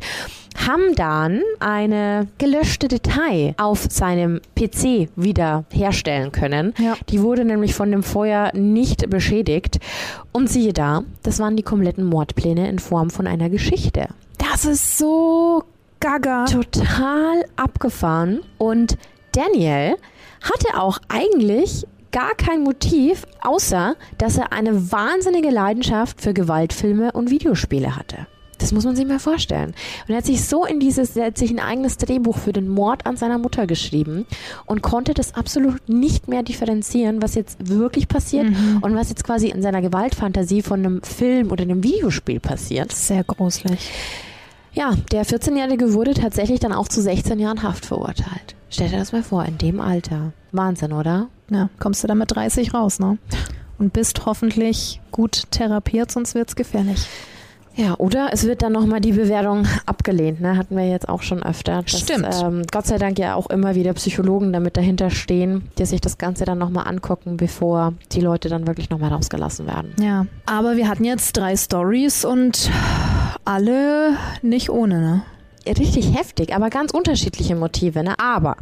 haben 0.65 0.95
dann 0.95 1.41
eine 1.60 2.27
gelöschte 2.39 2.88
Datei 2.88 3.53
auf 3.58 3.86
seinem 3.89 4.41
PC 4.56 5.10
wieder 5.15 5.65
herstellen 5.71 6.32
können. 6.32 6.73
Ja. 6.80 6.95
Die 7.10 7.21
wurde 7.21 7.45
nämlich 7.45 7.75
von 7.75 7.91
dem 7.91 8.01
Feuer 8.01 8.51
nicht 8.56 9.10
beschädigt. 9.12 9.80
Und 10.32 10.49
siehe 10.49 10.73
da, 10.73 11.03
das 11.21 11.38
waren 11.39 11.56
die 11.56 11.63
kompletten 11.63 12.06
Mordpläne 12.06 12.67
in 12.67 12.80
Form 12.80 13.12
von 13.12 13.27
einer 13.27 13.49
Geschichte. 13.49 14.08
Das 14.39 14.65
ist 14.65 14.97
so 14.97 15.63
gaga. 15.99 16.45
Total 16.45 17.45
abgefahren. 17.55 18.41
Und 18.57 18.97
Daniel 19.31 19.97
hatte 20.41 20.79
auch 20.79 20.99
eigentlich 21.07 21.86
gar 22.12 22.36
kein 22.36 22.63
Motiv, 22.63 23.25
außer 23.41 23.95
dass 24.17 24.38
er 24.38 24.51
eine 24.53 24.91
wahnsinnige 24.91 25.49
Leidenschaft 25.49 26.21
für 26.21 26.33
Gewaltfilme 26.33 27.12
und 27.12 27.29
Videospiele 27.29 27.95
hatte. 27.95 28.27
Das 28.57 28.71
muss 28.71 28.86
man 28.86 28.95
sich 28.95 29.05
mal 29.05 29.19
vorstellen. 29.19 29.75
Und 30.07 30.13
er 30.13 30.17
hat 30.17 30.25
sich 30.25 30.43
so 30.43 30.65
in 30.65 30.79
dieses, 30.79 31.15
er 31.15 31.27
hat 31.27 31.38
sich 31.38 31.51
ein 31.51 31.60
eigenes 31.60 31.97
Drehbuch 31.97 32.38
für 32.38 32.53
den 32.53 32.67
Mord 32.67 33.05
an 33.05 33.15
seiner 33.15 33.38
Mutter 33.38 33.67
geschrieben 33.67 34.25
und 34.65 34.81
konnte 34.81 35.13
das 35.13 35.36
absolut 35.36 35.88
nicht 35.88 36.27
mehr 36.27 36.43
differenzieren, 36.43 37.21
was 37.21 37.36
jetzt 37.36 37.69
wirklich 37.69 38.07
passiert 38.07 38.49
mhm. 38.49 38.79
und 38.81 38.95
was 38.95 39.10
jetzt 39.10 39.23
quasi 39.23 39.49
in 39.49 39.62
seiner 39.62 39.81
Gewaltfantasie 39.81 40.63
von 40.63 40.79
einem 40.79 41.03
Film 41.03 41.51
oder 41.51 41.63
einem 41.63 41.83
Videospiel 41.83 42.39
passiert. 42.39 42.91
Sehr 42.91 43.23
gruselig. 43.23 43.91
Ja, 44.77 44.93
der 45.11 45.25
14-Jährige 45.25 45.93
wurde 45.95 46.13
tatsächlich 46.13 46.59
dann 46.59 46.71
auch 46.71 46.87
zu 46.87 47.01
16 47.01 47.39
Jahren 47.39 47.63
Haft 47.63 47.87
verurteilt. 47.87 48.55
Stell 48.69 48.89
dir 48.89 48.99
das 48.99 49.11
mal 49.11 49.23
vor, 49.23 49.43
in 49.43 49.57
dem 49.57 49.81
Alter. 49.81 50.33
Wahnsinn, 50.51 50.93
oder? 50.93 51.29
Ja, 51.49 51.69
kommst 51.79 52.03
du 52.03 52.07
dann 52.07 52.19
mit 52.19 52.29
30 52.35 52.75
raus, 52.75 52.99
ne? 52.99 53.17
und 53.79 53.93
bist 53.93 54.25
hoffentlich 54.27 55.02
gut 55.12 55.43
therapiert, 55.49 56.12
sonst 56.12 56.35
wird's 56.35 56.56
gefährlich. 56.56 57.08
Ja, 57.75 57.95
oder 57.97 58.29
es 58.31 58.45
wird 58.45 58.62
dann 58.63 58.71
nochmal 58.71 59.02
die 59.02 59.13
Bewertung 59.13 59.67
abgelehnt, 59.85 60.41
ne? 60.41 60.58
Hatten 60.58 60.75
wir 60.75 60.87
jetzt 60.87 61.08
auch 61.08 61.21
schon 61.21 61.43
öfter. 61.43 61.83
Dass, 61.83 61.99
Stimmt. 61.99 62.27
Ähm, 62.43 62.63
Gott 62.71 62.87
sei 62.87 62.97
Dank 62.97 63.19
ja 63.19 63.35
auch 63.35 63.49
immer 63.52 63.75
wieder 63.75 63.93
Psychologen 63.93 64.52
damit 64.52 64.77
dahinter 64.77 65.12
stehen, 65.12 65.69
die 65.77 65.85
sich 65.85 66.02
das 66.02 66.17
Ganze 66.17 66.45
dann 66.45 66.58
nochmal 66.58 66.87
angucken, 66.87 67.37
bevor 67.37 67.93
die 68.13 68.21
Leute 68.21 68.49
dann 68.49 68.65
wirklich 68.65 68.89
nochmal 68.89 69.12
rausgelassen 69.13 69.67
werden. 69.67 69.93
Ja, 70.02 70.25
aber 70.47 70.75
wir 70.75 70.87
hatten 70.87 71.04
jetzt 71.04 71.37
drei 71.37 71.56
Stories 71.56 72.25
und 72.25 72.71
alle 73.48 74.17
nicht 74.41 74.69
ohne, 74.69 75.00
ne? 75.00 75.21
Richtig 75.65 76.17
heftig, 76.17 76.54
aber 76.54 76.69
ganz 76.69 76.91
unterschiedliche 76.91 77.56
Motive, 77.56 78.04
ne? 78.04 78.19
Aber 78.19 78.58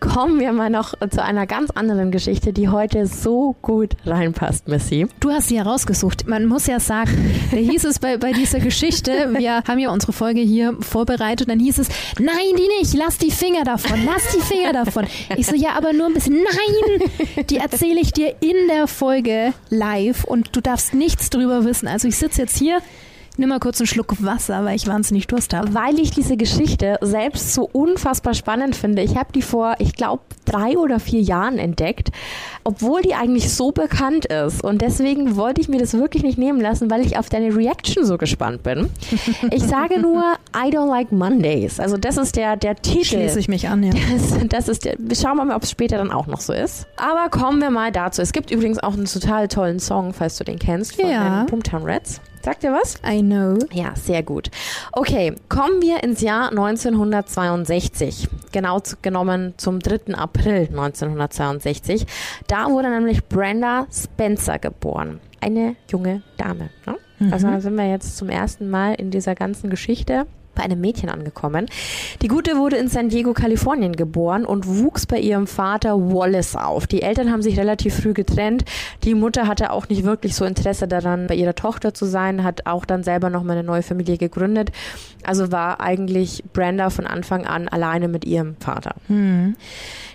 kommen 0.00 0.40
wir 0.40 0.52
mal 0.52 0.70
noch 0.70 0.94
zu 1.10 1.22
einer 1.22 1.46
ganz 1.46 1.70
anderen 1.70 2.10
Geschichte, 2.10 2.52
die 2.52 2.68
heute 2.68 3.06
so 3.06 3.54
gut 3.60 3.96
reinpasst, 4.06 4.68
Missy. 4.68 5.06
Du 5.20 5.30
hast 5.30 5.48
sie 5.48 5.58
herausgesucht. 5.58 6.26
Man 6.26 6.46
muss 6.46 6.66
ja 6.66 6.80
sagen, 6.80 7.10
da 7.50 7.56
hieß 7.56 7.84
es 7.84 7.98
bei, 7.98 8.16
bei 8.16 8.32
dieser 8.32 8.60
Geschichte, 8.60 9.34
wir 9.36 9.62
haben 9.66 9.78
ja 9.78 9.90
unsere 9.90 10.12
Folge 10.12 10.40
hier 10.40 10.74
vorbereitet, 10.80 11.48
dann 11.48 11.60
hieß 11.60 11.78
es, 11.78 11.88
nein, 12.18 12.56
die 12.56 12.68
nicht, 12.80 12.94
lass 12.94 13.18
die 13.18 13.30
Finger 13.30 13.64
davon, 13.64 13.98
lass 14.04 14.32
die 14.34 14.40
Finger 14.40 14.72
davon. 14.72 15.06
Ich 15.36 15.46
so, 15.46 15.54
ja, 15.54 15.70
aber 15.76 15.92
nur 15.92 16.06
ein 16.06 16.14
bisschen, 16.14 16.36
nein, 16.36 17.46
die 17.48 17.56
erzähle 17.56 18.00
ich 18.00 18.12
dir 18.12 18.34
in 18.40 18.68
der 18.68 18.86
Folge 18.86 19.52
live 19.70 20.24
und 20.24 20.54
du 20.54 20.60
darfst 20.60 20.94
nichts 20.94 21.30
drüber 21.30 21.64
wissen. 21.64 21.88
Also 21.88 22.08
ich 22.08 22.16
sitze 22.16 22.42
jetzt 22.42 22.56
hier, 22.58 22.80
nimm 23.38 23.48
mal 23.48 23.60
kurz 23.60 23.80
einen 23.80 23.86
Schluck 23.86 24.22
Wasser, 24.24 24.64
weil 24.64 24.76
ich 24.76 24.86
wahnsinnig 24.86 25.26
Durst 25.26 25.54
habe. 25.54 25.72
Weil 25.74 25.98
ich 25.98 26.10
diese 26.10 26.36
Geschichte 26.36 26.98
selbst 27.00 27.54
so 27.54 27.68
unfassbar 27.72 28.34
spannend 28.34 28.76
finde. 28.76 29.02
Ich 29.02 29.16
habe 29.16 29.32
die 29.32 29.42
vor, 29.42 29.76
ich 29.78 29.94
glaube, 29.94 30.22
drei 30.44 30.76
oder 30.78 30.98
vier 31.00 31.20
Jahren 31.20 31.58
entdeckt, 31.58 32.10
obwohl 32.64 33.02
die 33.02 33.14
eigentlich 33.14 33.52
so 33.52 33.70
bekannt 33.72 34.26
ist. 34.26 34.62
Und 34.64 34.82
deswegen 34.82 35.36
wollte 35.36 35.60
ich 35.60 35.68
mir 35.68 35.78
das 35.78 35.94
wirklich 35.94 36.22
nicht 36.22 36.38
nehmen 36.38 36.60
lassen, 36.60 36.90
weil 36.90 37.04
ich 37.04 37.18
auf 37.18 37.28
deine 37.28 37.54
Reaction 37.54 38.04
so 38.04 38.18
gespannt 38.18 38.62
bin. 38.62 38.90
Ich 39.50 39.62
sage 39.64 40.00
nur, 40.00 40.22
I 40.54 40.70
don't 40.70 40.88
like 40.88 41.10
Mondays. 41.12 41.80
Also 41.80 41.96
das 41.96 42.16
ist 42.16 42.36
der, 42.36 42.56
der 42.56 42.76
Titel. 42.76 43.04
Schließe 43.04 43.38
ich 43.38 43.48
mich 43.48 43.68
an, 43.68 43.82
ja. 43.82 43.92
Das, 44.12 44.48
das 44.48 44.68
ist 44.68 44.84
der, 44.84 44.96
schauen 45.20 45.36
wir 45.36 45.44
mal, 45.44 45.56
ob 45.56 45.62
es 45.62 45.70
später 45.70 45.96
dann 45.98 46.10
auch 46.10 46.26
noch 46.26 46.40
so 46.40 46.52
ist. 46.52 46.86
Aber 46.96 47.28
kommen 47.30 47.60
wir 47.60 47.70
mal 47.70 47.90
dazu. 47.92 48.20
Es 48.22 48.32
gibt 48.32 48.50
übrigens 48.50 48.78
auch 48.78 48.94
einen 48.94 49.06
total 49.06 49.48
tollen 49.48 49.80
Song, 49.80 50.12
falls 50.12 50.36
du 50.36 50.44
den 50.44 50.58
kennst, 50.58 50.96
von 51.00 51.08
Ja. 51.10 51.40
den 51.42 51.46
Boomtown 51.46 51.84
Reds. 51.84 52.20
Sagt 52.48 52.62
dir 52.62 52.72
was? 52.72 52.94
I 53.06 53.20
know. 53.20 53.58
Ja, 53.74 53.94
sehr 53.94 54.22
gut. 54.22 54.50
Okay, 54.92 55.34
kommen 55.50 55.82
wir 55.82 56.02
ins 56.02 56.22
Jahr 56.22 56.48
1962. 56.48 58.26
Genau 58.52 58.80
zu, 58.80 58.96
genommen 59.02 59.52
zum 59.58 59.80
3. 59.80 60.14
April 60.14 60.66
1962. 60.70 62.06
Da 62.46 62.70
wurde 62.70 62.88
nämlich 62.88 63.26
Brenda 63.26 63.86
Spencer 63.92 64.58
geboren. 64.58 65.20
Eine 65.42 65.76
junge 65.90 66.22
Dame. 66.38 66.70
Ne? 66.86 66.96
Also 67.30 67.48
da 67.48 67.60
sind 67.60 67.74
wir 67.76 67.90
jetzt 67.90 68.16
zum 68.16 68.30
ersten 68.30 68.70
Mal 68.70 68.94
in 68.94 69.10
dieser 69.10 69.34
ganzen 69.34 69.68
Geschichte 69.68 70.26
bei 70.58 70.64
einem 70.64 70.80
Mädchen 70.80 71.08
angekommen. 71.08 71.66
Die 72.20 72.28
Gute 72.28 72.58
wurde 72.58 72.76
in 72.76 72.88
San 72.88 73.08
Diego, 73.08 73.32
Kalifornien 73.32 73.94
geboren 73.96 74.44
und 74.44 74.66
wuchs 74.66 75.06
bei 75.06 75.18
ihrem 75.18 75.46
Vater 75.46 76.12
Wallace 76.12 76.56
auf. 76.56 76.86
Die 76.86 77.00
Eltern 77.02 77.30
haben 77.30 77.42
sich 77.42 77.58
relativ 77.58 77.94
früh 77.94 78.12
getrennt. 78.12 78.64
Die 79.04 79.14
Mutter 79.14 79.46
hatte 79.46 79.70
auch 79.70 79.88
nicht 79.88 80.04
wirklich 80.04 80.34
so 80.34 80.44
Interesse 80.44 80.88
daran, 80.88 81.28
bei 81.28 81.36
ihrer 81.36 81.54
Tochter 81.54 81.94
zu 81.94 82.04
sein, 82.04 82.42
hat 82.42 82.66
auch 82.66 82.84
dann 82.84 83.04
selber 83.04 83.30
noch 83.30 83.44
mal 83.44 83.52
eine 83.52 83.62
neue 83.62 83.82
Familie 83.82 84.18
gegründet. 84.18 84.72
Also 85.24 85.52
war 85.52 85.80
eigentlich 85.80 86.42
Brenda 86.52 86.90
von 86.90 87.06
Anfang 87.06 87.46
an 87.46 87.68
alleine 87.68 88.08
mit 88.08 88.24
ihrem 88.24 88.56
Vater. 88.56 88.96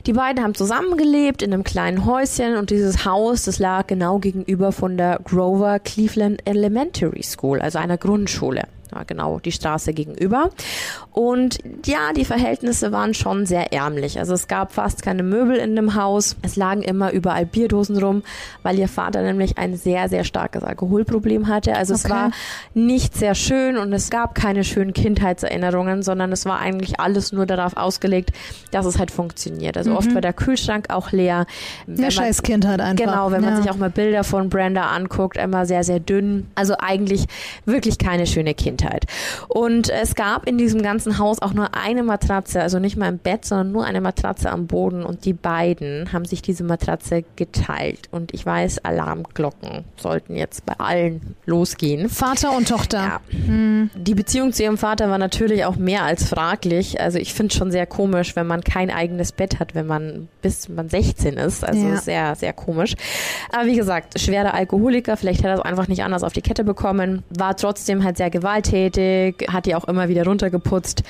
Die 0.06 0.14
beiden 0.14 0.44
haben 0.44 0.56
zusammengelebt 0.56 1.42
in 1.42 1.54
einem 1.54 1.64
kleinen 1.64 2.06
Häuschen 2.06 2.58
und 2.58 2.70
dieses 2.70 3.06
Haus, 3.06 3.44
das 3.44 3.60
lag 3.60 3.88
genau 3.88 4.20
gegenüber 4.20 4.74
von 4.74 4.98
der 4.98 5.22
Grover 5.24 5.80
Cleveland 5.80 6.42
Elementary 6.46 7.24
School, 7.24 7.62
also 7.62 7.80
einer 7.80 7.98
Grundschule. 7.98 8.64
Ja, 8.94 9.04
genau, 9.04 9.40
die 9.40 9.52
Straße 9.52 9.94
gegenüber. 9.94 10.50
Und 11.12 11.60
ja, 11.86 12.12
die 12.16 12.26
Verhältnisse 12.26 12.92
waren 12.92 13.14
schon 13.14 13.46
sehr 13.46 13.72
ärmlich. 13.74 14.20
Also 14.20 14.34
es 14.34 14.48
gab 14.48 14.72
fast 14.74 15.02
keine 15.04 15.24
Möbel 15.24 15.56
in 15.58 15.76
dem 15.76 15.96
Haus. 15.96 16.36
Es 16.42 16.56
lagen 16.56 16.82
immer 16.82 17.12
überall 17.12 17.46
Bierdosen 17.46 17.98
rum, 17.98 18.24
weil 18.62 18.78
ihr 18.80 18.88
Vater 18.88 19.22
nämlich 19.22 19.58
ein 19.58 19.76
sehr, 19.78 20.10
sehr 20.10 20.24
starkes 20.24 20.64
Alkoholproblem 20.64 21.48
hatte. 21.48 21.76
Also 21.76 21.94
es 21.94 22.04
Okay. 22.06 22.14
war 22.14 22.32
nicht 22.74 23.16
sehr 23.16 23.36
schön 23.36 23.78
und 23.78 23.94
es 23.94 24.10
gab 24.10 24.36
keine 24.36 24.64
schönen 24.64 24.94
Kindheitserinnerungen, 24.94 26.04
sondern 26.04 26.32
es 26.32 26.46
war 26.46 26.60
eigentlich 26.60 27.00
alles 27.00 27.32
nur 27.32 27.46
darauf 27.46 27.78
ausgelegt, 27.78 28.32
dass 28.72 28.86
es 28.86 29.00
halt 29.00 29.12
funktioniert. 29.12 29.78
Also 29.78 29.96
oft 29.96 30.14
war 30.14 30.22
der 30.22 30.34
Kühlschrank 30.34 30.90
auch 30.90 31.12
leer. 31.12 31.46
Eine 31.88 32.02
man- 32.02 32.12
scheiß 32.12 32.44
Kindheit 32.44 32.82
einfach. 32.82 33.06
Genau, 33.06 33.32
wenn 33.32 33.42
man 33.42 33.56
ja. 33.56 33.62
sich 33.62 33.72
auch 33.72 33.78
mal 33.78 33.90
Bilder 33.90 34.24
von 34.24 34.50
Brenda 34.50 34.88
anguckt, 34.88 35.38
immer 35.38 35.66
sehr, 35.66 35.84
sehr 35.84 36.00
dünn. 36.00 36.48
Also 36.56 36.76
eigentlich 36.80 37.26
wirklich 37.66 37.98
keine 37.98 38.28
schöne 38.28 38.54
Kindheit. 38.54 38.83
Und 39.48 39.90
es 39.90 40.16
gab 40.16 40.48
in 40.48 40.58
diesem 40.58 40.82
ganzen 40.82 41.18
Haus 41.18 41.42
auch 41.42 41.54
nur 41.54 41.76
eine 41.76 42.04
Matratze, 42.04 42.62
also 42.62 42.80
nicht 42.80 42.98
mal 42.98 43.10
im 43.10 43.18
Bett, 43.18 43.46
sondern 43.46 43.72
nur 43.72 43.86
eine 43.86 44.02
Matratze 44.02 44.50
am 44.52 44.68
Boden. 44.68 45.04
Und 45.04 45.26
die 45.26 45.34
beiden 45.34 46.12
haben 46.14 46.26
sich 46.26 46.42
diese 46.42 46.64
Matratze 46.64 47.24
geteilt. 47.36 48.10
Und 48.12 48.34
ich 48.34 48.46
weiß, 48.46 48.84
Alarmglocken 48.86 49.84
sollten 49.98 50.36
jetzt 50.36 50.66
bei 50.66 50.74
allen 50.80 51.36
losgehen. 51.46 52.10
Vater 52.10 52.56
und 52.56 52.68
Tochter. 52.68 52.98
Ja. 52.98 53.20
Die 53.96 54.16
Beziehung 54.16 54.54
zu 54.54 54.64
ihrem 54.64 54.78
Vater 54.78 55.10
war 55.10 55.18
natürlich 55.18 55.66
auch 55.66 55.76
mehr 55.76 56.04
als 56.04 56.28
fraglich. 56.28 57.00
Also 57.00 57.20
ich 57.20 57.34
finde 57.34 57.52
es 57.52 57.58
schon 57.58 57.72
sehr 57.72 57.86
komisch, 57.86 58.36
wenn 58.36 58.48
man 58.48 58.64
kein 58.64 58.90
eigenes 58.92 59.32
Bett 59.32 59.60
hat, 59.60 59.76
wenn 59.76 59.88
man 59.88 60.28
bis 60.42 60.70
man 60.70 60.90
16 60.90 61.36
ist. 61.38 61.64
Also 61.64 61.86
Ja. 61.88 61.98
sehr, 61.98 62.36
sehr 62.36 62.54
komisch. 62.54 62.96
Aber 63.52 63.66
wie 63.66 63.76
gesagt, 63.76 64.20
schwerer 64.20 64.54
Alkoholiker, 64.54 65.18
vielleicht 65.18 65.44
hat 65.44 65.50
er 65.52 65.56
es 65.56 65.62
einfach 65.62 65.88
nicht 65.88 66.04
anders 66.04 66.24
auf 66.24 66.34
die 66.34 66.42
Kette 66.42 66.64
bekommen, 66.64 67.24
war 67.30 67.56
trotzdem 67.56 68.04
halt 68.04 68.18
sehr 68.18 68.30
gewalttätig, 68.30 68.73
hat 68.74 69.66
die 69.66 69.76
auch 69.76 69.86
immer 69.86 70.10
wieder 70.10 70.26
runtergeputzt. 70.26 71.04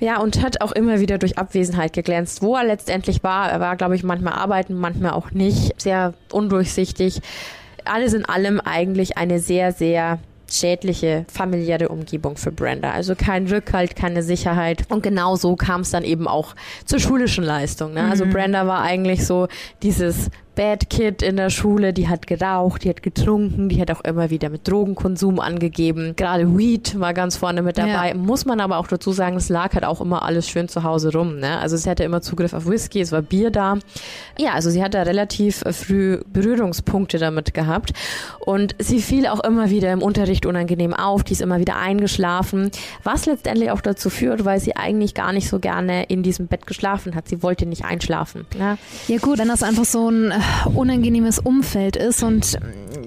Ja, 0.00 0.20
und 0.20 0.42
hat 0.42 0.60
auch 0.60 0.72
immer 0.72 1.00
wieder 1.00 1.18
durch 1.18 1.38
Abwesenheit 1.38 1.92
geglänzt. 1.92 2.40
Wo 2.40 2.54
er 2.54 2.64
letztendlich 2.64 3.24
war, 3.24 3.50
er 3.50 3.58
war, 3.58 3.76
glaube 3.76 3.96
ich, 3.96 4.04
manchmal 4.04 4.34
arbeiten, 4.34 4.74
manchmal 4.74 5.10
auch 5.10 5.32
nicht. 5.32 5.80
Sehr 5.80 6.14
undurchsichtig. 6.30 7.20
Alles 7.84 8.12
in 8.12 8.24
allem 8.24 8.60
eigentlich 8.60 9.18
eine 9.18 9.40
sehr, 9.40 9.72
sehr 9.72 10.20
schädliche 10.50 11.24
familiäre 11.32 11.88
Umgebung 11.88 12.36
für 12.36 12.52
Brenda. 12.52 12.92
Also 12.92 13.14
kein 13.14 13.46
Rückhalt, 13.46 13.96
keine 13.96 14.22
Sicherheit. 14.22 14.84
Und 14.88 15.02
genau 15.02 15.36
so 15.36 15.56
kam 15.56 15.82
es 15.82 15.90
dann 15.90 16.04
eben 16.04 16.26
auch 16.26 16.54
zur 16.84 17.00
schulischen 17.00 17.44
Leistung. 17.44 17.94
Ne? 17.94 18.08
Also 18.08 18.24
Brenda 18.24 18.66
war 18.66 18.82
eigentlich 18.82 19.26
so 19.26 19.48
dieses 19.82 20.30
Bad 20.58 20.90
Kid 20.90 21.22
in 21.22 21.36
der 21.36 21.50
Schule, 21.50 21.92
die 21.92 22.08
hat 22.08 22.26
geraucht, 22.26 22.82
die 22.82 22.88
hat 22.88 23.04
getrunken, 23.04 23.68
die 23.68 23.80
hat 23.80 23.92
auch 23.92 24.00
immer 24.00 24.28
wieder 24.28 24.48
mit 24.48 24.66
Drogenkonsum 24.66 25.38
angegeben. 25.38 26.14
Gerade 26.16 26.58
Weed 26.58 26.98
war 26.98 27.14
ganz 27.14 27.36
vorne 27.36 27.62
mit 27.62 27.78
dabei. 27.78 28.08
Ja. 28.08 28.14
Muss 28.14 28.44
man 28.44 28.58
aber 28.58 28.78
auch 28.78 28.88
dazu 28.88 29.12
sagen, 29.12 29.36
es 29.36 29.50
lag 29.50 29.74
halt 29.74 29.84
auch 29.84 30.00
immer 30.00 30.24
alles 30.24 30.48
schön 30.48 30.68
zu 30.68 30.82
Hause 30.82 31.12
rum. 31.12 31.38
Ne? 31.38 31.58
Also 31.60 31.76
sie 31.76 31.88
hatte 31.88 32.02
immer 32.02 32.22
Zugriff 32.22 32.54
auf 32.54 32.66
Whisky, 32.66 33.00
es 33.00 33.12
war 33.12 33.22
Bier 33.22 33.52
da. 33.52 33.78
Ja, 34.36 34.54
also 34.54 34.68
sie 34.68 34.82
hat 34.82 34.94
da 34.94 35.02
relativ 35.02 35.62
früh 35.70 36.20
Berührungspunkte 36.26 37.18
damit 37.18 37.54
gehabt. 37.54 37.92
Und 38.40 38.74
sie 38.80 39.00
fiel 39.00 39.28
auch 39.28 39.44
immer 39.44 39.70
wieder 39.70 39.92
im 39.92 40.02
Unterricht 40.02 40.44
unangenehm 40.44 40.92
auf, 40.92 41.22
die 41.22 41.34
ist 41.34 41.40
immer 41.40 41.60
wieder 41.60 41.76
eingeschlafen, 41.76 42.72
was 43.04 43.26
letztendlich 43.26 43.70
auch 43.70 43.80
dazu 43.80 44.10
führt, 44.10 44.44
weil 44.44 44.58
sie 44.58 44.74
eigentlich 44.74 45.14
gar 45.14 45.32
nicht 45.32 45.48
so 45.48 45.60
gerne 45.60 46.02
in 46.06 46.24
diesem 46.24 46.48
Bett 46.48 46.66
geschlafen 46.66 47.14
hat. 47.14 47.28
Sie 47.28 47.44
wollte 47.44 47.64
nicht 47.64 47.84
einschlafen. 47.84 48.44
Ne? 48.58 48.76
Ja 49.06 49.18
gut, 49.18 49.38
wenn 49.38 49.46
das 49.46 49.62
einfach 49.62 49.84
so 49.84 50.10
ein 50.10 50.32
unangenehmes 50.74 51.38
Umfeld 51.38 51.96
ist 51.96 52.22
und 52.22 52.58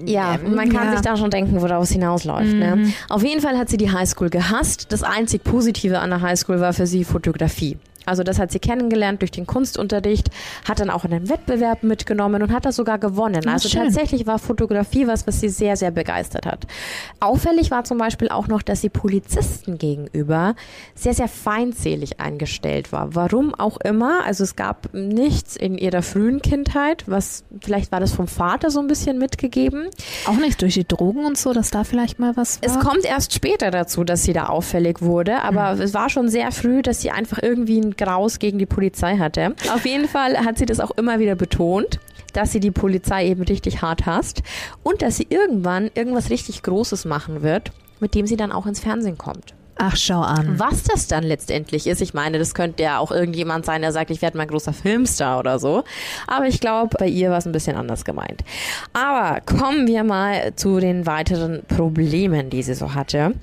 Ja, 0.04 0.38
man 0.44 0.68
kann 0.68 0.86
ja. 0.86 0.92
sich 0.92 1.00
da 1.02 1.16
schon 1.16 1.30
denken, 1.30 1.60
worauf 1.60 1.84
es 1.84 1.90
hinausläuft. 1.90 2.54
Ne? 2.54 2.92
Auf 3.08 3.22
jeden 3.22 3.40
Fall 3.40 3.56
hat 3.56 3.68
sie 3.68 3.76
die 3.76 3.90
Highschool 3.90 4.30
gehasst. 4.30 4.86
Das 4.90 5.02
einzig 5.02 5.44
Positive 5.44 5.98
an 6.00 6.10
der 6.10 6.20
Highschool 6.20 6.60
war 6.60 6.72
für 6.72 6.86
sie 6.86 7.04
Fotografie. 7.04 7.76
Also 8.06 8.22
das 8.22 8.38
hat 8.38 8.50
sie 8.52 8.58
kennengelernt 8.58 9.20
durch 9.22 9.30
den 9.30 9.46
Kunstunterricht, 9.46 10.28
hat 10.68 10.80
dann 10.80 10.90
auch 10.90 11.04
in 11.04 11.12
einen 11.12 11.28
Wettbewerb 11.28 11.82
mitgenommen 11.82 12.42
und 12.42 12.52
hat 12.52 12.64
das 12.64 12.76
sogar 12.76 12.98
gewonnen. 12.98 13.42
Ah, 13.46 13.52
Also 13.54 13.68
schön. 13.68 13.82
tatsächlich 13.84 14.26
war 14.26 14.38
Fotografie 14.38 15.06
was, 15.06 15.26
was 15.26 15.40
sie 15.40 15.48
sehr, 15.48 15.76
sehr 15.76 15.90
begeistert 15.90 16.46
hat. 16.46 16.66
Auffällig 17.20 17.70
war 17.70 17.84
zum 17.84 17.98
Beispiel 17.98 18.28
auch 18.28 18.48
noch, 18.48 18.62
dass 18.62 18.80
sie 18.80 18.88
Polizisten 18.88 19.78
gegenüber 19.78 20.54
sehr, 20.94 21.14
sehr 21.14 21.28
feindselig 21.28 22.20
eingestellt 22.20 22.92
war. 22.92 23.14
Warum 23.14 23.54
auch 23.54 23.78
immer. 23.80 24.24
Also 24.24 24.44
es 24.44 24.56
gab 24.56 24.92
nichts 24.92 25.56
in 25.56 25.78
ihrer 25.78 26.02
frühen 26.02 26.42
Kindheit, 26.42 27.04
was 27.06 27.44
vielleicht 27.62 27.92
war 27.92 28.00
das 28.00 28.12
vom 28.12 28.26
Vater 28.26 28.70
so 28.70 28.80
ein 28.80 28.86
bisschen 28.86 29.18
mitgegeben. 29.18 29.88
auch 30.26 30.36
nicht 30.36 30.60
durch 30.62 30.74
die 30.74 30.86
Drogen 30.86 31.24
und 31.24 31.38
so, 31.38 31.52
dass 31.52 31.70
da 31.70 31.84
vielleicht 31.84 32.18
mal 32.18 32.36
was 32.36 32.60
war. 32.62 32.68
Es 32.68 32.78
kommt 32.78 33.04
erst 33.04 33.32
später 33.34 33.70
dazu, 33.70 34.04
dass 34.04 34.22
sie 34.24 34.32
da 34.32 34.46
auffällig 34.46 35.00
wurde, 35.02 35.42
aber 35.42 35.72
es 35.80 35.94
war 35.94 36.08
schon 36.10 36.28
sehr 36.28 36.50
früh, 36.52 36.82
dass 36.82 37.00
sie 37.02 37.10
einfach 37.10 37.38
irgendwie 37.42 37.80
ein 37.80 37.91
Graus 37.96 38.38
gegen 38.38 38.58
die 38.58 38.66
Polizei 38.66 39.18
hatte. 39.18 39.54
Auf 39.72 39.86
jeden 39.86 40.08
Fall 40.08 40.44
hat 40.44 40.58
sie 40.58 40.66
das 40.66 40.80
auch 40.80 40.90
immer 40.92 41.18
wieder 41.18 41.34
betont, 41.34 42.00
dass 42.32 42.52
sie 42.52 42.60
die 42.60 42.70
Polizei 42.70 43.26
eben 43.26 43.42
richtig 43.42 43.82
hart 43.82 44.06
hasst 44.06 44.42
und 44.82 45.02
dass 45.02 45.16
sie 45.16 45.26
irgendwann 45.28 45.90
irgendwas 45.94 46.30
richtig 46.30 46.62
Großes 46.62 47.04
machen 47.04 47.42
wird, 47.42 47.72
mit 48.00 48.14
dem 48.14 48.26
sie 48.26 48.36
dann 48.36 48.52
auch 48.52 48.66
ins 48.66 48.80
Fernsehen 48.80 49.18
kommt. 49.18 49.54
Ach, 49.84 49.96
schau 49.96 50.20
an. 50.20 50.60
Was 50.60 50.84
das 50.84 51.08
dann 51.08 51.24
letztendlich 51.24 51.88
ist, 51.88 52.00
ich 52.00 52.14
meine, 52.14 52.38
das 52.38 52.54
könnte 52.54 52.84
ja 52.84 52.98
auch 52.98 53.10
irgendjemand 53.10 53.66
sein, 53.66 53.82
der 53.82 53.90
sagt, 53.90 54.12
ich 54.12 54.22
werde 54.22 54.36
mal 54.36 54.44
ein 54.44 54.48
großer 54.48 54.72
Filmstar 54.72 55.40
oder 55.40 55.58
so. 55.58 55.82
Aber 56.28 56.46
ich 56.46 56.60
glaube, 56.60 56.96
bei 56.96 57.08
ihr 57.08 57.30
war 57.30 57.38
es 57.38 57.46
ein 57.46 57.52
bisschen 57.52 57.74
anders 57.74 58.04
gemeint. 58.04 58.44
Aber 58.92 59.40
kommen 59.40 59.88
wir 59.88 60.04
mal 60.04 60.54
zu 60.54 60.78
den 60.78 61.04
weiteren 61.04 61.64
Problemen, 61.66 62.48
die 62.48 62.62
sie 62.62 62.74
so 62.74 62.94
hatte. 62.94 63.34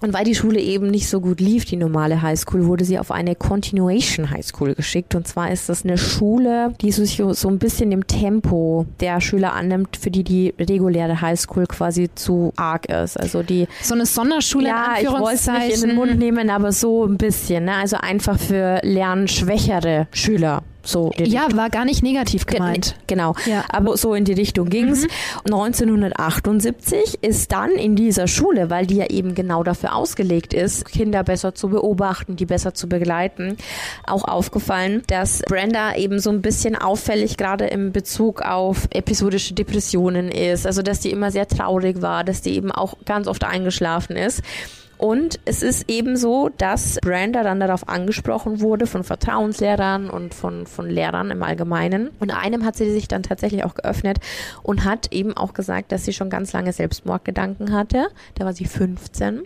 Und 0.00 0.14
weil 0.14 0.24
die 0.24 0.34
Schule 0.34 0.60
eben 0.60 0.86
nicht 0.86 1.10
so 1.10 1.20
gut 1.20 1.40
lief, 1.40 1.66
die 1.66 1.76
normale 1.76 2.22
Highschool, 2.22 2.64
wurde 2.64 2.86
sie 2.86 2.98
auf 2.98 3.10
eine 3.10 3.34
Continuation 3.34 4.30
Highschool 4.30 4.74
geschickt. 4.74 5.14
Und 5.14 5.28
zwar 5.28 5.50
ist 5.50 5.68
das 5.68 5.84
eine 5.84 5.98
Schule, 5.98 6.72
die 6.80 6.90
sich 6.90 7.22
so 7.32 7.48
ein 7.50 7.58
bisschen 7.58 7.90
dem 7.90 8.06
Tempo 8.06 8.86
der 9.00 9.20
Schüler 9.20 9.52
annimmt, 9.52 9.98
für 9.98 10.10
die 10.10 10.24
die 10.24 10.54
reguläre 10.58 11.20
Highschool 11.20 11.66
quasi 11.66 12.08
zu 12.14 12.54
arg 12.56 12.86
ist. 12.86 13.20
Also 13.20 13.42
die 13.42 13.68
so 13.82 13.92
eine 13.92 14.06
Sonderschule 14.06 14.68
ja, 14.68 14.94
in 14.94 15.04
ich 15.04 15.12
wollte 15.12 15.34
es 15.34 15.46
nicht 15.46 15.81
in 15.82 15.90
den 15.90 15.96
Mund 15.96 16.18
nehmen, 16.18 16.50
aber 16.50 16.72
so 16.72 17.04
ein 17.04 17.18
bisschen. 17.18 17.64
Ne? 17.64 17.74
Also 17.74 17.96
einfach 17.96 18.38
für 18.38 18.80
lernschwächere 18.82 20.08
Schüler. 20.12 20.62
So 20.84 21.12
ja, 21.16 21.46
war 21.54 21.70
gar 21.70 21.84
nicht 21.84 22.02
negativ 22.02 22.46
gemeint. 22.46 22.96
Genau. 23.06 23.34
Ja. 23.46 23.64
Aber 23.68 23.96
so 23.96 24.14
in 24.14 24.24
die 24.24 24.32
Richtung 24.32 24.68
ging's. 24.68 25.02
Mhm. 25.02 25.08
1978 25.52 27.18
ist 27.22 27.52
dann 27.52 27.70
in 27.70 27.94
dieser 27.94 28.26
Schule, 28.26 28.70
weil 28.70 28.86
die 28.86 28.96
ja 28.96 29.06
eben 29.06 29.34
genau 29.34 29.62
dafür 29.62 29.94
ausgelegt 29.94 30.52
ist, 30.54 30.86
Kinder 30.86 31.22
besser 31.22 31.54
zu 31.54 31.68
beobachten, 31.68 32.36
die 32.36 32.46
besser 32.46 32.74
zu 32.74 32.88
begleiten, 32.88 33.56
auch 34.04 34.24
aufgefallen, 34.24 35.02
dass 35.06 35.42
Brenda 35.42 35.94
eben 35.94 36.18
so 36.18 36.30
ein 36.30 36.42
bisschen 36.42 36.76
auffällig 36.76 37.36
gerade 37.36 37.66
im 37.66 37.92
Bezug 37.92 38.42
auf 38.42 38.88
episodische 38.90 39.54
Depressionen 39.54 40.30
ist. 40.30 40.66
Also 40.66 40.82
dass 40.82 41.00
die 41.00 41.10
immer 41.10 41.30
sehr 41.30 41.46
traurig 41.46 42.02
war, 42.02 42.24
dass 42.24 42.42
die 42.42 42.54
eben 42.54 42.72
auch 42.72 42.94
ganz 43.04 43.28
oft 43.28 43.44
eingeschlafen 43.44 44.16
ist. 44.16 44.42
Und 45.02 45.40
es 45.44 45.64
ist 45.64 45.90
eben 45.90 46.16
so, 46.16 46.48
dass 46.58 47.00
Brenda 47.02 47.42
dann 47.42 47.58
darauf 47.58 47.88
angesprochen 47.88 48.60
wurde 48.60 48.86
von 48.86 49.02
Vertrauenslehrern 49.02 50.08
und 50.08 50.32
von, 50.32 50.64
von 50.64 50.88
Lehrern 50.88 51.32
im 51.32 51.42
Allgemeinen. 51.42 52.10
Und 52.20 52.30
einem 52.30 52.64
hat 52.64 52.76
sie 52.76 52.88
sich 52.88 53.08
dann 53.08 53.24
tatsächlich 53.24 53.64
auch 53.64 53.74
geöffnet 53.74 54.18
und 54.62 54.84
hat 54.84 55.12
eben 55.12 55.36
auch 55.36 55.54
gesagt, 55.54 55.90
dass 55.90 56.04
sie 56.04 56.12
schon 56.12 56.30
ganz 56.30 56.52
lange 56.52 56.72
Selbstmordgedanken 56.72 57.72
hatte. 57.72 58.06
Da 58.36 58.44
war 58.44 58.52
sie 58.52 58.64
15. 58.64 59.40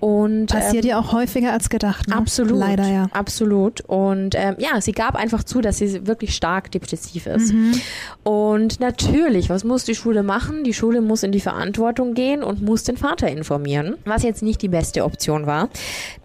Und, 0.00 0.46
Passiert 0.46 0.86
ähm, 0.86 0.90
ja 0.92 0.98
auch 0.98 1.12
häufiger 1.12 1.52
als 1.52 1.68
gedacht. 1.68 2.08
Ne? 2.08 2.16
Absolut. 2.16 2.58
Leider 2.58 2.88
ja. 2.88 3.08
Absolut. 3.12 3.82
Und 3.82 4.34
ähm, 4.34 4.56
ja, 4.56 4.80
sie 4.80 4.92
gab 4.92 5.14
einfach 5.14 5.44
zu, 5.44 5.60
dass 5.60 5.76
sie 5.76 6.06
wirklich 6.06 6.34
stark 6.34 6.70
depressiv 6.70 7.26
ist. 7.26 7.52
Mhm. 7.52 7.74
Und 8.22 8.80
natürlich, 8.80 9.50
was 9.50 9.62
muss 9.62 9.84
die 9.84 9.94
Schule 9.94 10.22
machen? 10.22 10.64
Die 10.64 10.72
Schule 10.72 11.02
muss 11.02 11.22
in 11.22 11.32
die 11.32 11.40
Verantwortung 11.40 12.14
gehen 12.14 12.42
und 12.42 12.62
muss 12.62 12.84
den 12.84 12.96
Vater 12.96 13.28
informieren. 13.28 13.96
Was 14.06 14.22
jetzt 14.22 14.42
nicht 14.42 14.62
die 14.62 14.68
beste 14.68 14.85
beste 14.86 15.04
Option 15.04 15.46
war. 15.46 15.68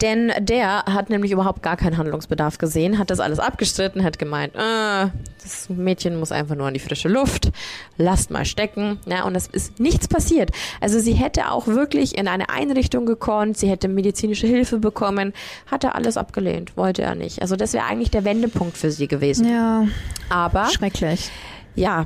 Denn 0.01 0.31
der 0.39 0.85
hat 0.85 1.09
nämlich 1.09 1.31
überhaupt 1.31 1.63
gar 1.63 1.77
keinen 1.77 1.97
Handlungsbedarf 1.97 2.59
gesehen, 2.59 2.99
hat 2.99 3.09
das 3.09 3.19
alles 3.19 3.39
abgestritten, 3.39 4.03
hat 4.03 4.19
gemeint, 4.19 4.53
äh, 4.55 5.07
das 5.41 5.67
Mädchen 5.69 6.19
muss 6.19 6.31
einfach 6.31 6.55
nur 6.55 6.67
an 6.67 6.75
die 6.75 6.79
frische 6.79 7.09
Luft, 7.09 7.51
lasst 7.97 8.29
mal 8.29 8.45
stecken. 8.45 8.99
Ja, 9.07 9.23
und 9.23 9.35
es 9.35 9.47
ist 9.47 9.79
nichts 9.79 10.07
passiert. 10.07 10.51
Also 10.79 10.99
sie 10.99 11.13
hätte 11.13 11.51
auch 11.51 11.65
wirklich 11.65 12.15
in 12.15 12.27
eine 12.27 12.49
Einrichtung 12.49 13.07
gekonnt, 13.07 13.57
sie 13.57 13.67
hätte 13.67 13.87
medizinische 13.87 14.45
Hilfe 14.45 14.77
bekommen, 14.77 15.33
hat 15.65 15.83
er 15.83 15.95
alles 15.95 16.17
abgelehnt, 16.17 16.77
wollte 16.77 17.01
er 17.01 17.15
nicht. 17.15 17.41
Also 17.41 17.55
das 17.55 17.73
wäre 17.73 17.85
eigentlich 17.85 18.11
der 18.11 18.25
Wendepunkt 18.25 18.77
für 18.77 18.91
sie 18.91 19.07
gewesen. 19.07 19.49
Ja. 19.49 19.87
Aber 20.29 20.69
schrecklich. 20.69 21.31
Ja, 21.73 22.05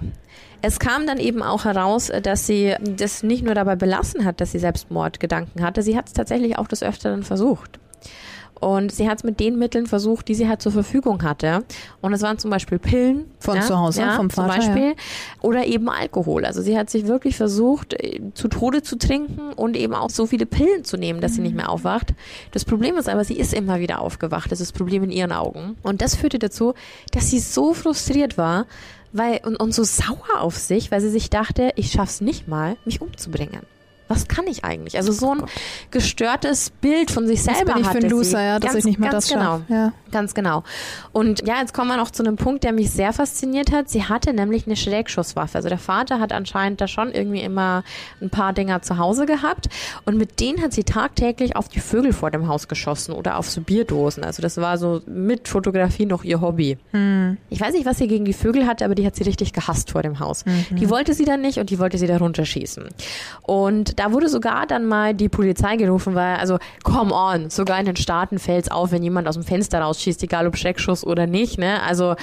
es 0.65 0.79
kam 0.79 1.05
dann 1.05 1.19
eben 1.19 1.43
auch 1.43 1.65
heraus, 1.65 2.11
dass 2.23 2.47
sie 2.47 2.75
das 2.81 3.23
nicht 3.23 3.43
nur 3.43 3.53
dabei 3.53 3.75
belassen 3.75 4.25
hat, 4.25 4.41
dass 4.41 4.51
sie 4.51 4.59
Selbstmordgedanken 4.59 5.63
hatte, 5.63 5.83
sie 5.83 5.95
hat 5.95 6.07
es 6.07 6.13
tatsächlich 6.13 6.57
auch 6.57 6.67
des 6.67 6.81
Öfteren 6.81 7.23
versucht. 7.23 7.79
Und 8.59 8.91
sie 8.91 9.09
hat 9.09 9.17
es 9.19 9.23
mit 9.23 9.39
den 9.39 9.59
Mitteln 9.59 9.85
versucht, 9.85 10.27
die 10.27 10.33
sie 10.33 10.47
halt 10.47 10.61
zur 10.61 10.71
Verfügung 10.71 11.23
hatte. 11.23 11.63
Und 12.01 12.13
es 12.13 12.21
waren 12.21 12.37
zum 12.37 12.49
Beispiel 12.49 12.79
Pillen. 12.79 13.25
Von 13.39 13.57
ja, 13.57 13.61
zu 13.61 13.77
Hause, 13.77 14.01
ja, 14.01 14.15
vom 14.15 14.29
Vater. 14.29 14.53
Zum 14.53 14.61
Beispiel. 14.61 14.89
Ja. 14.89 14.95
Oder 15.41 15.67
eben 15.67 15.89
Alkohol. 15.89 16.45
Also 16.45 16.61
sie 16.61 16.77
hat 16.77 16.89
sich 16.89 17.05
wirklich 17.05 17.35
versucht, 17.35 17.93
äh, 17.93 18.21
zu 18.33 18.47
Tode 18.47 18.81
zu 18.81 18.97
trinken 18.97 19.51
und 19.53 19.75
eben 19.75 19.93
auch 19.93 20.09
so 20.09 20.25
viele 20.25 20.45
Pillen 20.45 20.85
zu 20.85 20.97
nehmen, 20.97 21.19
dass 21.19 21.33
mhm. 21.33 21.35
sie 21.35 21.41
nicht 21.41 21.55
mehr 21.55 21.69
aufwacht. 21.69 22.13
Das 22.53 22.65
Problem 22.65 22.97
ist 22.97 23.09
aber, 23.09 23.23
sie 23.25 23.37
ist 23.37 23.53
immer 23.53 23.79
wieder 23.79 23.99
aufgewacht. 23.99 24.51
Das 24.51 24.61
ist 24.61 24.71
das 24.71 24.77
Problem 24.77 25.03
in 25.03 25.11
ihren 25.11 25.33
Augen. 25.33 25.75
Und 25.83 26.01
das 26.01 26.15
führte 26.15 26.39
dazu, 26.39 26.73
dass 27.11 27.29
sie 27.29 27.39
so 27.39 27.73
frustriert 27.73 28.37
war, 28.37 28.65
weil, 29.15 29.39
und, 29.43 29.55
und 29.55 29.73
so 29.73 29.83
sauer 29.83 30.39
auf 30.39 30.57
sich, 30.57 30.91
weil 30.91 31.01
sie 31.01 31.09
sich 31.09 31.29
dachte, 31.29 31.71
ich 31.75 31.91
schaff's 31.91 32.21
nicht 32.21 32.47
mal, 32.47 32.77
mich 32.85 33.01
umzubringen 33.01 33.61
was 34.07 34.27
kann 34.27 34.45
ich 34.47 34.63
eigentlich? 34.63 34.97
Also 34.97 35.11
so 35.11 35.31
ein 35.31 35.43
gestörtes 35.91 36.69
Bild 36.69 37.11
von 37.11 37.27
sich 37.27 37.41
selber 37.43 37.65
das 37.65 37.73
bin 37.73 37.81
ich 37.81 37.87
hatte 37.87 37.99
für 37.99 38.05
ein 38.05 38.09
Loser, 38.09 38.37
sie. 38.37 38.43
ja, 38.43 38.59
dass 38.59 38.71
ganz, 38.71 38.79
ich 38.79 38.85
nicht 38.85 38.99
mehr 38.99 39.09
ganz 39.09 39.27
das 39.27 39.33
genau, 39.33 39.61
ja. 39.67 39.93
ganz 40.11 40.33
genau. 40.33 40.63
Und 41.11 41.47
ja, 41.47 41.59
jetzt 41.59 41.73
kommen 41.73 41.89
wir 41.89 41.97
noch 41.97 42.11
zu 42.11 42.23
einem 42.23 42.35
Punkt, 42.35 42.63
der 42.63 42.73
mich 42.73 42.91
sehr 42.91 43.13
fasziniert 43.13 43.71
hat. 43.71 43.89
Sie 43.89 44.03
hatte 44.03 44.33
nämlich 44.33 44.65
eine 44.65 44.75
Schrägschusswaffe. 44.75 45.55
Also 45.57 45.69
der 45.69 45.79
Vater 45.79 46.19
hat 46.19 46.33
anscheinend 46.33 46.81
da 46.81 46.87
schon 46.87 47.11
irgendwie 47.11 47.41
immer 47.41 47.83
ein 48.21 48.29
paar 48.29 48.53
Dinger 48.53 48.81
zu 48.81 48.97
Hause 48.97 49.25
gehabt 49.25 49.69
und 50.05 50.17
mit 50.17 50.39
denen 50.39 50.61
hat 50.61 50.73
sie 50.73 50.83
tagtäglich 50.83 51.55
auf 51.55 51.67
die 51.67 51.79
Vögel 51.79 52.13
vor 52.13 52.31
dem 52.31 52.47
Haus 52.47 52.67
geschossen 52.67 53.13
oder 53.13 53.37
auf 53.37 53.49
so 53.49 53.61
Bierdosen. 53.61 54.23
Also 54.23 54.41
das 54.41 54.57
war 54.57 54.77
so 54.77 55.01
mit 55.07 55.47
Fotografie 55.47 56.05
noch 56.05 56.23
ihr 56.23 56.41
Hobby. 56.41 56.77
Hm. 56.91 57.37
Ich 57.49 57.59
weiß 57.59 57.73
nicht, 57.73 57.85
was 57.85 57.97
sie 57.97 58.07
gegen 58.07 58.25
die 58.25 58.33
Vögel 58.33 58.67
hatte, 58.67 58.85
aber 58.85 58.95
die 58.95 59.05
hat 59.05 59.15
sie 59.15 59.23
richtig 59.23 59.53
gehasst 59.53 59.91
vor 59.91 60.03
dem 60.03 60.19
Haus. 60.19 60.45
Mhm. 60.45 60.75
Die 60.75 60.89
wollte 60.89 61.13
sie 61.13 61.25
dann 61.25 61.41
nicht 61.41 61.57
und 61.59 61.69
die 61.69 61.79
wollte 61.79 61.97
sie 61.97 62.07
da 62.07 62.17
runterschießen. 62.17 62.89
Und 63.41 63.94
da 63.95 64.11
wurde 64.11 64.29
sogar 64.29 64.67
dann 64.67 64.85
mal 64.85 65.13
die 65.13 65.29
Polizei 65.29 65.75
gerufen, 65.75 66.15
weil, 66.15 66.35
also, 66.35 66.57
come 66.83 67.13
on, 67.13 67.49
sogar 67.49 67.79
in 67.79 67.85
den 67.85 67.95
Staaten 67.95 68.39
fällt 68.39 68.65
es 68.65 68.71
auf, 68.71 68.91
wenn 68.91 69.03
jemand 69.03 69.27
aus 69.27 69.35
dem 69.35 69.43
Fenster 69.43 69.79
rausschießt, 69.79 70.21
egal 70.23 70.47
ob 70.47 70.57
Schreckschuss 70.57 71.05
oder 71.05 71.27
nicht, 71.27 71.57
ne? 71.57 71.81
Also, 71.83 72.15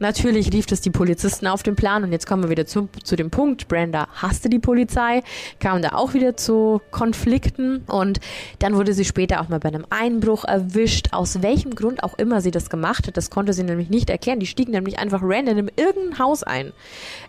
Natürlich 0.00 0.50
rief 0.52 0.64
das 0.64 0.80
die 0.80 0.90
Polizisten 0.90 1.46
auf 1.46 1.62
den 1.62 1.76
Plan 1.76 2.02
und 2.04 2.10
jetzt 2.10 2.26
kommen 2.26 2.42
wir 2.42 2.50
wieder 2.50 2.64
zu, 2.64 2.88
zu 3.04 3.16
dem 3.16 3.30
Punkt. 3.30 3.68
Brenda 3.68 4.08
hasste 4.14 4.48
die 4.48 4.58
Polizei, 4.58 5.22
kam 5.60 5.82
da 5.82 5.90
auch 5.90 6.14
wieder 6.14 6.36
zu 6.38 6.80
Konflikten 6.90 7.84
und 7.86 8.18
dann 8.60 8.74
wurde 8.74 8.94
sie 8.94 9.04
später 9.04 9.42
auch 9.42 9.48
mal 9.48 9.60
bei 9.60 9.68
einem 9.68 9.84
Einbruch 9.90 10.44
erwischt. 10.44 11.08
Aus 11.12 11.42
welchem 11.42 11.74
Grund 11.74 12.02
auch 12.02 12.18
immer 12.18 12.40
sie 12.40 12.50
das 12.50 12.70
gemacht 12.70 13.06
hat, 13.06 13.18
das 13.18 13.28
konnte 13.28 13.52
sie 13.52 13.62
nämlich 13.62 13.90
nicht 13.90 14.08
erklären. 14.08 14.40
Die 14.40 14.46
stiegen 14.46 14.72
nämlich 14.72 14.98
einfach 14.98 15.20
random 15.22 15.58
in 15.58 15.70
irgendein 15.76 16.18
Haus 16.18 16.42
ein. 16.42 16.72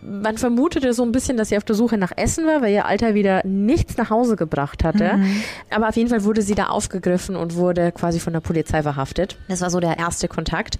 Man 0.00 0.38
vermutete 0.38 0.94
so 0.94 1.02
ein 1.02 1.12
bisschen, 1.12 1.36
dass 1.36 1.50
sie 1.50 1.58
auf 1.58 1.64
der 1.64 1.76
Suche 1.76 1.98
nach 1.98 2.12
Essen 2.16 2.46
war, 2.46 2.62
weil 2.62 2.72
ihr 2.72 2.86
Alter 2.86 3.14
wieder 3.14 3.46
nichts 3.46 3.98
nach 3.98 4.08
Hause 4.08 4.36
gebracht 4.36 4.82
hatte. 4.82 5.18
Mhm. 5.18 5.42
Aber 5.68 5.90
auf 5.90 5.96
jeden 5.96 6.08
Fall 6.08 6.24
wurde 6.24 6.40
sie 6.40 6.54
da 6.54 6.68
aufgegriffen 6.68 7.36
und 7.36 7.54
wurde 7.54 7.92
quasi 7.92 8.18
von 8.18 8.32
der 8.32 8.40
Polizei 8.40 8.82
verhaftet. 8.82 9.36
Das 9.48 9.60
war 9.60 9.68
so 9.68 9.78
der 9.78 9.98
erste 9.98 10.26
Kontakt. 10.26 10.78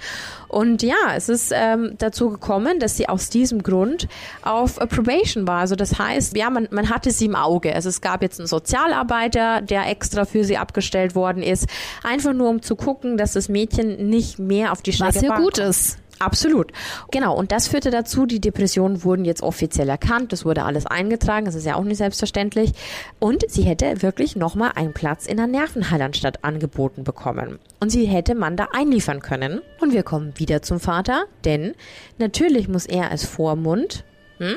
Und 0.49 0.82
ja, 0.82 0.97
es 1.14 1.28
ist 1.28 1.53
ähm, 1.55 1.82
ähm, 1.83 1.95
dazu 1.99 2.30
gekommen, 2.30 2.78
dass 2.78 2.97
sie 2.97 3.09
aus 3.09 3.30
diesem 3.30 3.62
Grund 3.62 4.09
auf 4.43 4.76
Probation 4.76 5.47
war. 5.47 5.61
Also 5.61 5.76
das 5.76 5.99
heißt, 5.99 6.37
ja, 6.37 6.51
man, 6.51 6.68
man 6.70 6.91
hatte 6.91 7.11
sie 7.11 7.26
im 7.26 7.37
Auge. 7.37 7.74
Also 7.74 7.89
es 7.89 8.01
gab 8.01 8.22
jetzt 8.22 8.41
einen 8.41 8.47
Sozialarbeiter, 8.47 9.62
der 9.62 9.89
extra 9.89 10.24
für 10.24 10.45
sie 10.45 10.57
abgestellt 10.57 11.14
worden 11.14 11.43
ist, 11.43 11.68
einfach 12.03 12.33
nur 12.33 12.49
um 12.49 12.62
zu 12.62 12.76
gucken, 12.76 13.16
dass 13.16 13.33
das 13.33 13.49
Mädchen 13.49 14.09
nicht 14.09 14.39
mehr 14.39 14.72
auf 14.72 14.83
die 14.83 14.93
Strecke 14.93 15.14
Was 15.16 15.22
ja 15.22 15.39
gut 15.39 15.59
ist. 15.59 15.99
Absolut. 16.23 16.73
Genau. 17.11 17.37
Und 17.37 17.51
das 17.51 17.66
führte 17.66 17.91
dazu, 17.91 18.27
die 18.27 18.41
Depressionen 18.41 19.03
wurden 19.03 19.25
jetzt 19.25 19.43
offiziell 19.43 19.89
erkannt. 19.89 20.33
Das 20.33 20.45
wurde 20.45 20.64
alles 20.64 20.87
eingetragen. 20.87 21.47
Das 21.47 21.57
ist 21.57 21.66
ja 21.66 21.75
auch 21.75 21.83
nicht 21.83 21.99
selbstverständlich. 21.99 22.73
Und 23.18 23.45
sie 23.49 23.62
hätte 23.62 24.03
wirklich 24.03 24.37
nochmal 24.37 24.73
einen 24.77 24.93
Platz 24.93 25.27
in 25.27 25.37
der 25.37 25.49
Nervenheilanstalt 25.49 26.45
angeboten 26.45 27.03
bekommen. 27.03 27.59
Und 27.81 27.91
sie 27.91 28.05
hätte 28.05 28.37
man 28.37 28.57
da 28.57 28.68
einliefern 28.73 29.20
können. 29.20 29.61
Und 29.81 29.93
wir 29.93 30.05
kommen 30.05 30.33
wieder 30.37 30.62
zum 30.62 30.79
Vater, 30.79 31.25
denn 31.45 31.75
natürlich 32.18 32.68
muss 32.68 32.87
er 32.87 33.11
als 33.11 33.25
Vormund 33.25 34.05
hm, 34.39 34.57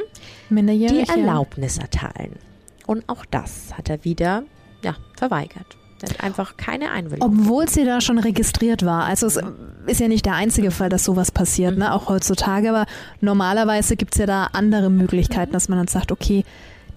die 0.50 1.04
Erlaubnis 1.08 1.80
erteilen. 1.80 2.38
Und 2.86 3.10
auch 3.10 3.26
das 3.26 3.76
hat 3.76 3.90
er 3.90 4.04
wieder 4.04 4.44
ja, 4.84 4.96
verweigert. 5.18 5.78
Hat 6.04 6.24
einfach 6.24 6.58
keine 6.58 6.92
Einwilligung. 6.92 7.40
Obwohl 7.40 7.70
sie 7.70 7.86
da 7.86 8.02
schon 8.02 8.20
registriert 8.20 8.86
war. 8.86 9.06
Also 9.06 9.28
es 9.28 9.40
ist 9.88 10.00
ja 10.00 10.08
nicht 10.08 10.26
der 10.26 10.36
einzige 10.36 10.72
Fall, 10.72 10.90
dass 10.90 11.04
sowas 11.04 11.32
passiert, 11.32 11.78
ne? 11.78 11.94
auch 11.94 12.10
heutzutage. 12.10 12.70
Aber 12.70 12.86
normalerweise 13.22 13.96
gibt 13.96 14.16
es 14.16 14.20
ja 14.20 14.26
da 14.26 14.50
andere 14.52 14.90
Möglichkeiten, 14.90 15.54
dass 15.54 15.70
man 15.70 15.78
dann 15.78 15.88
sagt, 15.88 16.12
okay, 16.12 16.44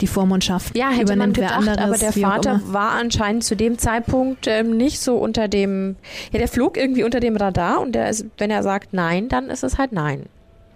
die 0.01 0.07
Vormundschaft 0.07 0.77
ja, 0.77 0.91
hätte 0.91 1.13
übernimmt 1.13 1.39
man 1.39 1.47
gedacht, 1.49 1.51
wer 1.65 1.73
anderes. 1.73 1.81
Aber 1.81 1.99
der 1.99 2.13
Vater 2.13 2.61
war 2.67 2.93
anscheinend 2.93 3.45
zu 3.45 3.57
dem 3.57 3.79
Zeitpunkt 3.79 4.47
ähm, 4.47 4.77
nicht 4.77 5.01
so 5.01 5.17
unter 5.17 5.49
dem, 5.49 5.97
ja, 6.33 6.39
der 6.39 6.49
flog 6.49 6.77
irgendwie 6.77 7.05
unter 7.05 7.21
dem 7.21 7.37
Radar 7.37 7.81
und 7.81 7.97
ist, 7.97 8.27
wenn 8.39 8.51
er 8.51 8.63
sagt 8.63 8.93
nein, 8.93 9.29
dann 9.29 9.51
ist 9.51 9.65
es 9.65 9.79
halt 9.79 9.93
nein. 9.93 10.27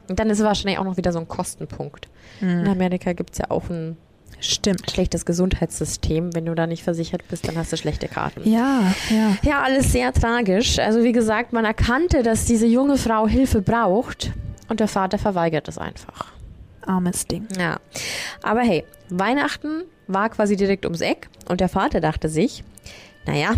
Und 0.08 0.18
dann 0.18 0.28
ist 0.30 0.38
es 0.38 0.44
wahrscheinlich 0.44 0.78
auch 0.78 0.84
noch 0.84 0.96
wieder 0.96 1.12
so 1.12 1.20
ein 1.20 1.28
Kostenpunkt. 1.28 2.08
Mhm. 2.40 2.60
In 2.60 2.68
Amerika 2.68 3.12
gibt 3.12 3.32
es 3.32 3.38
ja 3.38 3.50
auch 3.50 3.70
ein 3.70 3.96
Stimmt. 4.42 4.90
Schlechtes 4.90 5.24
Gesundheitssystem. 5.24 6.34
Wenn 6.34 6.46
du 6.46 6.54
da 6.54 6.66
nicht 6.66 6.82
versichert 6.82 7.22
bist, 7.28 7.46
dann 7.46 7.56
hast 7.56 7.72
du 7.72 7.76
schlechte 7.76 8.08
Karten. 8.08 8.48
Ja, 8.48 8.92
ja. 9.08 9.36
Ja, 9.42 9.62
alles 9.62 9.92
sehr 9.92 10.12
tragisch. 10.12 10.78
Also 10.78 11.04
wie 11.04 11.12
gesagt, 11.12 11.52
man 11.52 11.64
erkannte, 11.64 12.22
dass 12.22 12.44
diese 12.44 12.66
junge 12.66 12.98
Frau 12.98 13.28
Hilfe 13.28 13.62
braucht 13.62 14.32
und 14.68 14.80
der 14.80 14.88
Vater 14.88 15.18
verweigert 15.18 15.68
es 15.68 15.78
einfach. 15.78 16.32
Armes 16.84 17.26
Ding. 17.26 17.46
Ja. 17.56 17.78
Aber 18.42 18.60
hey, 18.60 18.84
Weihnachten 19.10 19.84
war 20.08 20.28
quasi 20.30 20.56
direkt 20.56 20.84
ums 20.84 21.00
Eck 21.00 21.28
und 21.48 21.60
der 21.60 21.68
Vater 21.68 22.00
dachte 22.00 22.28
sich, 22.28 22.64
naja, 23.26 23.52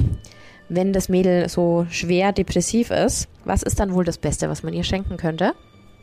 wenn 0.68 0.92
das 0.92 1.08
Mädel 1.08 1.48
so 1.48 1.86
schwer 1.88 2.32
depressiv 2.32 2.90
ist, 2.90 3.28
was 3.44 3.62
ist 3.62 3.80
dann 3.80 3.94
wohl 3.94 4.04
das 4.04 4.18
Beste, 4.18 4.50
was 4.50 4.62
man 4.62 4.74
ihr 4.74 4.84
schenken 4.84 5.16
könnte? 5.16 5.54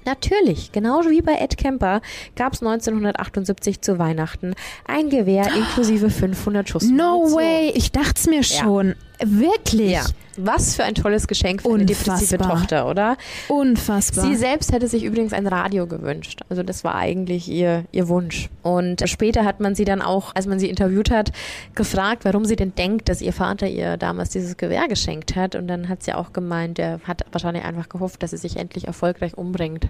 Natürlich, 0.06 0.72
genauso 0.72 1.10
wie 1.10 1.22
bei 1.22 1.36
Ed 1.36 1.58
Kemper 1.58 2.02
gab 2.36 2.54
es 2.54 2.62
1978 2.62 3.82
zu 3.82 4.00
Weihnachten 4.00 4.54
ein 4.86 5.10
Gewehr 5.10 5.48
inklusive 5.56 6.10
500 6.10 6.68
Schuss. 6.68 6.84
No 6.90 7.34
way, 7.34 7.72
ich 7.76 7.92
dachte 7.92 8.30
mir 8.30 8.44
schon. 8.44 8.96
Wirklich? 9.24 9.92
Ja. 9.92 10.06
Was 10.38 10.76
für 10.76 10.84
ein 10.84 10.96
tolles 10.96 11.28
Geschenk 11.28 11.62
für 11.62 11.74
eine 11.74 11.86
depressive 11.86 12.36
Unfassbar. 12.38 12.60
Tochter, 12.60 12.88
oder? 12.90 13.18
Unfassbar. 13.50 14.26
Sie 14.26 14.36
selbst 14.36 14.72
hätte 14.72 14.88
sich 14.88 15.04
übrigens 15.04 15.34
ein 15.34 15.46
Radio 15.46 15.88
gewünscht. 15.88 16.42
Also 16.50 16.64
das 16.64 16.84
war 16.86 16.96
eigentlich 16.96 17.50
ihr, 17.50 17.84
ihr 17.92 18.08
Wunsch. 18.08 18.50
Und 18.64 19.04
später 19.10 19.44
hat 19.44 19.60
man 19.60 19.76
sie 19.76 19.84
dann 19.84 20.02
auch, 20.02 20.34
als 20.34 20.48
man 20.48 20.58
sie 20.58 20.70
interviewt 20.70 21.12
hat, 21.12 21.32
gefragt, 21.76 22.24
warum 22.24 22.46
sie 22.46 22.56
denn 22.56 22.74
denkt, 22.76 23.10
dass 23.10 23.22
ihr 23.22 23.34
Vater 23.34 23.68
ihr 23.68 23.98
damals 23.98 24.30
dieses 24.30 24.56
Gewehr 24.56 24.88
geschenkt 24.88 25.36
hat. 25.36 25.56
Und 25.56 25.68
dann 25.68 25.90
hat 25.90 26.02
sie 26.02 26.14
auch 26.14 26.32
gemeint, 26.32 26.80
er 26.80 27.02
hat 27.04 27.26
wahrscheinlich 27.34 27.66
einfach 27.66 27.90
gehofft, 27.90 28.24
dass 28.24 28.32
sie 28.32 28.38
sich 28.38 28.56
endlich 28.56 28.88
erfolgreich 28.88 29.38
umbringt, 29.38 29.90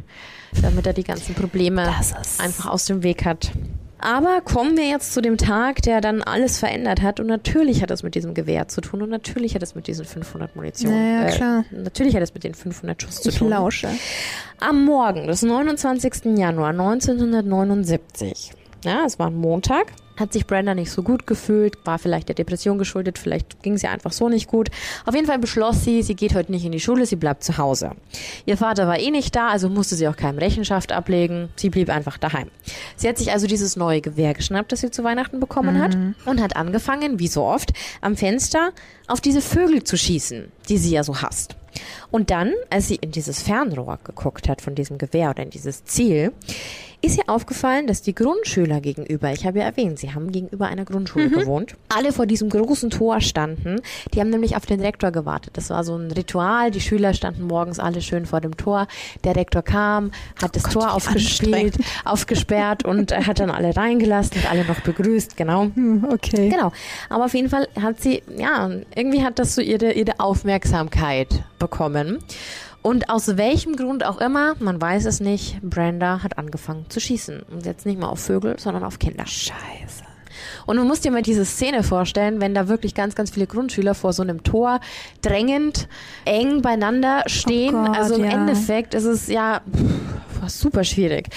damit 0.62 0.88
er 0.88 0.94
die 0.94 1.04
ganzen 1.04 1.36
Probleme 1.36 1.94
einfach 2.40 2.66
aus 2.66 2.86
dem 2.86 3.04
Weg 3.04 3.26
hat. 3.26 3.52
Aber 4.02 4.42
kommen 4.42 4.78
wir 4.78 4.88
jetzt 4.88 5.14
zu 5.14 5.22
dem 5.22 5.38
Tag, 5.38 5.84
der 5.84 6.02
dann 6.02 6.24
alles 6.24 6.60
verändert 6.60 7.02
hat. 7.02 7.20
Und 7.20 7.28
natürlich 7.28 7.82
hat 7.82 7.92
es 7.92 8.02
mit 8.04 8.16
diesem 8.16 8.34
Gewehr 8.34 8.68
zu 8.68 8.82
tun. 8.82 9.02
Und 9.02 9.10
natürlich 9.10 9.54
hat 9.56 9.64
es 9.64 9.76
mit 9.76 9.88
diesen 9.88 10.06
500 10.06 10.56
Munition. 10.56 10.92
Naja, 10.92 11.28
äh, 11.28 11.32
klar. 11.32 11.66
Natürlich 11.72 12.16
hat 12.16 12.24
es 12.24 12.34
mit 12.34 12.44
den 12.44 12.56
500 12.56 13.02
Schuss 13.02 13.22
zu 13.22 13.30
ich 13.30 13.38
tun. 13.38 13.50
lausche. 13.50 13.90
Am 14.60 14.86
Morgen 14.86 15.28
des 15.28 15.44
29. 15.44 16.38
Januar 16.38 16.70
1979, 16.70 18.52
ja, 18.84 19.06
es 19.06 19.20
war 19.20 19.28
ein 19.28 19.36
Montag, 19.36 19.88
hat 20.18 20.34
sich 20.34 20.48
Brenda 20.48 20.76
nicht 20.76 20.92
so 20.92 21.04
gut 21.04 21.28
gefühlt, 21.28 21.78
war 21.86 22.00
vielleicht 22.00 22.28
der 22.28 22.36
Depression 22.36 22.78
geschuldet, 22.78 23.18
vielleicht 23.18 23.64
ging 23.64 23.78
sie 23.78 23.88
einfach 23.88 24.12
so 24.12 24.30
nicht 24.30 24.48
gut. 24.48 24.70
Auf 25.06 25.16
jeden 25.16 25.28
Fall 25.28 25.40
beschloss 25.40 25.84
sie, 25.84 26.04
sie 26.04 26.16
geht 26.16 26.36
heute 26.36 26.52
nicht 26.52 26.66
in 26.66 26.72
die 26.72 26.80
Schule, 26.80 27.06
sie 27.06 27.16
bleibt 27.16 27.44
zu 27.44 27.58
Hause. 27.58 27.92
Ihr 28.46 28.58
Vater 28.58 28.88
war 28.88 29.00
eh 29.00 29.12
nicht 29.12 29.36
da, 29.36 29.50
also 29.50 29.70
musste 29.70 29.96
sie 29.96 30.08
auch 30.08 30.16
keinem 30.16 30.40
Rechenschaft 30.40 30.92
ablegen. 30.92 31.50
Sie 31.56 31.70
blieb 31.70 31.90
einfach 31.90 32.18
daheim. 32.18 32.50
Sie 32.96 33.08
hat 33.08 33.18
sich 33.18 33.32
also 33.32 33.48
dieses 33.48 33.76
neue 33.76 34.02
Gewehr 34.02 34.34
geschnappt, 34.34 34.72
das 34.72 34.82
sie 34.82 34.92
zu 34.92 35.04
Weihnachten 35.04 35.40
bekommen 35.40 35.82
hat 35.82 35.98
und 36.26 36.42
hat 36.42 36.56
angefangen, 36.56 37.20
wie 37.20 37.28
so 37.28 37.44
oft, 37.44 37.72
am 38.02 38.16
Fenster 38.16 38.72
auf 39.08 39.22
diese 39.22 39.42
Vögel 39.42 39.84
zu 39.84 39.98
schießen, 39.98 40.52
die 40.70 40.78
sie 40.78 40.92
ja 40.92 41.04
so 41.04 41.22
hasst. 41.22 41.56
Und 42.10 42.30
dann, 42.32 42.54
als 42.70 42.88
sie 42.88 42.96
in 42.96 43.12
dieses 43.12 43.42
Fernrohr 43.42 44.00
geguckt 44.04 44.50
hat 44.50 44.62
von 44.62 44.76
diesem 44.76 44.98
Gewehr 44.98 45.30
oder 45.30 45.44
in 45.44 45.50
dieses 45.50 45.86
Ziel, 45.86 46.34
ist 47.02 47.18
ihr 47.18 47.28
aufgefallen, 47.28 47.88
dass 47.88 48.02
die 48.02 48.14
Grundschüler 48.14 48.80
gegenüber, 48.80 49.32
ich 49.32 49.46
habe 49.46 49.60
ja 49.60 49.66
erwähnt, 49.66 50.00
sie 50.00 50.14
haben 50.14 50.32
gegenüber 50.32 50.68
einer 50.68 50.86
Grundschule 50.86 51.30
gewohnt, 51.30 51.76
alle 51.90 52.12
vor 52.12 52.26
diesem 52.26 52.50
großen 52.50 52.90
Tor 52.92 53.22
standen. 53.22 53.82
Die 54.14 54.20
haben 54.20 54.30
nämlich 54.30 54.56
auf 54.56 54.66
den 54.66 54.80
Rektor 54.80 55.12
gewartet. 55.12 55.58
Das 55.58 55.70
war 55.70 55.84
so 55.84 55.96
ein 55.96 56.12
Ritual. 56.12 56.70
Die 56.72 56.82
Schüler 56.82 57.14
standen 57.14 57.44
morgens 57.44 57.80
alle 57.80 58.02
schön 58.02 58.26
vor 58.26 58.40
dem 58.40 58.56
Tor. 58.56 58.88
Der 59.24 59.36
Rektor 59.36 59.64
kam, 59.64 60.12
hat 60.42 60.56
das 60.56 60.64
Tor 60.64 60.94
aufgespielt, 60.94 61.78
aufgesperrt 62.06 62.86
und 62.86 63.12
hat 63.12 63.40
dann 63.40 63.50
alle 63.50 63.76
reingelassen 63.76 64.38
und 64.38 64.52
alle 64.52 64.66
noch 64.66 64.82
begrüßt, 64.82 65.36
genau. 65.36 65.72
Okay. 66.12 66.50
Genau. 66.50 66.72
Aber 67.10 67.26
auf 67.26 67.34
jeden 67.34 67.50
Fall 67.50 67.68
hat 67.80 68.02
sie, 68.02 68.22
ja, 68.38 68.70
irgendwie 68.96 69.24
hat 69.24 69.40
das 69.40 69.56
so 69.56 69.62
ihre, 69.62 69.94
ihre 69.94 70.20
Aufmerksamkeit 70.20 71.44
bekommen. 71.58 72.20
Und 72.82 73.10
aus 73.10 73.38
welchem 73.38 73.76
Grund 73.76 74.04
auch 74.06 74.20
immer, 74.20 74.56
man 74.60 74.82
weiß 74.82 75.06
es 75.06 75.20
nicht, 75.20 75.62
Brenda 75.62 76.24
hat 76.24 76.38
angefangen 76.38 76.86
zu 76.90 77.00
schießen. 77.00 77.44
Und 77.52 77.66
jetzt 77.66 77.86
nicht 77.86 78.00
mal 78.00 78.08
auf 78.10 78.20
Vögel, 78.20 78.60
sondern 78.60 78.84
auf 78.84 78.98
Kinder. 78.98 79.26
Scheiße. 79.28 80.04
Und 80.66 80.78
du 80.78 80.84
musst 80.84 81.06
dir 81.06 81.12
mal 81.12 81.22
diese 81.22 81.46
Szene 81.46 81.84
vorstellen, 81.84 82.42
wenn 82.42 82.54
da 82.54 82.68
wirklich 82.68 82.96
ganz, 82.96 83.16
ganz 83.16 83.32
viele 83.32 83.48
Grundschüler 83.48 83.94
vor 83.94 84.14
so 84.14 84.24
einem 84.24 84.44
Tor 84.44 84.80
drängend, 85.22 85.88
eng 86.26 86.62
beieinander 86.62 87.24
stehen. 87.28 87.76
Oh 87.76 87.86
Gott, 87.86 87.98
also 87.98 88.16
im 88.16 88.26
ja. 88.26 88.32
Endeffekt 88.32 88.94
ist 88.94 89.06
es 89.06 89.28
ja 89.28 89.62
war 90.42 90.50
super 90.50 90.84
schwierig. 90.84 91.28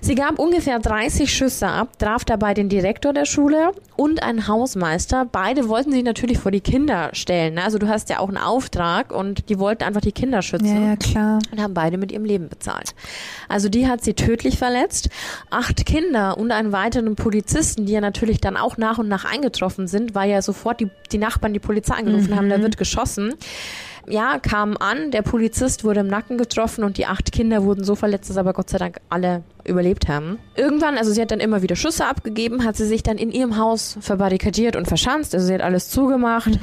Sie 0.00 0.14
gab 0.14 0.38
ungefähr 0.38 0.78
30 0.78 1.32
Schüsse 1.32 1.66
ab, 1.68 1.98
traf 1.98 2.24
dabei 2.24 2.54
den 2.54 2.68
Direktor 2.68 3.12
der 3.12 3.24
Schule 3.24 3.72
und 3.96 4.22
einen 4.22 4.46
Hausmeister. 4.48 5.24
Beide 5.30 5.68
wollten 5.68 5.92
sich 5.92 6.02
natürlich 6.04 6.38
vor 6.38 6.50
die 6.50 6.60
Kinder 6.60 7.10
stellen. 7.12 7.54
ne? 7.54 7.64
Also 7.64 7.78
du 7.78 7.88
hast 7.88 8.10
ja 8.10 8.18
auch 8.18 8.28
einen 8.28 8.36
Auftrag 8.36 9.12
und 9.12 9.48
die 9.48 9.58
wollten 9.58 9.84
einfach 9.84 10.00
die 10.00 10.12
Kinder 10.12 10.42
schützen 10.42 10.66
Ja, 10.82 10.88
ja, 10.90 10.96
klar. 10.96 11.38
und 11.50 11.60
haben 11.60 11.74
beide 11.74 11.96
mit 11.98 12.12
ihrem 12.12 12.24
Leben 12.24 12.48
bezahlt. 12.48 12.94
Also 13.48 13.68
die 13.68 13.86
hat 13.88 14.04
sie 14.04 14.14
tödlich 14.14 14.58
verletzt. 14.58 15.08
Acht 15.50 15.86
Kinder 15.86 16.36
und 16.38 16.52
einen 16.52 16.72
weiteren 16.72 17.16
Polizisten, 17.16 17.86
die 17.86 17.92
ja 17.92 18.00
natürlich 18.00 18.40
dann 18.40 18.56
auch 18.56 18.76
nach 18.76 18.98
und 18.98 19.08
nach 19.08 19.24
eingetroffen 19.24 19.86
sind, 19.88 20.14
weil 20.14 20.30
ja 20.30 20.42
sofort 20.42 20.80
die, 20.80 20.88
die 21.10 21.18
Nachbarn 21.18 21.52
die 21.52 21.60
Polizei 21.60 21.94
angerufen 21.94 22.36
haben, 22.36 22.48
da 22.48 22.60
wird 22.60 22.76
geschossen. 22.76 23.34
Ja, 24.08 24.38
kamen 24.38 24.76
an, 24.76 25.10
der 25.10 25.22
Polizist 25.22 25.84
wurde 25.84 26.00
im 26.00 26.08
Nacken 26.08 26.38
getroffen 26.38 26.84
und 26.84 26.98
die 26.98 27.06
acht 27.06 27.32
Kinder 27.32 27.64
wurden 27.64 27.84
so 27.84 27.94
verletzt, 27.94 28.30
dass 28.30 28.36
aber 28.36 28.52
Gott 28.52 28.68
sei 28.68 28.78
Dank 28.78 29.00
alle 29.08 29.42
überlebt 29.64 30.08
haben. 30.08 30.38
Irgendwann, 30.56 30.98
also 30.98 31.12
sie 31.12 31.20
hat 31.20 31.30
dann 31.30 31.40
immer 31.40 31.62
wieder 31.62 31.76
Schüsse 31.76 32.06
abgegeben, 32.06 32.64
hat 32.64 32.76
sie 32.76 32.86
sich 32.86 33.02
dann 33.02 33.16
in 33.16 33.30
ihrem 33.30 33.56
Haus 33.56 33.96
verbarrikadiert 34.00 34.74
und 34.76 34.88
verschanzt, 34.88 35.34
also 35.34 35.46
sie 35.46 35.54
hat 35.54 35.62
alles 35.62 35.88
zugemacht. 35.88 36.58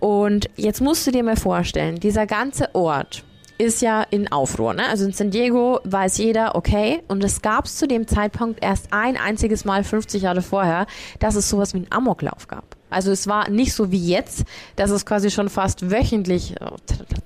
Und 0.00 0.48
jetzt 0.56 0.80
musst 0.80 1.06
du 1.06 1.10
dir 1.10 1.24
mal 1.24 1.36
vorstellen, 1.36 1.96
dieser 1.96 2.26
ganze 2.26 2.74
Ort, 2.74 3.24
ist 3.58 3.82
ja 3.82 4.02
in 4.02 4.30
Aufruhr. 4.30 4.72
Ne? 4.72 4.88
Also 4.88 5.04
in 5.04 5.12
San 5.12 5.30
Diego 5.30 5.80
weiß 5.84 6.18
jeder, 6.18 6.54
okay, 6.54 7.02
und 7.08 7.22
es 7.24 7.42
gab 7.42 7.66
es 7.66 7.76
zu 7.76 7.88
dem 7.88 8.06
Zeitpunkt 8.06 8.62
erst 8.62 8.92
ein 8.92 9.16
einziges 9.16 9.64
Mal 9.64 9.84
50 9.84 10.22
Jahre 10.22 10.42
vorher, 10.42 10.86
dass 11.18 11.34
es 11.34 11.48
sowas 11.48 11.74
wie 11.74 11.78
einen 11.78 11.90
Amoklauf 11.90 12.46
gab. 12.46 12.77
Also 12.90 13.10
es 13.10 13.26
war 13.26 13.50
nicht 13.50 13.72
so 13.72 13.90
wie 13.90 14.06
jetzt, 14.06 14.44
dass 14.76 14.90
es 14.90 15.04
quasi 15.04 15.30
schon 15.30 15.48
fast 15.48 15.90
wöchentlich, 15.90 16.52
äh, 16.52 16.56
tra 16.56 16.74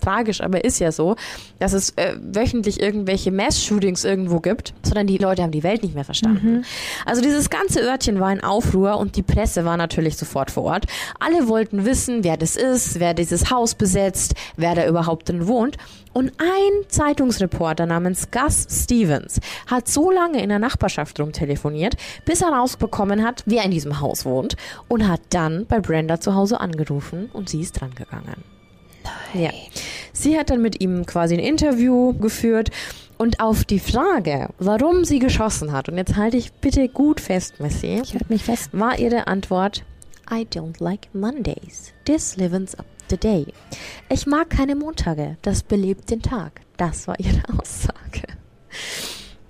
tragisch, 0.00 0.40
aber 0.40 0.64
ist 0.64 0.80
ja 0.80 0.90
so, 0.90 1.16
dass 1.58 1.72
es 1.72 1.90
äh, 1.90 2.16
wöchentlich 2.20 2.80
irgendwelche 2.80 3.30
Mass-Shootings 3.30 4.04
irgendwo 4.04 4.40
gibt, 4.40 4.74
sondern 4.82 5.06
die 5.06 5.18
Leute 5.18 5.42
haben 5.42 5.52
die 5.52 5.62
Welt 5.62 5.82
nicht 5.82 5.94
mehr 5.94 6.04
verstanden. 6.04 6.64
Also 7.06 7.22
dieses 7.22 7.50
ganze 7.50 7.80
Örtchen 7.80 8.18
war 8.18 8.32
in 8.32 8.42
Aufruhr 8.42 8.96
und 8.98 9.16
die 9.16 9.22
Presse 9.22 9.64
war 9.64 9.76
natürlich 9.76 10.16
sofort 10.16 10.50
vor 10.50 10.64
Ort. 10.64 10.86
Alle 11.20 11.48
wollten 11.48 11.84
wissen, 11.84 12.24
wer 12.24 12.36
das 12.36 12.56
ist, 12.56 12.98
wer 12.98 13.14
dieses 13.14 13.50
Haus 13.50 13.74
besetzt, 13.74 14.34
wer 14.56 14.74
da 14.74 14.86
überhaupt 14.86 15.28
drin 15.28 15.46
wohnt. 15.46 15.76
Und 16.12 16.32
ein 16.38 16.88
Zeitungsreporter 16.88 17.86
namens 17.86 18.30
Gus 18.30 18.66
Stevens 18.70 19.40
hat 19.66 19.88
so 19.88 20.10
lange 20.10 20.42
in 20.42 20.48
der 20.50 20.58
Nachbarschaft 20.58 21.18
rumtelefoniert, 21.18 21.94
bis 22.24 22.42
er 22.42 22.48
rausbekommen 22.50 23.24
hat, 23.24 23.42
wer 23.46 23.64
in 23.64 23.70
diesem 23.70 24.00
Haus 24.00 24.24
wohnt 24.24 24.56
und 24.88 25.08
hat 25.08 25.20
dann 25.30 25.66
bei 25.66 25.80
Brenda 25.80 26.20
zu 26.20 26.34
Hause 26.34 26.60
angerufen 26.60 27.30
und 27.32 27.48
sie 27.48 27.60
ist 27.60 27.80
dran 27.80 27.94
gegangen. 27.94 28.44
Ja. 29.34 29.50
Sie 30.12 30.38
hat 30.38 30.50
dann 30.50 30.62
mit 30.62 30.80
ihm 30.80 31.06
quasi 31.06 31.34
ein 31.34 31.40
Interview 31.40 32.12
geführt 32.12 32.70
und 33.18 33.40
auf 33.40 33.64
die 33.64 33.78
Frage, 33.78 34.48
warum 34.58 35.04
sie 35.04 35.18
geschossen 35.18 35.72
hat, 35.72 35.88
und 35.88 35.96
jetzt 35.96 36.16
halte 36.16 36.36
ich 36.36 36.52
bitte 36.52 36.88
gut 36.88 37.20
fest, 37.20 37.60
Missy, 37.60 38.00
Ich 38.02 38.14
halte 38.14 38.26
mich 38.28 38.44
fest. 38.44 38.70
war 38.72 38.98
ihre 38.98 39.26
Antwort, 39.26 39.84
I 40.32 40.44
don't 40.44 40.80
like 40.80 41.14
Mondays. 41.14 41.92
This 42.06 42.38
livens 42.38 42.74
up 42.74 42.86
the 43.08 43.18
day. 43.18 43.52
Ich 44.08 44.26
mag 44.26 44.48
keine 44.48 44.74
Montage. 44.74 45.36
Das 45.42 45.62
belebt 45.62 46.10
den 46.10 46.22
Tag. 46.22 46.62
Das 46.78 47.06
war 47.06 47.20
ihre 47.20 47.42
Aussage. 47.58 48.22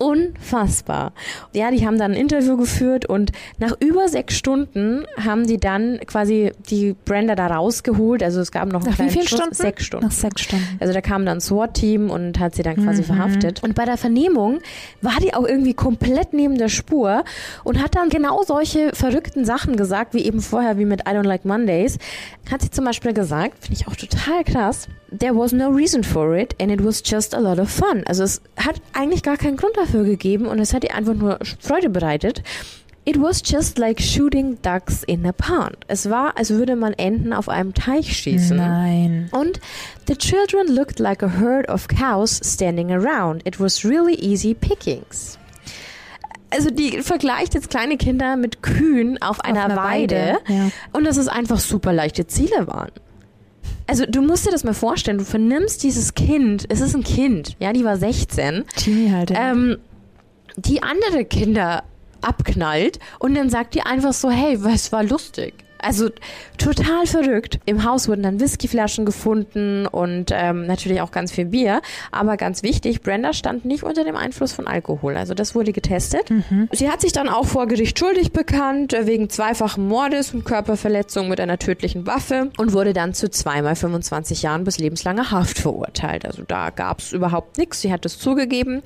Unfassbar. 0.03 1.13
Ja, 1.53 1.71
die 1.71 1.85
haben 1.85 1.97
dann 1.97 2.11
ein 2.11 2.17
Interview 2.17 2.57
geführt 2.57 3.05
und 3.05 3.31
nach 3.59 3.73
über 3.79 4.07
sechs 4.07 4.35
Stunden 4.37 5.05
haben 5.23 5.45
die 5.47 5.57
dann 5.57 5.99
quasi 6.05 6.51
die 6.69 6.95
Brenda 7.05 7.35
da 7.35 7.47
rausgeholt. 7.47 8.21
Also 8.23 8.41
es 8.41 8.51
gab 8.51 8.67
noch 8.71 8.81
einen 8.81 8.89
Nach 8.89 8.93
wie 8.93 8.95
kleinen 8.95 9.09
vielen 9.11 9.27
Schuss. 9.27 9.39
Stunden? 9.39 9.55
Sechs 9.55 9.85
Stunden. 9.85 10.05
Nach 10.05 10.11
sechs 10.13 10.41
Stunden. 10.41 10.65
Also 10.79 10.93
da 10.93 11.01
kam 11.01 11.25
dann 11.25 11.41
SWAT-Team 11.41 12.09
und 12.09 12.39
hat 12.39 12.55
sie 12.55 12.63
dann 12.63 12.75
quasi 12.75 13.01
Mhm. 13.01 13.05
verhaftet. 13.05 13.63
Und 13.63 13.75
bei 13.75 13.85
der 13.85 13.97
Vernehmung 13.97 14.59
war 15.01 15.15
die 15.21 15.33
auch 15.33 15.45
irgendwie 15.47 15.73
komplett 15.73 16.33
neben 16.33 16.57
der 16.57 16.69
Spur 16.69 17.23
und 17.63 17.81
hat 17.81 17.95
dann 17.95 18.09
genau 18.09 18.43
solche 18.43 18.91
verrückten 18.93 19.45
Sachen 19.45 19.75
gesagt, 19.75 20.13
wie 20.13 20.23
eben 20.25 20.41
vorher, 20.41 20.77
wie 20.77 20.85
mit 20.85 21.01
I 21.01 21.11
don't 21.13 21.23
like 21.27 21.45
Mondays. 21.45 21.97
Hat 22.51 22.61
sie 22.61 22.69
zum 22.69 22.85
Beispiel 22.85 23.13
gesagt, 23.13 23.59
finde 23.65 23.79
ich 23.79 23.87
auch 23.87 23.95
total 23.95 24.43
krass, 24.43 24.87
there 25.17 25.35
was 25.35 25.51
no 25.53 25.69
reason 25.69 26.03
for 26.03 26.35
it 26.35 26.55
and 26.59 26.71
it 26.71 26.83
was 26.83 27.01
just 27.05 27.33
a 27.33 27.39
lot 27.39 27.59
of 27.59 27.69
fun. 27.69 28.03
Also 28.05 28.23
es 28.23 28.41
hat 28.57 28.81
eigentlich 28.93 29.23
gar 29.23 29.37
keinen 29.37 29.57
Grund 29.57 29.75
dafür 29.77 30.03
gegeben 30.03 30.45
und 30.45 30.59
es 30.59 30.73
hat 30.73 30.83
ihr 30.83 30.95
einfach 30.95 31.13
nur 31.13 31.39
Freude 31.59 31.89
bereitet. 31.89 32.43
It 33.05 33.19
was 33.21 33.41
just 33.43 33.77
like 33.77 33.99
shooting 33.99 34.57
ducks 34.61 35.03
in 35.03 35.25
a 35.25 35.33
pond. 35.33 35.75
Es 35.87 36.09
war, 36.09 36.37
als 36.37 36.51
würde 36.51 36.77
man 36.77 36.93
Enten 36.93 37.33
auf 37.33 37.49
einem 37.49 37.73
Teich 37.73 38.15
schießen. 38.15 38.55
Nein. 38.55 39.29
Und 39.31 39.59
the 40.07 40.15
children 40.15 40.73
looked 40.73 40.99
like 40.99 41.21
a 41.21 41.27
herd 41.27 41.67
of 41.67 41.89
cows 41.89 42.39
standing 42.41 42.93
around. 42.93 43.45
It 43.45 43.59
was 43.59 43.83
really 43.83 44.15
easy 44.15 44.53
pickings. 44.53 45.37
Also 46.49 46.69
die 46.69 47.01
vergleicht 47.01 47.55
jetzt 47.55 47.69
kleine 47.69 47.97
Kinder 47.97 48.37
mit 48.37 48.61
Kühen 48.61 49.21
auf 49.21 49.41
einer, 49.41 49.65
einer 49.65 49.75
Weide, 49.75 50.15
Weide, 50.15 50.53
ja. 50.53 50.69
und 50.93 51.03
dass 51.03 51.17
es 51.17 51.27
einfach 51.27 51.59
super 51.59 51.91
leichte 51.91 52.27
Ziele 52.27 52.67
waren. 52.67 52.91
Also 53.87 54.05
du 54.05 54.21
musst 54.21 54.45
dir 54.45 54.51
das 54.51 54.63
mal 54.63 54.73
vorstellen, 54.73 55.17
du 55.17 55.25
vernimmst 55.25 55.83
dieses 55.83 56.13
Kind, 56.13 56.65
es 56.69 56.81
ist 56.81 56.95
ein 56.95 57.03
Kind, 57.03 57.55
ja, 57.59 57.73
die 57.73 57.83
war 57.83 57.97
16, 57.97 58.63
Teenie 58.75 59.11
halt. 59.11 59.29
ja. 59.31 59.51
ähm, 59.51 59.77
die 60.55 60.83
andere 60.83 61.25
Kinder 61.25 61.83
abknallt 62.21 62.99
und 63.19 63.35
dann 63.35 63.49
sagt 63.49 63.75
die 63.75 63.81
einfach 63.81 64.13
so, 64.13 64.29
hey, 64.29 64.57
es 64.73 64.91
war 64.91 65.03
lustig. 65.03 65.53
Also 65.83 66.09
total 66.57 67.05
verrückt. 67.05 67.59
Im 67.65 67.83
Haus 67.83 68.07
wurden 68.07 68.23
dann 68.23 68.39
Whiskyflaschen 68.39 69.05
gefunden 69.05 69.85
und 69.85 70.31
ähm, 70.33 70.65
natürlich 70.65 71.01
auch 71.01 71.11
ganz 71.11 71.31
viel 71.31 71.45
Bier. 71.45 71.81
Aber 72.11 72.37
ganz 72.37 72.63
wichtig, 72.63 73.01
Brenda 73.01 73.33
stand 73.33 73.65
nicht 73.65 73.83
unter 73.83 74.03
dem 74.03 74.15
Einfluss 74.15 74.53
von 74.53 74.67
Alkohol. 74.67 75.17
Also 75.17 75.33
das 75.33 75.55
wurde 75.55 75.73
getestet. 75.73 76.29
Mhm. 76.29 76.69
Sie 76.71 76.89
hat 76.89 77.01
sich 77.01 77.11
dann 77.11 77.29
auch 77.29 77.45
vor 77.45 77.67
Gericht 77.67 77.99
schuldig 77.99 78.31
bekannt 78.31 78.93
äh, 78.93 79.05
wegen 79.07 79.29
zweifachen 79.29 79.87
Mordes 79.87 80.33
und 80.33 80.45
Körperverletzung 80.45 81.27
mit 81.27 81.39
einer 81.39 81.59
tödlichen 81.59 82.07
Waffe 82.07 82.51
und 82.57 82.73
wurde 82.73 82.93
dann 82.93 83.13
zu 83.13 83.29
zweimal 83.29 83.75
25 83.75 84.41
Jahren 84.41 84.63
bis 84.63 84.79
lebenslanger 84.79 85.31
Haft 85.31 85.59
verurteilt. 85.59 86.25
Also 86.25 86.43
da 86.47 86.69
gab 86.69 86.99
es 86.99 87.11
überhaupt 87.11 87.57
nichts. 87.57 87.81
Sie 87.81 87.91
hat 87.91 88.05
es 88.05 88.19
zugegeben. 88.19 88.81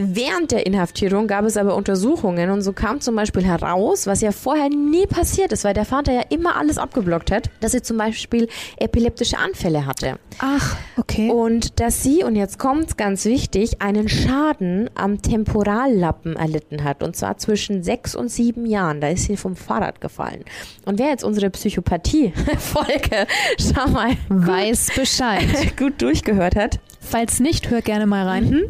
Während 0.00 0.52
der 0.52 0.64
Inhaftierung 0.64 1.26
gab 1.26 1.44
es 1.44 1.56
aber 1.56 1.74
Untersuchungen 1.74 2.50
und 2.50 2.62
so 2.62 2.72
kam 2.72 3.00
zum 3.00 3.16
Beispiel 3.16 3.44
heraus, 3.44 4.06
was 4.06 4.20
ja 4.20 4.30
vorher 4.30 4.68
nie 4.68 5.06
passiert 5.06 5.50
ist, 5.50 5.64
weil 5.64 5.74
der 5.74 5.84
Vater 5.84 6.12
ja 6.12 6.22
immer 6.28 6.56
alles 6.56 6.78
abgeblockt 6.78 7.32
hat, 7.32 7.50
dass 7.60 7.72
sie 7.72 7.82
zum 7.82 7.96
Beispiel 7.96 8.48
epileptische 8.76 9.38
Anfälle 9.38 9.86
hatte. 9.86 10.20
Ach, 10.38 10.76
okay. 10.96 11.30
Und 11.30 11.80
dass 11.80 12.04
sie, 12.04 12.22
und 12.22 12.36
jetzt 12.36 12.60
kommt's 12.60 12.96
ganz 12.96 13.24
wichtig, 13.24 13.82
einen 13.82 14.08
Schaden 14.08 14.88
am 14.94 15.20
Temporallappen 15.20 16.36
erlitten 16.36 16.84
hat. 16.84 17.02
Und 17.02 17.16
zwar 17.16 17.38
zwischen 17.38 17.82
sechs 17.82 18.14
und 18.14 18.28
sieben 18.28 18.66
Jahren. 18.66 19.00
Da 19.00 19.08
ist 19.08 19.24
sie 19.24 19.36
vom 19.36 19.56
Fahrrad 19.56 20.00
gefallen. 20.00 20.44
Und 20.84 21.00
wer 21.00 21.08
jetzt 21.08 21.24
unsere 21.24 21.50
Psychopathie-Folge, 21.50 23.26
schau 23.58 23.88
mal, 23.88 24.12
weiß 24.28 24.92
Bescheid. 24.94 25.76
gut 25.76 25.94
durchgehört 26.00 26.54
hat, 26.54 26.78
Falls 27.10 27.40
nicht, 27.40 27.70
hör 27.70 27.80
gerne 27.80 28.06
mal 28.06 28.26
rein. 28.26 28.50
Mhm. 28.50 28.62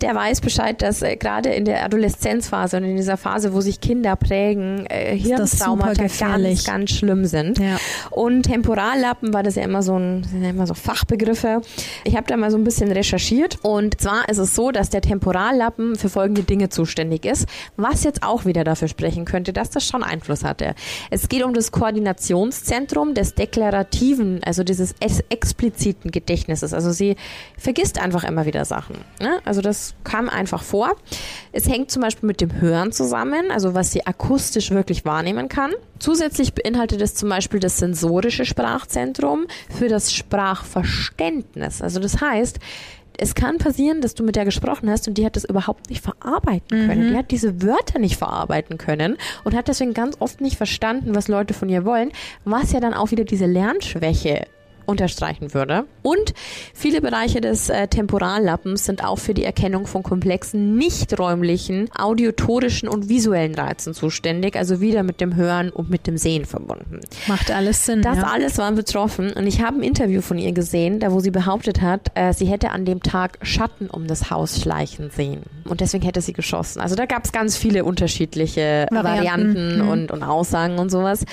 Der 0.00 0.14
weiß 0.14 0.40
Bescheid, 0.40 0.82
dass 0.82 1.02
äh, 1.02 1.16
gerade 1.16 1.50
in 1.50 1.64
der 1.64 1.84
Adoleszenzphase 1.84 2.78
und 2.78 2.84
in 2.84 2.96
dieser 2.96 3.16
Phase, 3.16 3.54
wo 3.54 3.60
sich 3.60 3.80
Kinder 3.80 4.16
prägen, 4.16 4.86
äh, 4.86 5.16
Hirntraumata 5.16 6.06
ganz, 6.18 6.64
ganz 6.64 6.90
schlimm 6.90 7.26
sind. 7.26 7.58
Ja. 7.58 7.76
Und 8.10 8.42
Temporallappen 8.42 9.32
war 9.32 9.44
das 9.44 9.54
ja 9.54 9.62
immer 9.62 9.82
so 9.82 9.96
ein, 9.96 10.24
sind 10.24 10.42
ja 10.42 10.50
immer 10.50 10.66
so 10.66 10.74
Fachbegriffe. 10.74 11.62
Ich 12.04 12.16
habe 12.16 12.26
da 12.26 12.36
mal 12.36 12.50
so 12.50 12.58
ein 12.58 12.64
bisschen 12.64 12.90
recherchiert 12.90 13.58
und 13.62 14.00
zwar 14.00 14.28
ist 14.28 14.38
es 14.38 14.56
so, 14.56 14.72
dass 14.72 14.90
der 14.90 15.00
Temporallappen 15.00 15.94
für 15.94 16.08
folgende 16.08 16.42
Dinge 16.42 16.68
zuständig 16.68 17.24
ist, 17.24 17.46
was 17.76 18.02
jetzt 18.02 18.24
auch 18.24 18.44
wieder 18.44 18.64
dafür 18.64 18.88
sprechen 18.88 19.24
könnte, 19.24 19.52
dass 19.52 19.70
das 19.70 19.86
schon 19.86 20.02
Einfluss 20.02 20.42
hatte. 20.42 20.74
Es 21.10 21.28
geht 21.28 21.44
um 21.44 21.54
das 21.54 21.70
Koordinationszentrum 21.70 23.14
des 23.14 23.34
deklarativen, 23.34 24.42
also 24.44 24.64
dieses 24.64 24.94
expliziten 25.00 26.10
Gedächtnisses. 26.10 26.74
Also 26.74 26.90
sie 26.90 27.14
vergisst 27.76 28.00
einfach 28.00 28.24
immer 28.24 28.46
wieder 28.46 28.64
Sachen. 28.64 28.96
Ne? 29.20 29.38
Also 29.44 29.60
das 29.60 29.94
kam 30.02 30.30
einfach 30.30 30.62
vor. 30.62 30.96
Es 31.52 31.68
hängt 31.68 31.90
zum 31.90 32.00
Beispiel 32.00 32.26
mit 32.26 32.40
dem 32.40 32.58
Hören 32.58 32.90
zusammen, 32.90 33.50
also 33.50 33.74
was 33.74 33.92
sie 33.92 34.06
akustisch 34.06 34.70
wirklich 34.70 35.04
wahrnehmen 35.04 35.48
kann. 35.48 35.72
Zusätzlich 35.98 36.54
beinhaltet 36.54 37.02
es 37.02 37.14
zum 37.14 37.28
Beispiel 37.28 37.60
das 37.60 37.76
sensorische 37.76 38.46
Sprachzentrum 38.46 39.46
für 39.68 39.88
das 39.88 40.14
Sprachverständnis. 40.14 41.82
Also 41.82 42.00
das 42.00 42.18
heißt, 42.18 42.60
es 43.18 43.34
kann 43.34 43.58
passieren, 43.58 44.00
dass 44.00 44.14
du 44.14 44.24
mit 44.24 44.36
der 44.36 44.46
gesprochen 44.46 44.90
hast 44.90 45.06
und 45.06 45.18
die 45.18 45.26
hat 45.26 45.36
das 45.36 45.44
überhaupt 45.44 45.90
nicht 45.90 46.02
verarbeiten 46.02 46.86
können. 46.86 47.08
Mhm. 47.08 47.10
Die 47.10 47.16
hat 47.18 47.30
diese 47.30 47.62
Wörter 47.62 47.98
nicht 47.98 48.16
verarbeiten 48.16 48.78
können 48.78 49.18
und 49.44 49.54
hat 49.54 49.68
deswegen 49.68 49.92
ganz 49.92 50.16
oft 50.18 50.40
nicht 50.40 50.56
verstanden, 50.56 51.14
was 51.14 51.28
Leute 51.28 51.52
von 51.52 51.68
ihr 51.68 51.84
wollen, 51.84 52.10
was 52.44 52.72
ja 52.72 52.80
dann 52.80 52.94
auch 52.94 53.10
wieder 53.10 53.24
diese 53.24 53.46
Lernschwäche 53.46 54.46
unterstreichen 54.86 55.52
würde. 55.54 55.84
Und 56.02 56.34
viele 56.74 57.00
Bereiche 57.00 57.40
des 57.40 57.68
äh, 57.68 57.88
Temporallappens 57.88 58.84
sind 58.84 59.04
auch 59.04 59.18
für 59.18 59.34
die 59.34 59.44
Erkennung 59.44 59.86
von 59.86 60.02
komplexen, 60.02 60.76
nicht 60.76 61.18
räumlichen, 61.18 61.88
audiotorischen 61.96 62.88
und 62.88 63.08
visuellen 63.08 63.54
Reizen 63.54 63.94
zuständig, 63.94 64.56
also 64.56 64.80
wieder 64.80 65.02
mit 65.02 65.20
dem 65.20 65.36
Hören 65.36 65.70
und 65.70 65.90
mit 65.90 66.06
dem 66.06 66.16
Sehen 66.16 66.44
verbunden. 66.44 67.00
Macht 67.26 67.50
alles 67.50 67.84
Sinn. 67.84 68.02
Das 68.02 68.18
ja. 68.18 68.24
alles 68.24 68.58
war 68.58 68.72
betroffen 68.72 69.32
und 69.32 69.46
ich 69.46 69.62
habe 69.62 69.78
ein 69.78 69.82
Interview 69.82 70.20
von 70.20 70.38
ihr 70.38 70.52
gesehen, 70.52 71.00
da 71.00 71.12
wo 71.12 71.20
sie 71.20 71.30
behauptet 71.30 71.82
hat, 71.82 72.10
äh, 72.14 72.32
sie 72.32 72.46
hätte 72.46 72.70
an 72.70 72.84
dem 72.84 73.02
Tag 73.02 73.38
Schatten 73.42 73.88
um 73.88 74.06
das 74.06 74.30
Haus 74.30 74.60
schleichen 74.60 75.10
sehen 75.10 75.42
und 75.64 75.80
deswegen 75.80 76.04
hätte 76.04 76.20
sie 76.20 76.32
geschossen. 76.32 76.80
Also 76.80 76.94
da 76.94 77.06
gab 77.06 77.24
es 77.24 77.32
ganz 77.32 77.56
viele 77.56 77.84
unterschiedliche 77.84 78.86
Varianten, 78.90 79.26
Varianten 79.26 79.82
mhm. 79.82 79.88
und, 79.88 80.10
und 80.10 80.22
Aussagen 80.22 80.78
und 80.78 80.90
sowas. 80.90 81.24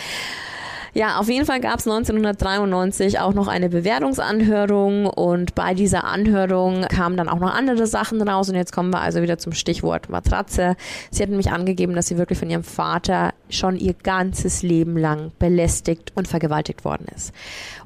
Ja, 0.95 1.17
auf 1.17 1.27
jeden 1.27 1.47
Fall 1.47 1.59
gab 1.59 1.79
es 1.79 1.87
1993 1.87 3.19
auch 3.19 3.33
noch 3.33 3.47
eine 3.47 3.67
Bewertungsanhörung 3.67 5.07
und 5.07 5.55
bei 5.55 5.73
dieser 5.73 6.03
Anhörung 6.03 6.83
kamen 6.83 7.17
dann 7.17 7.29
auch 7.29 7.39
noch 7.39 7.51
andere 7.51 7.87
Sachen 7.87 8.21
raus 8.21 8.49
und 8.49 8.55
jetzt 8.55 8.71
kommen 8.71 8.91
wir 8.91 9.01
also 9.01 9.23
wieder 9.23 9.39
zum 9.39 9.53
Stichwort 9.53 10.09
Matratze. 10.09 10.75
Sie 11.09 11.23
hat 11.23 11.29
nämlich 11.29 11.49
angegeben, 11.49 11.95
dass 11.95 12.07
sie 12.07 12.19
wirklich 12.19 12.37
von 12.37 12.49
ihrem 12.49 12.63
Vater 12.63 13.33
schon 13.57 13.77
ihr 13.77 13.93
ganzes 13.93 14.63
Leben 14.63 14.97
lang 14.97 15.31
belästigt 15.39 16.11
und 16.15 16.27
vergewaltigt 16.27 16.85
worden 16.85 17.07
ist. 17.15 17.33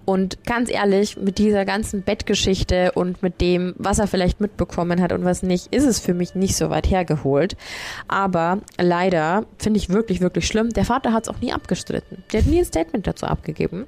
Und 0.06 0.46
ganz 0.46 0.70
ehrlich, 0.72 1.18
mit 1.18 1.38
dieser 1.38 1.66
ganzen 1.66 2.02
Bettgeschichte 2.02 2.94
und 2.94 3.22
mit 3.22 3.42
dem, 3.42 3.74
was 3.78 4.00
er 4.00 4.08
vielleicht 4.08 4.40
mitbekommen 4.40 5.02
hat 5.02 5.12
und 5.12 5.26
was 5.26 5.44
nicht, 5.44 5.74
ist 5.74 5.84
es 5.84 6.00
für 6.00 6.14
mich 6.14 6.34
nicht 6.34 6.56
so 6.56 6.70
weit 6.70 6.90
hergeholt. 6.90 7.58
Aber 8.08 8.60
leider 8.78 9.46
finde 9.58 9.80
ich 9.80 9.90
wirklich, 9.90 10.22
wirklich 10.22 10.48
schlimm. 10.48 10.70
Der 10.70 10.86
Vater 10.86 11.12
hat 11.12 11.24
es 11.24 11.30
auch 11.30 11.42
nie 11.42 11.52
abgestritten. 11.52 12.24
Der 12.32 12.42
hat 12.42 12.48
nie 12.48 12.60
ein 12.60 12.66
Statement 12.66 13.06
dazu 13.06 13.26
abgegeben. 13.26 13.86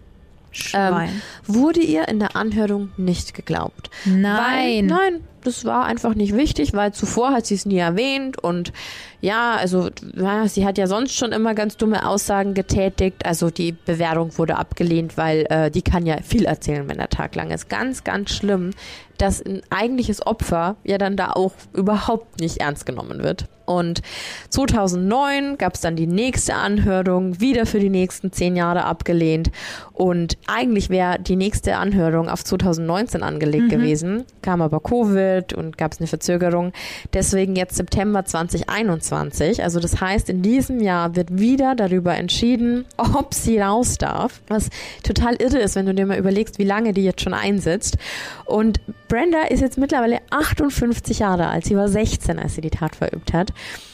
Ähm, 0.73 1.09
wurde 1.45 1.79
ihr 1.79 2.07
in 2.07 2.19
der 2.19 2.35
Anhörung 2.35 2.91
nicht 2.97 3.33
geglaubt. 3.33 3.89
Nein. 4.05 4.23
Weil, 4.23 4.81
nein, 4.83 5.23
das 5.43 5.63
war 5.65 5.85
einfach 5.85 6.15
nicht 6.15 6.35
wichtig, 6.35 6.73
weil 6.73 6.93
zuvor 6.93 7.31
hat 7.31 7.45
sie 7.45 7.55
es 7.55 7.65
nie 7.65 7.77
erwähnt 7.77 8.37
und 8.37 8.73
ja, 9.21 9.55
also 9.55 9.89
ja, 10.15 10.47
sie 10.47 10.65
hat 10.65 10.77
ja 10.77 10.87
sonst 10.87 11.15
schon 11.15 11.31
immer 11.31 11.53
ganz 11.53 11.77
dumme 11.77 12.07
Aussagen 12.07 12.53
getätigt. 12.53 13.25
Also 13.25 13.49
die 13.49 13.73
Bewährung 13.73 14.37
wurde 14.37 14.57
abgelehnt, 14.57 15.17
weil 15.17 15.45
äh, 15.49 15.69
die 15.69 15.81
kann 15.81 16.05
ja 16.05 16.21
viel 16.23 16.45
erzählen, 16.45 16.87
wenn 16.87 16.97
der 16.97 17.09
Tag 17.09 17.35
lang 17.35 17.51
ist. 17.51 17.69
Ganz, 17.69 18.03
ganz 18.03 18.31
schlimm, 18.31 18.71
dass 19.17 19.45
ein 19.45 19.61
eigentliches 19.69 20.25
Opfer 20.25 20.77
ja 20.83 20.97
dann 20.97 21.17
da 21.17 21.31
auch 21.31 21.51
überhaupt 21.73 22.39
nicht 22.39 22.57
ernst 22.57 22.85
genommen 22.85 23.21
wird. 23.21 23.45
Und 23.65 24.01
2009 24.49 25.59
gab 25.59 25.75
es 25.75 25.81
dann 25.81 25.95
die 25.95 26.07
nächste 26.07 26.55
Anhörung, 26.55 27.39
wieder 27.39 27.67
für 27.67 27.79
die 27.79 27.91
nächsten 27.91 28.31
zehn 28.31 28.55
Jahre 28.55 28.83
abgelehnt. 28.85 29.51
Und 29.93 30.39
eigentlich 30.47 30.89
wäre 30.89 31.19
die 31.19 31.35
nächste 31.35 31.75
Anhörung 31.75 32.29
auf 32.29 32.43
2019 32.43 33.21
angelegt 33.21 33.65
mhm. 33.65 33.69
gewesen, 33.69 34.25
kam 34.41 34.63
aber 34.63 34.79
Covid 34.79 35.53
und 35.53 35.77
gab 35.77 35.91
es 35.91 35.99
eine 35.99 36.07
Verzögerung. 36.07 36.73
Deswegen 37.13 37.55
jetzt 37.55 37.75
September 37.75 38.25
2021. 38.25 39.08
Also 39.11 39.79
das 39.79 39.99
heißt, 39.99 40.29
in 40.29 40.41
diesem 40.41 40.79
Jahr 40.81 41.15
wird 41.15 41.37
wieder 41.37 41.75
darüber 41.75 42.15
entschieden, 42.15 42.85
ob 42.97 43.33
sie 43.33 43.59
raus 43.59 43.97
darf. 43.97 44.41
Was 44.47 44.69
total 45.03 45.35
irre 45.35 45.59
ist, 45.59 45.75
wenn 45.75 45.85
du 45.85 45.93
dir 45.93 46.05
mal 46.05 46.17
überlegst, 46.17 46.59
wie 46.59 46.63
lange 46.63 46.93
die 46.93 47.03
jetzt 47.03 47.21
schon 47.21 47.33
einsetzt. 47.33 47.97
Und 48.45 48.79
Brenda 49.07 49.43
ist 49.49 49.61
jetzt 49.61 49.77
mittlerweile 49.77 50.19
58 50.29 51.19
Jahre 51.19 51.47
alt. 51.47 51.65
Sie 51.65 51.75
war 51.75 51.87
16, 51.87 52.39
als 52.39 52.55
sie 52.55 52.61
die 52.61 52.69
Tat 52.69 52.95
verübt 52.95 53.33
hat. 53.33 53.53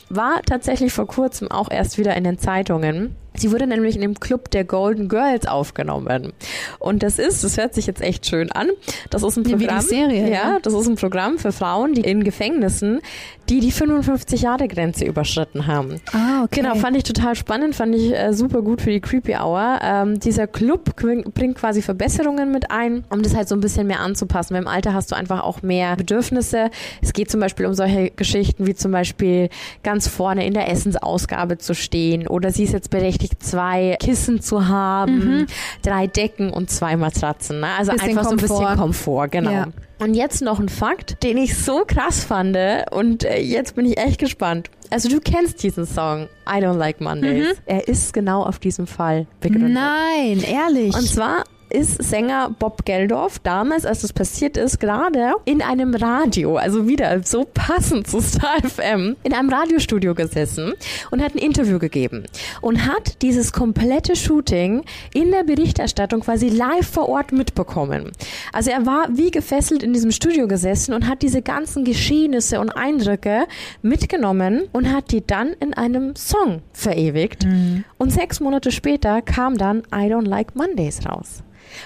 War 0.10 0.42
tatsächlich 0.44 0.94
vor 0.94 1.08
kurzem 1.08 1.50
auch 1.50 1.72
erst 1.72 1.98
wieder 1.98 2.16
in 2.16 2.24
den 2.24 2.38
Zeitungen. 2.38 3.16
Sie 3.38 3.52
wurde 3.52 3.68
nämlich 3.68 3.96
in 3.96 4.02
dem 4.02 4.20
Club 4.20 4.52
der 4.52 4.64
Golden 4.64 5.10
Girls 5.10 5.48
aufgenommen. 5.48 6.34
Und 6.80 7.04
das 7.04 7.20
ist, 7.20 7.44
das 7.44 7.58
hört 7.58 7.74
sich 7.74 7.88
jetzt 7.88 8.02
echt 8.02 8.26
schön 8.26 8.52
an. 8.52 8.70
Das 9.10 9.24
ist 9.24 9.38
ein 9.38 9.44
Programm. 9.44 9.82
Wie 9.82 9.82
Serie, 9.82 10.30
ja, 10.30 10.60
das 10.62 10.74
ist 10.74 10.88
ein 10.88 10.96
Programm 10.96 11.38
für 11.38 11.52
Frauen, 11.52 11.94
die 11.94 12.02
in 12.02 12.24
Gefängnissen, 12.24 13.02
die 13.50 13.60
die 13.60 13.72
55 13.72 14.42
Jahre 14.42 14.68
Grenze 14.68 15.06
überschritten 15.06 15.68
haben. 15.68 16.02
Ah, 16.12 16.44
okay. 16.44 16.62
Genau, 16.62 16.76
fand 16.76 16.98
ich 16.98 17.04
total 17.04 17.36
spannend, 17.36 17.76
fand 17.76 17.96
ich 17.96 18.14
äh, 18.14 18.34
super 18.34 18.62
gut 18.62 18.82
für 18.82 18.90
die 18.90 19.02
Creepy 19.02 19.36
Hour. 19.36 19.80
Ähm, 19.82 20.20
dieser 20.20 20.48
Club 20.48 20.96
bringt 20.96 21.56
quasi 21.56 21.82
Verbesserungen 21.82 22.52
mit 22.52 22.72
ein, 22.72 23.04
um 23.10 23.22
das 23.22 23.36
halt 23.36 23.48
so 23.48 23.56
ein 23.56 23.62
bisschen 23.62 23.88
mehr 23.88 24.00
anzupassen. 24.00 24.56
Weil 24.56 24.62
im 24.62 24.68
Alter 24.68 24.94
hast 24.94 25.12
du 25.12 25.16
einfach 25.16 25.44
auch 25.44 25.62
mehr 25.62 25.96
Bedürfnisse. 25.96 26.70
Es 27.02 27.14
geht 27.14 27.30
zum 27.30 27.40
Beispiel 27.40 27.66
um 27.66 27.74
solche 27.74 28.12
Geschichten 28.12 28.66
wie 28.68 28.76
zum 28.76 28.92
Beispiel 28.92 29.50
ganz 29.84 30.08
vorne 30.08 30.46
in 30.46 30.54
der 30.54 30.70
Essensausgabe 30.70 31.58
zu 31.58 31.76
stehen 31.76 32.28
oder 32.28 32.52
sie 32.52 32.64
ist 32.64 32.74
jetzt 32.74 32.90
berechtigt 32.90 33.25
wirklich 33.26 33.40
zwei 33.40 33.98
Kissen 34.00 34.42
zu 34.42 34.68
haben, 34.68 35.18
mhm. 35.18 35.46
drei 35.82 36.08
Decken 36.08 36.52
und 36.52 36.70
zwei 36.70 36.96
Matratzen. 36.96 37.60
Ne? 37.60 37.68
Also 37.78 37.92
bisschen 37.92 38.10
einfach 38.10 38.30
Komfort. 38.30 38.48
so 38.48 38.56
ein 38.56 38.62
bisschen 38.64 38.78
Komfort, 38.78 39.28
genau. 39.30 39.52
Ja. 39.52 39.68
Und 40.00 40.14
jetzt 40.14 40.42
noch 40.42 40.60
ein 40.60 40.70
Fakt, 40.70 41.24
den 41.24 41.38
ich 41.38 41.58
so 41.58 41.84
krass 41.88 42.24
fand 42.24 42.58
und 42.92 43.24
äh, 43.24 43.40
jetzt 43.40 43.76
bin 43.76 43.86
ich 43.86 43.98
echt 43.98 44.20
gespannt. 44.20 44.70
Also 44.90 45.10
du 45.10 45.20
kennst 45.20 45.64
diesen 45.64 45.86
Song 45.86 46.28
I 46.48 46.58
Don't 46.62 46.78
Like 46.78 47.02
Mondays. 47.02 47.48
Mhm. 47.48 47.62
Er 47.66 47.88
ist 47.88 48.14
genau 48.14 48.44
auf 48.44 48.60
diesem 48.60 48.88
Fall 48.88 49.26
begründet. 49.40 49.74
Nein, 49.74 50.42
ehrlich. 50.42 50.94
Und 50.94 51.08
zwar 51.08 51.44
ist 51.76 52.02
Sänger 52.02 52.56
Bob 52.58 52.86
Geldorf 52.86 53.40
damals, 53.40 53.86
als 53.86 54.02
das 54.02 54.14
passiert 54.14 54.56
ist, 54.56 54.80
gerade 54.80 55.34
in 55.44 55.62
einem 55.62 55.94
Radio, 55.94 56.56
also 56.56 56.88
wieder 56.88 57.22
so 57.24 57.46
passend 57.54 58.08
zu 58.08 58.22
Star 58.22 58.58
FM, 58.64 59.18
in 59.24 59.34
einem 59.34 59.50
Radiostudio 59.50 60.16
gesessen 60.16 60.74
und 61.12 61.22
hat 61.22 61.36
ein 61.36 61.40
Interview 61.40 61.78
gegeben 61.78 62.24
und 62.62 62.88
hat 62.88 63.22
dieses 63.22 63.52
komplette 63.52 64.16
Shooting 64.16 64.86
in 65.14 65.32
der 65.32 65.44
Berichterstattung 65.44 66.22
quasi 66.22 66.48
live 66.48 66.88
vor 66.88 67.10
Ort 67.10 67.34
mitbekommen. 67.34 68.14
Also 68.54 68.72
er 68.72 68.86
war 68.86 69.10
wie 69.12 69.30
gefesselt 69.30 69.84
in 69.84 69.92
diesem 69.92 70.12
Studio 70.12 70.48
gesessen 70.48 70.94
und 70.94 71.10
hat 71.10 71.22
diese 71.24 71.42
ganzen 71.42 71.84
Geschehnisse 71.84 72.62
und 72.62 72.70
Eindrücke 72.70 73.48
mitgenommen 73.82 74.64
und 74.72 74.94
hat 74.94 75.12
die 75.12 75.28
dann 75.28 75.50
in 75.60 75.74
einem 75.74 76.16
Song 76.16 76.62
verewigt. 76.72 77.46
Mhm. 77.46 77.84
Und 77.98 78.12
sechs 78.12 78.40
Monate 78.40 78.72
später 78.72 79.22
kam 79.22 79.58
dann 79.58 79.80
I 79.94 80.10
Don't 80.10 80.28
Like 80.28 80.56
Mondays 80.56 81.06
raus. 81.06 81.44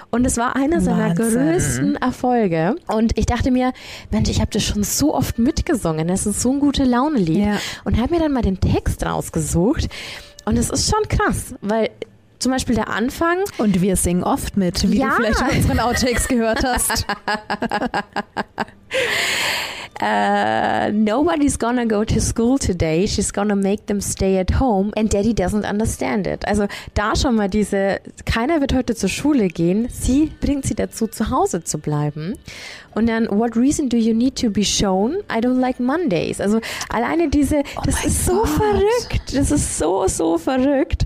Und 0.10 0.26
es 0.26 0.38
war 0.38 0.56
einer 0.56 0.82
seiner 0.82 1.14
größten 1.14 1.96
Erfolge. 1.96 2.76
Und 2.88 3.18
ich 3.18 3.26
dachte 3.26 3.52
mir, 3.52 3.74
Mensch, 4.12 4.30
ich 4.30 4.42
habe 4.42 4.52
das 4.52 4.64
schon 4.64 4.84
so 4.84 5.14
oft 5.14 5.40
mitgesungen. 5.40 6.08
Das 6.08 6.26
ist 6.26 6.42
so 6.42 6.52
ein 6.52 6.60
gute 6.60 6.84
Laune-Lied. 6.84 7.46
Ja. 7.46 7.58
Und 7.84 8.00
habe 8.00 8.14
mir 8.14 8.20
dann 8.20 8.34
mal 8.34 8.42
den 8.42 8.60
Text 8.60 9.06
rausgesucht. 9.06 9.90
Und 10.46 10.58
es 10.58 10.70
ist 10.70 10.90
schon 10.90 11.08
krass, 11.08 11.54
weil 11.62 11.90
zum 12.40 12.52
Beispiel 12.52 12.76
der 12.76 12.90
Anfang. 12.90 13.44
Und 13.58 13.82
wir 13.82 13.96
singen 13.96 14.24
oft 14.24 14.58
mit, 14.58 14.90
wie 14.90 15.00
ja. 15.00 15.10
du 15.10 15.16
vielleicht 15.16 15.42
in 15.42 15.58
unseren 15.58 15.80
Outtakes 15.80 16.28
gehört 16.28 16.64
hast. 16.64 17.06
uh, 20.02 20.92
nobody's 20.94 21.60
gonna 21.60 21.86
go 21.86 22.04
to 22.04 22.20
school 22.20 22.58
today. 22.58 23.06
She's 23.08 23.32
gonna 23.32 23.56
make 23.56 23.86
them 23.88 24.02
stay 24.02 24.40
at 24.40 24.60
home 24.60 24.92
and 24.96 25.14
daddy 25.14 25.34
doesn't 25.34 25.70
understand 25.70 26.28
it. 26.28 26.48
Also 26.48 26.68
da 26.94 27.16
schon 27.16 27.36
mal 27.36 27.50
diese, 27.50 28.00
keiner 28.26 28.62
wird 28.62 28.74
heute 28.74 28.96
zur 28.96 29.10
Schule 29.10 29.50
gehen. 29.50 29.88
Sie 29.92 30.32
bringt 30.40 30.66
sie 30.66 30.76
dazu, 30.76 31.08
zu 31.08 31.30
Hause 31.30 31.64
zu 31.64 31.78
bleiben. 31.78 32.36
Und 32.96 33.08
dann, 33.08 33.28
what 33.30 33.56
reason 33.56 33.88
do 33.88 33.98
you 33.98 34.14
need 34.14 34.36
to 34.42 34.50
be 34.50 34.64
shown? 34.64 35.18
I 35.32 35.40
don't 35.40 35.60
like 35.60 35.80
Mondays. 35.80 36.42
Also 36.42 36.60
alleine 36.90 37.30
diese, 37.30 37.64
oh 37.78 37.82
das 37.86 38.04
ist 38.06 38.26
so 38.26 38.38
Gott. 38.38 38.50
verrückt. 38.50 39.36
Das 39.36 39.52
ist 39.52 39.78
so, 39.78 40.08
so 40.08 40.38
verrückt. 40.38 41.06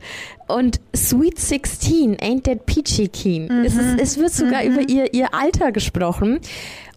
Und 0.54 0.80
Sweet 0.96 1.40
16, 1.40 2.18
Ain't 2.20 2.44
That 2.46 2.66
Peachy 2.66 3.08
Keen. 3.08 3.48
Mhm. 3.48 3.66
Es, 3.66 3.76
ist, 3.76 4.00
es 4.00 4.18
wird 4.18 4.32
sogar 4.32 4.64
mhm. 4.64 4.72
über 4.72 4.90
ihr, 4.90 5.14
ihr 5.14 5.34
Alter 5.34 5.72
gesprochen. 5.72 6.40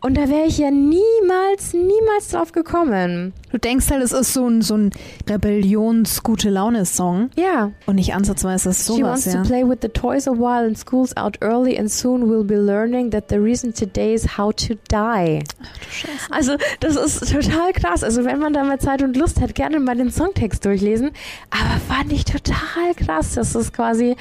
Und 0.03 0.17
da 0.17 0.29
wäre 0.29 0.47
ich 0.47 0.59
ja 0.59 0.71
niemals, 0.71 1.73
niemals 1.73 2.29
drauf 2.31 2.53
gekommen. 2.53 3.33
Du 3.51 3.59
denkst 3.59 3.91
halt, 3.91 4.03
es 4.03 4.13
ist 4.13 4.35
so 4.35 4.47
ein, 4.47 4.63
so 4.63 4.77
ein 4.77 4.91
Rebellions-Gute-Laune-Song. 5.29 7.31
Ja. 7.37 7.73
Und 7.87 7.97
nicht 7.97 8.15
ansatzweise 8.15 8.71
ist 8.71 8.85
sowas, 8.85 8.99
She 8.99 9.05
wants 9.05 9.25
ja. 9.25 9.43
to 9.43 9.49
play 9.49 9.67
with 9.67 9.79
the 9.83 9.89
toys 9.89 10.29
a 10.29 10.33
while 10.33 10.67
and 10.67 10.79
school's 10.79 11.17
out 11.17 11.39
early 11.41 11.79
and 11.79 11.91
soon 11.91 12.31
we'll 12.31 12.45
be 12.45 12.57
learning 12.57 13.11
that 13.11 13.25
the 13.31 13.37
reason 13.37 13.73
today 13.73 14.15
is 14.15 14.37
how 14.37 14.53
to 14.55 14.75
die. 14.91 15.43
Ach 15.63 15.79
du 15.79 15.91
Scheiße. 15.91 16.31
Also, 16.31 16.57
das 16.81 16.97
ist 16.97 17.33
total 17.33 17.73
krass. 17.73 18.05
Also, 18.05 18.25
wenn 18.25 18.39
man 18.39 18.53
da 18.53 18.63
mal 18.65 18.79
Zeit 18.79 19.03
und 19.03 19.17
Lust 19.17 19.41
hat, 19.41 19.55
gerne 19.55 19.81
mal 19.81 19.97
den 19.97 20.11
Songtext 20.11 20.65
durchlesen. 20.65 21.11
Aber 21.51 21.81
fand 21.89 22.13
ich 22.13 22.25
total 22.25 22.95
krass, 22.97 23.35
dass 23.35 23.55
das 23.55 23.73
quasi 23.73 24.17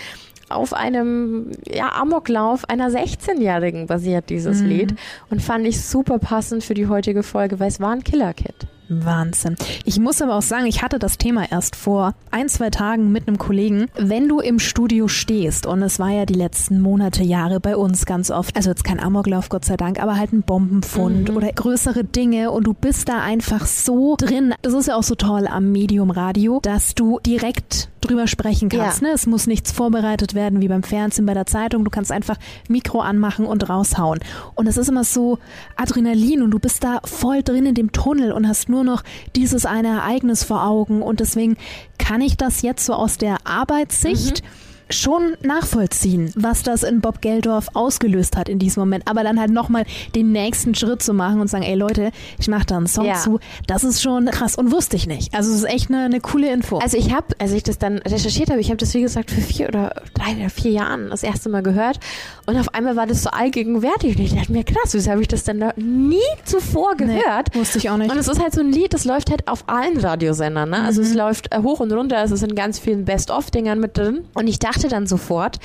auf 0.50 0.74
einem 0.74 1.52
ja, 1.68 1.92
Amoklauf 1.94 2.70
einer 2.70 2.90
16-Jährigen 2.90 3.88
basiert, 3.88 4.30
dieses 4.30 4.62
mhm. 4.62 4.68
Lied. 4.68 4.96
Und 5.30 5.42
fand 5.42 5.66
ich 5.66 5.82
super 5.82 6.20
passend 6.20 6.64
für 6.64 6.74
die 6.74 6.88
heutige 6.88 7.24
Folge, 7.24 7.60
weil 7.60 7.68
es 7.68 7.80
war 7.80 7.92
ein 7.92 8.04
Killer-Kit. 8.04 8.68
Wahnsinn. 8.90 9.56
Ich 9.84 10.00
muss 10.00 10.22
aber 10.22 10.36
auch 10.36 10.42
sagen, 10.42 10.66
ich 10.66 10.82
hatte 10.82 11.00
das 11.00 11.18
Thema 11.18 11.52
erst 11.52 11.76
vor 11.76 12.14
ein, 12.32 12.50
zwei 12.50 12.70
Tagen 12.70 13.12
mit 13.12 13.28
einem 13.28 13.38
Kollegen. 13.38 13.88
Wenn 13.96 14.28
du 14.28 14.40
im 14.40 14.60
Studio 14.60 15.08
stehst, 15.08 15.66
und 15.66 15.82
es 15.82 16.00
war 16.00 16.10
ja 16.10 16.26
die 16.26 16.34
letzten 16.34 16.82
Monate, 16.82 17.24
Jahre 17.24 17.60
bei 17.60 17.76
uns 17.76 18.06
ganz 18.06 18.32
oft, 18.32 18.56
also 18.56 18.70
jetzt 18.70 18.84
kein 18.84 19.00
Amoklauf, 19.00 19.50
Gott 19.50 19.66
sei 19.66 19.78
Dank, 19.78 20.02
aber 20.02 20.18
halt 20.18 20.34
ein 20.34 20.44
Bombenfund 20.44 21.30
mhm. 21.30 21.38
oder 21.38 21.52
größere 21.52 22.04
Dinge 22.04 22.52
und 22.52 22.66
du 22.66 22.74
bist 22.74 23.10
da 23.10 23.22
einfach 23.22 23.66
so 23.66 24.16
drin. 24.18 24.54
Das 24.62 24.74
ist 24.74 24.88
ja 24.88 24.96
auch 24.96 25.04
so 25.04 25.16
toll 25.16 25.48
am 25.48 25.72
Medium 25.72 26.12
Radio, 26.12 26.60
dass 26.62 26.96
du 26.96 27.20
direkt 27.26 27.90
drüber 28.06 28.28
sprechen 28.28 28.70
kannst. 28.70 29.02
Ja. 29.02 29.08
Ne? 29.08 29.14
Es 29.14 29.26
muss 29.26 29.48
nichts 29.48 29.72
vorbereitet 29.72 30.34
werden 30.34 30.62
wie 30.62 30.68
beim 30.68 30.84
Fernsehen, 30.84 31.26
bei 31.26 31.34
der 31.34 31.46
Zeitung. 31.46 31.84
Du 31.84 31.92
kannst 31.92 32.12
einfach 32.12 32.38
Mikro 32.68 33.02
anmachen 33.02 33.46
und 33.46 33.70
raushauen. 33.70 34.20
Und 34.56 34.68
es 34.68 34.78
ist 34.78 34.90
immer 34.90 35.04
so 35.04 35.40
Adrenalin 35.76 36.42
und 36.42 36.52
du 36.52 36.60
bist 36.60 36.84
da 36.84 37.00
voll 37.04 37.44
drin 37.44 37.66
in 37.66 37.76
dem 37.76 37.92
Tunnel 37.92 38.32
und 38.32 38.48
hast 38.48 38.70
nur 38.70 38.84
noch 38.84 39.04
dieses 39.36 39.66
eine 39.66 39.90
Ereignis 39.90 40.44
vor 40.44 40.66
Augen. 40.66 41.02
Und 41.02 41.20
deswegen 41.20 41.58
kann 41.98 42.22
ich 42.22 42.38
das 42.38 42.62
jetzt 42.62 42.86
so 42.86 42.94
aus 42.94 43.18
der 43.18 43.38
Arbeitssicht 43.46 44.44
mhm 44.44 44.65
schon 44.90 45.36
nachvollziehen, 45.42 46.32
was 46.36 46.64
das 46.64 46.84
in 46.84 47.02
Bob 47.02 47.22
Geldorf 47.22 47.70
ausgelöst 47.74 48.38
hat 48.38 48.50
in 48.50 48.60
diesem 48.60 48.82
Moment. 48.82 49.08
Aber 49.08 49.24
dann 49.24 49.40
halt 49.40 49.52
nochmal 49.52 49.86
den 50.14 50.32
nächsten 50.32 50.76
Schritt 50.76 51.02
zu 51.02 51.14
machen 51.14 51.42
und 51.42 51.48
sagen, 51.48 51.64
ey 51.64 51.76
Leute, 51.76 52.12
ich 52.40 52.48
mache 52.48 52.66
da 52.66 52.78
einen 52.78 52.88
Song 52.88 53.06
ja. 53.06 53.16
zu, 53.16 53.40
das 53.68 53.84
ist 53.84 54.02
schon 54.02 54.26
krass 54.28 54.56
und 54.56 54.72
wusste 54.72 54.96
ich 54.96 55.08
nicht. 55.08 55.34
Also 55.34 55.52
es 55.52 55.58
ist 55.58 55.66
echt 55.66 55.90
eine, 55.90 56.04
eine 56.04 56.20
coole 56.20 56.52
Info. 56.52 56.78
Also 56.78 56.98
ich 56.98 57.14
habe, 57.14 57.28
als 57.40 57.52
ich 57.52 57.64
das 57.64 57.78
dann 57.78 57.98
recherchiert 58.00 58.50
habe, 58.50 58.60
ich 58.62 58.70
habe 58.70 58.78
das 58.78 58.94
wie 58.94 59.02
gesagt 59.02 59.32
für 59.32 59.42
vier 59.42 59.70
oder 59.70 60.02
drei 60.14 60.36
oder 60.38 60.50
vier 60.50 60.72
Jahren 60.72 61.10
das 61.10 61.24
erste 61.24 61.50
Mal 61.50 61.64
gehört 61.64 62.00
und 62.46 62.58
auf 62.58 62.74
einmal 62.74 62.96
war 62.96 63.08
das 63.08 63.24
so 63.24 63.30
allgegenwärtig 63.32 64.18
und 64.18 64.24
ich 64.24 64.36
dachte 64.36 64.52
mir, 64.52 64.64
krass, 64.64 64.94
wieso 64.94 65.12
habe 65.12 65.22
ich 65.22 65.28
das 65.28 65.44
denn 65.44 65.60
da 65.60 65.74
nie 65.78 66.20
zuvor 66.46 66.96
gehört? 66.96 67.54
Nee, 67.54 67.60
wusste 67.60 67.80
ich 67.80 67.90
auch 67.90 67.98
nicht. 67.98 68.12
Und 68.12 68.18
es 68.18 68.28
ist 68.28 68.42
halt 68.42 68.54
so 68.54 68.62
ein 68.62 68.72
Lied, 68.72 68.94
das 68.94 69.06
läuft 69.06 69.32
halt 69.32 69.48
auf 69.48 69.64
allen 69.68 69.98
Radiosendern. 69.98 70.70
Ne? 70.70 70.82
Also 70.82 71.02
mhm. 71.02 71.08
es 71.08 71.14
läuft 71.14 71.54
äh, 71.54 71.62
hoch 71.62 71.80
und 71.80 71.92
runter, 71.92 72.24
es 72.24 72.32
sind 72.32 72.56
ganz 72.56 72.80
vielen 72.80 73.06
Best-of-Dingern 73.06 73.80
mit 73.80 73.98
drin 73.98 74.26
und 74.34 74.48
ich 74.48 74.60
dachte, 74.60 74.75
dachte 74.76 74.90
dann 74.90 75.08
sofort, 75.08 75.60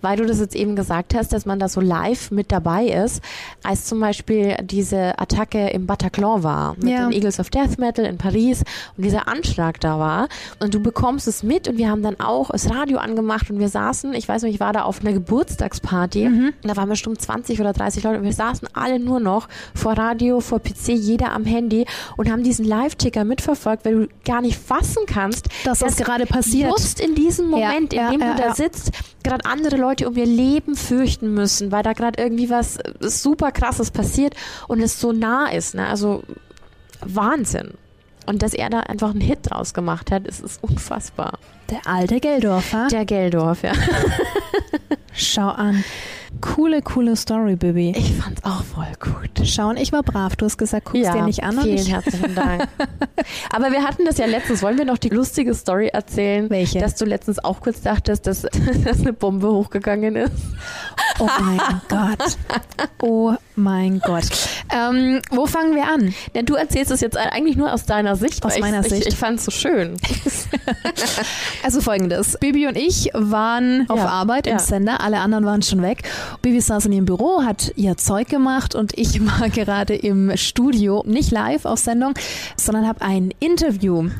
weil 0.00 0.16
du 0.16 0.26
das 0.26 0.40
jetzt 0.40 0.56
eben 0.56 0.74
gesagt 0.76 1.14
hast, 1.14 1.32
dass 1.32 1.44
man 1.46 1.58
da 1.58 1.68
so 1.68 1.80
live 1.80 2.30
mit 2.30 2.50
dabei 2.50 2.86
ist, 2.86 3.22
als 3.62 3.84
zum 3.84 4.00
Beispiel 4.00 4.56
diese 4.62 5.18
Attacke 5.18 5.68
im 5.68 5.86
Bataclan 5.86 6.42
war, 6.42 6.74
mit 6.76 6.88
ja. 6.88 7.08
den 7.08 7.12
Eagles 7.12 7.38
of 7.40 7.50
Death 7.50 7.78
Metal 7.78 8.04
in 8.04 8.16
Paris 8.16 8.62
und 8.96 9.04
dieser 9.04 9.28
Anschlag 9.28 9.80
da 9.80 9.98
war 9.98 10.28
und 10.60 10.74
du 10.74 10.80
bekommst 10.80 11.28
es 11.28 11.42
mit 11.42 11.68
und 11.68 11.76
wir 11.76 11.90
haben 11.90 12.02
dann 12.02 12.18
auch 12.20 12.50
das 12.50 12.70
Radio 12.70 12.98
angemacht 12.98 13.50
und 13.50 13.58
wir 13.58 13.68
saßen, 13.68 14.14
ich 14.14 14.28
weiß 14.28 14.42
nicht, 14.42 14.54
ich 14.54 14.60
war 14.60 14.72
da 14.72 14.82
auf 14.82 15.00
einer 15.00 15.12
Geburtstagsparty 15.12 16.28
mhm. 16.28 16.52
und 16.62 16.68
da 16.70 16.76
waren 16.76 16.88
bestimmt 16.88 17.20
20 17.20 17.60
oder 17.60 17.72
30 17.72 18.02
Leute 18.02 18.18
und 18.18 18.24
wir 18.24 18.32
saßen 18.32 18.68
alle 18.72 18.98
nur 18.98 19.20
noch 19.20 19.48
vor 19.74 19.92
Radio, 19.92 20.40
vor 20.40 20.60
PC, 20.60 20.88
jeder 20.88 21.32
am 21.32 21.44
Handy 21.44 21.86
und 22.16 22.30
haben 22.30 22.42
diesen 22.42 22.64
Live-Ticker 22.64 23.24
mitverfolgt, 23.24 23.84
weil 23.84 23.94
du 23.94 24.08
gar 24.24 24.40
nicht 24.40 24.58
fassen 24.58 25.04
kannst, 25.06 25.48
dass 25.64 25.80
das 25.80 25.96
gerade 25.96 26.26
passiert. 26.26 26.70
Just 26.70 27.00
in 27.00 27.14
diesem 27.14 27.48
Moment, 27.48 27.92
ja, 27.92 28.10
in 28.10 28.18
dem 28.18 28.20
ja, 28.20 28.34
du 28.34 28.42
da 28.42 28.53
sitzt, 28.56 28.90
gerade 29.22 29.44
andere 29.44 29.76
Leute 29.76 30.08
um 30.08 30.16
ihr 30.16 30.26
Leben 30.26 30.76
fürchten 30.76 31.34
müssen, 31.34 31.72
weil 31.72 31.82
da 31.82 31.92
gerade 31.92 32.22
irgendwie 32.22 32.50
was 32.50 32.78
super 33.00 33.52
krasses 33.52 33.90
passiert 33.90 34.34
und 34.68 34.80
es 34.80 35.00
so 35.00 35.12
nah 35.12 35.48
ist. 35.48 35.74
Ne? 35.74 35.86
Also 35.86 36.22
Wahnsinn. 37.00 37.74
Und 38.26 38.42
dass 38.42 38.54
er 38.54 38.70
da 38.70 38.80
einfach 38.80 39.10
einen 39.10 39.20
Hit 39.20 39.40
draus 39.42 39.74
gemacht 39.74 40.10
hat, 40.10 40.26
ist, 40.26 40.40
ist 40.40 40.62
unfassbar. 40.62 41.38
Der 41.70 41.86
alte 41.86 42.20
Geldorfer. 42.20 42.88
Der 42.90 43.04
Geldorf, 43.04 43.62
ja. 43.62 43.72
Schau 45.12 45.48
an. 45.48 45.84
Coole, 46.40 46.82
coole 46.82 47.16
Story, 47.16 47.56
Bibi. 47.56 47.94
Ich 47.96 48.14
fand's 48.14 48.44
auch 48.44 48.62
voll 48.62 48.92
gut. 49.00 49.46
Schauen, 49.46 49.76
ich 49.76 49.92
war 49.92 50.02
brav. 50.02 50.36
Du 50.36 50.44
hast 50.44 50.58
gesagt, 50.58 50.86
guckst 50.86 51.02
ja, 51.02 51.12
dir 51.12 51.24
nicht 51.24 51.42
an. 51.42 51.60
Vielen 51.60 51.86
herzlichen 51.86 52.34
Dank. 52.34 52.68
Aber 53.50 53.70
wir 53.72 53.82
hatten 53.82 54.04
das 54.04 54.18
ja 54.18 54.26
letztens. 54.26 54.62
Wollen 54.62 54.78
wir 54.78 54.84
noch 54.84 54.98
die 54.98 55.08
lustige 55.08 55.54
Story 55.54 55.88
erzählen? 55.88 56.50
Welche? 56.50 56.78
Dass 56.80 56.96
du 56.96 57.04
letztens 57.04 57.42
auch 57.42 57.60
kurz 57.60 57.82
dachtest, 57.82 58.26
dass, 58.26 58.42
dass 58.84 59.00
eine 59.00 59.12
Bombe 59.12 59.48
hochgegangen 59.48 60.16
ist. 60.16 60.32
Oh 61.18 61.28
mein 61.40 61.58
Gott. 61.88 62.36
Oh 63.02 63.34
mein 63.56 64.00
Gott. 64.00 64.24
Ähm, 64.72 65.20
wo 65.30 65.46
fangen 65.46 65.74
wir 65.74 65.84
an? 65.84 66.14
Ja, 66.34 66.42
du 66.42 66.54
erzählst 66.54 66.90
es 66.90 67.00
jetzt 67.00 67.16
eigentlich 67.16 67.56
nur 67.56 67.72
aus 67.72 67.86
deiner 67.86 68.16
Sicht. 68.16 68.44
Aus 68.44 68.58
meiner 68.58 68.80
ich, 68.80 68.88
Sicht. 68.88 69.02
Ich, 69.02 69.14
ich 69.14 69.16
fand 69.16 69.38
es 69.38 69.44
so 69.44 69.50
schön. 69.50 69.96
also 71.62 71.80
folgendes. 71.80 72.36
Bibi 72.38 72.66
und 72.66 72.76
ich 72.76 73.10
waren 73.12 73.88
auf 73.88 73.98
ja, 73.98 74.06
Arbeit 74.06 74.46
im 74.46 74.54
ja. 74.54 74.58
Sender. 74.58 75.00
Alle 75.00 75.18
anderen 75.20 75.44
waren 75.44 75.62
schon 75.62 75.82
weg. 75.82 76.02
Bibi 76.42 76.60
saß 76.60 76.86
in 76.86 76.92
ihrem 76.92 77.04
Büro, 77.06 77.42
hat 77.42 77.72
ihr 77.76 77.96
Zeug 77.96 78.28
gemacht 78.28 78.74
und 78.74 78.96
ich 78.98 79.24
war 79.40 79.48
gerade 79.48 79.94
im 79.94 80.36
Studio, 80.36 81.02
nicht 81.06 81.30
live 81.30 81.64
auf 81.64 81.78
Sendung, 81.78 82.14
sondern 82.56 82.86
habe 82.88 83.02
ein 83.02 83.32
Interview 83.40 84.10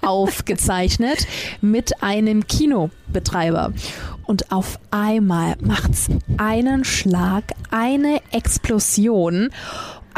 aufgezeichnet 0.00 1.26
mit 1.60 2.02
einem 2.02 2.46
Kinobetreiber. 2.46 3.72
Und 4.28 4.52
auf 4.52 4.78
einmal 4.90 5.56
macht's 5.60 6.08
einen 6.36 6.84
Schlag, 6.84 7.54
eine 7.70 8.20
Explosion 8.30 9.50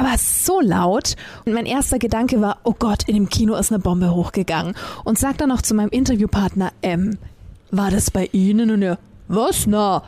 aber 0.00 0.16
so 0.16 0.60
laut. 0.60 1.14
Und 1.44 1.52
mein 1.52 1.66
erster 1.66 1.98
Gedanke 1.98 2.40
war, 2.40 2.58
oh 2.64 2.74
Gott, 2.76 3.02
in 3.06 3.14
dem 3.14 3.28
Kino 3.28 3.54
ist 3.54 3.70
eine 3.70 3.80
Bombe 3.80 4.14
hochgegangen. 4.14 4.74
Und 5.04 5.18
sag 5.18 5.36
dann 5.36 5.50
noch 5.50 5.60
zu 5.60 5.74
meinem 5.74 5.90
Interviewpartner, 5.90 6.72
ähm, 6.82 7.18
war 7.70 7.90
das 7.90 8.10
bei 8.10 8.30
Ihnen? 8.32 8.70
Und 8.70 8.80
er, 8.80 8.98
was 9.30 9.66
na? 9.66 10.02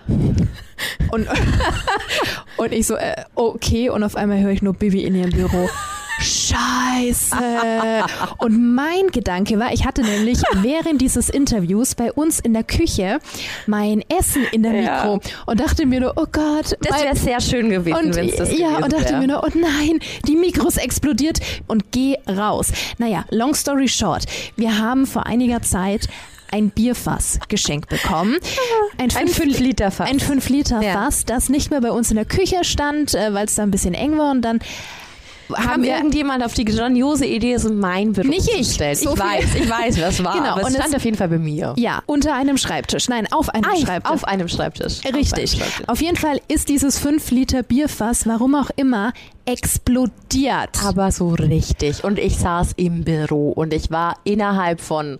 Und, 1.11 1.29
und 2.57 2.73
ich 2.73 2.87
so, 2.87 2.97
äh, 2.97 3.15
okay, 3.35 3.89
und 3.89 4.03
auf 4.03 4.17
einmal 4.17 4.41
höre 4.41 4.51
ich 4.51 4.63
nur 4.63 4.75
Bibi 4.75 5.05
in 5.05 5.15
ihrem 5.15 5.31
Büro. 5.31 5.69
Scheiße. 6.21 7.37
Und 8.39 8.75
mein 8.75 9.09
Gedanke 9.13 9.59
war, 9.59 9.73
ich 9.73 9.85
hatte 9.87 10.03
nämlich 10.03 10.39
während 10.63 11.01
dieses 11.01 11.29
Interviews 11.29 11.95
bei 11.95 12.13
uns 12.13 12.39
in 12.39 12.53
der 12.53 12.63
Küche 12.65 13.19
mein 13.67 14.05
Essen 14.09 14.45
in 14.53 14.63
der 14.63 14.73
Mikro 14.73 15.21
Ja. 15.25 15.31
und 15.47 15.61
dachte 15.61 15.87
mir 15.87 16.01
nur, 16.01 16.13
oh 16.17 16.27
Gott. 16.31 16.77
Das 16.81 17.03
wäre 17.03 17.17
sehr 17.17 17.41
schön 17.41 17.71
gewesen, 17.71 18.15
wenn 18.15 18.29
es 18.29 18.37
das 18.37 18.57
ja, 18.57 18.77
und 18.77 18.93
dachte 18.93 19.11
wär. 19.11 19.19
mir 19.19 19.29
nur, 19.29 19.43
oh 19.43 19.51
nein, 19.55 19.99
die 20.27 20.37
Mikros 20.37 20.77
explodiert 20.77 21.39
und 21.67 21.91
geh 21.93 22.17
raus. 22.29 22.69
Naja, 22.99 23.25
long 23.31 23.55
story 23.55 23.89
short, 23.89 24.25
wir 24.57 24.79
haben 24.79 25.07
vor 25.07 25.27
einiger 25.27 25.63
Zeit 25.63 26.09
ein 26.53 26.71
Bierfass 26.71 27.39
geschenkt 27.49 27.89
bekommen. 27.89 28.37
Ein 28.99 29.11
5 29.11 29.59
Liter 29.59 29.91
Fass. 29.91 30.09
Ein 30.09 30.21
5 30.21 30.49
Liter 30.51 30.81
Ja. 30.83 30.93
Fass, 30.93 31.25
das 31.25 31.49
nicht 31.49 31.71
mehr 31.71 31.81
bei 31.81 31.91
uns 31.91 32.11
in 32.11 32.17
der 32.17 32.25
Küche 32.27 32.63
stand, 32.63 33.15
äh, 33.15 33.33
weil 33.35 33.47
es 33.47 33.55
da 33.57 33.63
ein 33.65 33.71
bisschen 33.71 33.95
eng 33.95 34.17
war 34.19 34.31
und 34.31 34.43
dann 34.43 34.61
haben 35.55 35.83
wir 35.83 35.95
irgendjemand 35.97 36.43
auf 36.43 36.55
die 36.55 36.65
grandiose 36.65 37.27
Idee, 37.27 37.53
es 37.55 37.65
in 37.67 37.79
mein 37.79 38.13
Büro 38.15 38.27
Nicht 38.29 38.45
zu 38.45 38.57
ich. 38.59 38.69
So 39.01 39.13
ich 39.13 39.19
weiß, 39.19 39.55
ich 39.57 39.69
weiß, 39.69 40.01
was 40.01 40.25
war. 40.25 40.35
Genau, 40.37 40.53
aber 40.53 40.61
es 40.63 40.67
und 40.69 40.73
es- 40.75 40.81
stand 40.81 40.97
auf 40.97 41.05
jeden 41.05 41.17
Fall 41.17 41.29
bei 41.29 41.39
mir. 41.39 41.75
ja, 41.77 42.03
unter 42.07 42.35
einem 42.35 42.57
Schreibtisch. 42.57 43.09
Nein, 43.09 43.27
auf 43.33 43.51
einem 43.51 43.65
Ei, 43.71 43.81
Schreibtisch. 43.85 44.11
auf 44.13 44.25
einem 44.25 44.49
Schreibtisch. 44.49 44.99
Auf 45.01 45.07
einem 45.07 45.17
Richtig. 45.17 45.51
Schreibtisch. 45.53 45.89
Auf 45.89 46.01
jeden 46.01 46.17
Fall 46.17 46.41
ist 46.49 46.69
dieses 46.71 46.99
5 46.99 47.31
Liter 47.33 47.63
Bierfass, 47.63 48.27
warum 48.27 48.55
auch 48.55 48.71
immer, 48.77 49.13
explodiert. 49.45 50.85
Aber 50.85 51.11
so 51.11 51.31
richtig. 51.31 52.05
Und 52.05 52.19
ich 52.19 52.39
saß 52.39 52.73
im 52.77 53.05
Büro 53.05 53.51
und 53.51 53.73
ich 53.75 53.91
war 53.91 54.17
innerhalb 54.25 54.81
von 54.81 55.19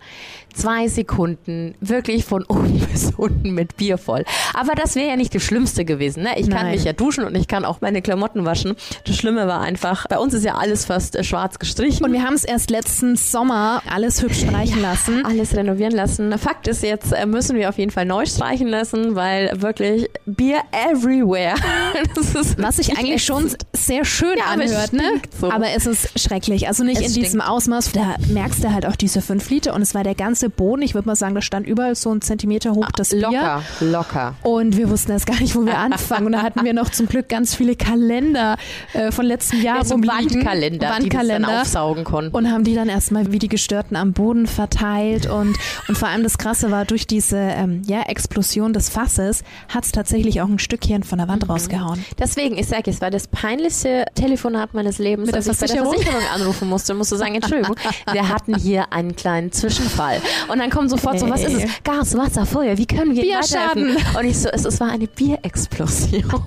zwei 0.55 0.89
Sekunden 0.89 1.75
wirklich 1.81 2.25
von 2.25 2.45
oben 2.45 2.79
bis 2.93 3.13
unten 3.17 3.53
mit 3.53 3.77
Bier 3.77 3.99
voll. 3.99 4.25
Aber 4.55 4.75
das 4.75 4.95
wäre 4.95 5.09
ja 5.11 5.17
nicht 5.17 5.35
das 5.35 5.43
Schlimmste 5.43 5.85
gewesen. 5.85 6.23
Ne? 6.23 6.39
Ich 6.39 6.49
kann 6.49 6.65
Nein. 6.65 6.75
mich 6.75 6.85
ja 6.85 6.93
duschen 6.93 7.25
und 7.25 7.35
ich 7.35 7.49
kann 7.49 7.65
auch 7.65 7.81
meine 7.81 8.03
Klamotten 8.03 8.45
waschen. 8.45 8.75
Das 9.07 9.17
Schlimme 9.17 9.47
war 9.47 9.61
einfach, 9.61 10.07
bei 10.09 10.19
uns 10.19 10.35
ist 10.35 10.45
ja 10.45 10.55
alles 10.55 10.85
fast 10.85 11.17
äh, 11.17 11.25
schwarz 11.25 11.59
gestrichen. 11.59 12.05
und 12.05 12.13
wir 12.13 12.23
haben 12.23 12.35
es 12.35 12.45
erst 12.45 12.71
letzten 12.71 13.17
Sommer 13.17 13.83
alles 13.91 14.23
hübsch 14.23 14.41
streichen 14.43 14.83
lassen. 14.83 15.25
alles 15.25 15.55
renovieren 15.57 15.93
lassen. 15.93 16.37
Fakt 16.39 16.69
ist, 16.69 16.83
jetzt 16.83 17.13
äh, 17.13 17.27
müssen 17.27 17.57
wir 17.57 17.69
auf 17.69 17.79
jeden 17.79 17.91
Fall 17.91 18.05
neu 18.05 18.27
streichen 18.27 18.69
lassen, 18.69 19.15
weil 19.15 19.51
wirklich 19.61 20.11
Bier 20.27 20.61
everywhere. 20.73 21.55
Das 22.15 22.35
ist 22.35 22.61
Was 22.61 22.79
wirklich 22.79 22.99
eigentlich 22.99 23.25
schon 23.25 23.51
sehr 23.73 24.05
schön 24.13 24.37
Ja, 24.39 24.45
aber 24.53 24.65
es 24.65 24.73
anhört, 24.73 24.93
ne? 24.93 25.03
so. 25.41 25.51
Aber 25.51 25.67
es 25.75 25.87
ist 25.87 26.19
schrecklich. 26.21 26.69
Also 26.69 26.85
nicht 26.85 27.01
Es 27.01 27.09
in 27.09 27.15
diesem 27.23 27.41
stinkt. 27.41 27.49
Ausmaß. 27.49 27.93
Da 27.93 28.17
merkst 28.29 28.63
du 28.65 28.73
halt 28.73 28.87
auch 28.87 28.97
diese 28.97 29.21
5 29.21 29.49
Liter 29.51 29.75
und 29.75 29.83
es 29.83 29.95
war 29.95 30.05
der 30.05 30.15
ganze 30.15 30.51
Boden. 30.51 30.83
Ich 30.83 30.95
würde 30.95 31.09
mal 31.09 31.17
sagen, 31.17 31.35
da 31.35 31.43
stand 31.43 31.67
überall 31.67 31.95
so 31.95 32.13
ein 32.15 32.21
Zentimeter 32.23 32.73
hoch 32.73 32.89
das 32.97 33.11
Bier. 33.11 33.21
Locker, 33.23 33.63
locker. 33.81 34.35
Und 34.43 34.77
wir 34.77 34.89
wussten 34.91 35.13
erst 35.13 35.27
gar 35.27 35.39
nicht, 35.41 35.57
wo 35.57 35.65
wir 35.65 35.79
anfangen. 35.79 36.27
Und 36.27 36.33
da 36.33 36.43
hatten 36.43 36.65
wir 36.65 36.75
noch 36.75 36.91
zum 36.91 37.09
Glück 37.09 37.29
ganz 37.29 37.55
viele 37.55 37.75
Kalender 37.77 38.57
äh, 38.93 39.11
von 39.13 39.25
letztem 39.27 39.63
Jahr 39.63 39.79
Ja, 39.79 39.85
so 39.85 39.95
rumliegen. 39.95 40.17
Wandkalender, 40.35 40.69
die 40.71 40.79
das 40.79 40.91
dann 40.91 41.03
Wandkalender. 41.03 41.61
aufsaugen 41.63 42.05
konnten. 42.05 42.35
und 42.37 42.51
haben 42.51 42.65
die 42.65 42.75
dann 42.75 42.89
erstmal 42.89 43.33
wie 43.33 43.39
die 43.39 43.49
Gestörten 43.49 43.97
am 43.97 44.13
Boden 44.13 44.47
verteilt 44.47 45.27
und, 45.31 45.57
und 45.89 45.97
vor 45.99 46.09
allem 46.09 46.23
das 46.23 46.39
Krasse 46.39 46.71
war, 46.71 46.85
durch 46.85 47.07
diese 47.07 47.37
ähm, 47.39 47.83
ja, 47.87 48.03
Explosion 48.03 48.73
des 48.73 48.89
Fasses 48.89 49.43
hat 49.69 49.85
es 49.85 49.93
tatsächlich 49.93 50.41
auch 50.41 50.49
ein 50.49 50.59
Stückchen 50.59 51.03
von 51.03 51.19
der 51.19 51.27
Mhm. 51.27 51.31
Wand 51.33 51.49
rausgehauen. 51.49 52.05
Deswegen, 52.19 52.59
ich 52.59 52.67
sage, 52.67 52.91
es 52.91 53.01
war 53.01 53.11
das 53.11 53.29
peinlichste 53.29 54.02
Telefonat 54.15 54.75
meines 54.75 54.99
Lebens, 54.99 55.27
Mit 55.27 55.35
der 55.35 55.39
als 55.39 55.49
ich 55.49 55.59
bei 55.59 55.67
der 55.75 55.85
Versicherung? 55.85 56.23
Anrufen 56.35 56.69
musste. 56.69 56.95
Musste 56.95 57.17
sagen, 57.17 57.35
Entschuldigung, 57.35 57.77
wir 58.11 58.29
hatten 58.29 58.57
hier 58.57 58.93
einen 58.93 59.17
kleinen 59.17 59.53
Zwischenfall. 59.53 60.21
Und 60.49 60.59
dann 60.59 60.71
kommt 60.71 60.91
sofort 60.91 61.19
so, 61.19 61.29
was 61.29 61.43
ist 61.45 61.55
es? 61.55 61.71
Gas, 61.85 62.17
Wasser, 62.17 62.47
Feuer, 62.47 62.77
wie 62.79 62.87
können 62.87 63.15
wir 63.15 63.23
weiterhelfen? 63.23 63.97
Und 64.19 64.25
ich 64.25 64.39
so, 64.39 64.49
es, 64.49 64.65
es 64.65 64.81
war 64.81 64.91
eine 64.91 65.07
Bierexplosion. 65.07 66.23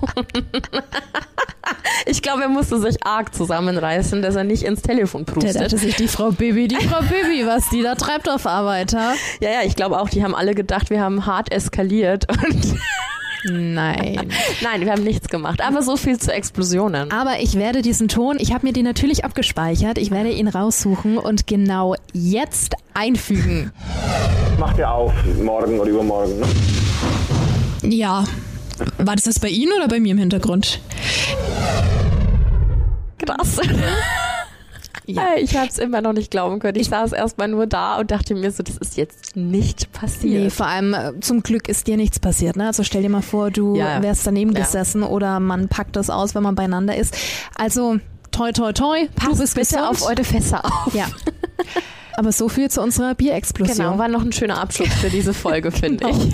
ich 2.05 2.21
glaube, 2.21 2.43
er 2.43 2.49
musste 2.49 2.79
sich 2.79 3.05
arg 3.05 3.33
zusammenreißen, 3.33 4.21
dass 4.21 4.35
er 4.35 4.43
nicht 4.43 4.63
ins 4.63 4.81
Telefon 4.81 5.25
Der 5.25 5.33
prustet. 5.33 5.55
dachte 5.55 5.77
sich, 5.77 5.95
die 5.95 6.07
Frau 6.07 6.31
Bibi, 6.31 6.67
die 6.67 6.87
Frau 6.87 7.01
Bibi, 7.01 7.45
was 7.45 7.69
die 7.69 7.81
da 7.81 7.95
treibt 7.95 8.29
auf 8.29 8.45
Arbeit, 8.45 8.93
ha? 8.93 9.13
Ja, 9.39 9.49
ja, 9.49 9.59
ich 9.63 9.75
glaube 9.75 9.99
auch, 9.99 10.09
die 10.09 10.23
haben 10.23 10.35
alle 10.35 10.55
gedacht, 10.55 10.89
wir 10.89 11.01
haben 11.01 11.25
hart 11.25 11.51
eskaliert. 11.51 12.27
Und 12.29 12.75
Nein. 13.47 14.29
nein, 14.61 14.81
wir 14.81 14.91
haben 14.91 15.03
nichts 15.03 15.27
gemacht. 15.27 15.61
Aber 15.61 15.83
so 15.83 15.97
viel 15.97 16.19
zu 16.19 16.33
Explosionen. 16.33 17.11
Aber 17.11 17.39
ich 17.39 17.55
werde 17.55 17.81
diesen 17.81 18.07
Ton, 18.07 18.37
ich 18.39 18.53
habe 18.53 18.65
mir 18.65 18.73
den 18.73 18.85
natürlich 18.85 19.23
abgespeichert, 19.23 19.97
ich 19.97 20.11
werde 20.11 20.31
ihn 20.31 20.47
raussuchen 20.47 21.17
und 21.17 21.47
genau 21.47 21.95
jetzt 22.13 22.75
einfügen. 22.93 23.71
Macht 24.59 24.77
ihr 24.77 24.89
auf, 24.89 25.13
morgen 25.41 25.79
oder 25.79 25.89
übermorgen. 25.89 26.39
Ne? 26.39 26.47
Ja. 27.95 28.23
War 28.97 29.15
das 29.15 29.25
jetzt 29.25 29.41
bei 29.41 29.47
Ihnen 29.47 29.71
oder 29.77 29.87
bei 29.87 29.99
mir 29.99 30.11
im 30.11 30.17
Hintergrund? 30.17 30.81
Krass. 33.17 33.59
Ja. 35.07 35.35
Ich 35.37 35.55
habe 35.55 35.67
es 35.67 35.77
immer 35.77 36.01
noch 36.01 36.13
nicht 36.13 36.31
glauben 36.31 36.59
können. 36.59 36.77
Ich 36.79 36.89
saß 36.89 37.11
erstmal 37.13 37.47
nur 37.47 37.67
da 37.67 37.97
und 37.99 38.11
dachte 38.11 38.33
mir 38.35 38.51
so, 38.51 38.63
das 38.63 38.77
ist 38.77 38.97
jetzt 38.97 39.35
nicht 39.35 39.87
Nee, 39.91 39.99
passiert. 39.99 40.51
vor 40.53 40.67
allem 40.67 40.93
äh, 40.93 41.19
zum 41.21 41.43
Glück 41.43 41.67
ist 41.69 41.87
dir 41.87 41.97
nichts 41.97 42.19
passiert. 42.19 42.55
Ne? 42.55 42.67
Also 42.67 42.83
stell 42.83 43.01
dir 43.01 43.09
mal 43.09 43.21
vor, 43.21 43.51
du 43.51 43.75
Ja, 43.75 44.01
wärst 44.01 44.25
daneben 44.25 44.53
Ja. 44.53 44.61
gesessen 44.61 45.03
oder 45.03 45.39
man 45.39 45.67
packt 45.67 45.95
das 45.95 46.09
aus, 46.09 46.35
wenn 46.35 46.43
man 46.43 46.55
beieinander 46.55 46.95
ist. 46.95 47.15
Also 47.55 47.97
toi 48.31 48.51
toi 48.51 48.71
toi, 48.73 49.07
Passt 49.15 49.39
bist 49.39 49.55
bitte 49.55 49.75
gesund. 49.75 49.87
auf 49.89 50.01
eure 50.07 50.23
Fässer 50.23 50.65
auf. 50.65 50.93
Ja. 50.93 51.05
Aber 52.17 52.31
so 52.31 52.47
viel 52.49 52.69
zu 52.71 52.81
unserer 52.81 53.13
Bierexplosion. 53.13 53.77
Genau, 53.77 53.97
war 53.97 54.07
noch 54.07 54.21
ein 54.23 54.31
schöner 54.31 54.59
Abschluss 54.59 54.87
für 55.01 55.09
diese 55.09 55.33
Folge, 55.33 55.71
finde 55.71 56.09
ich. 56.09 56.33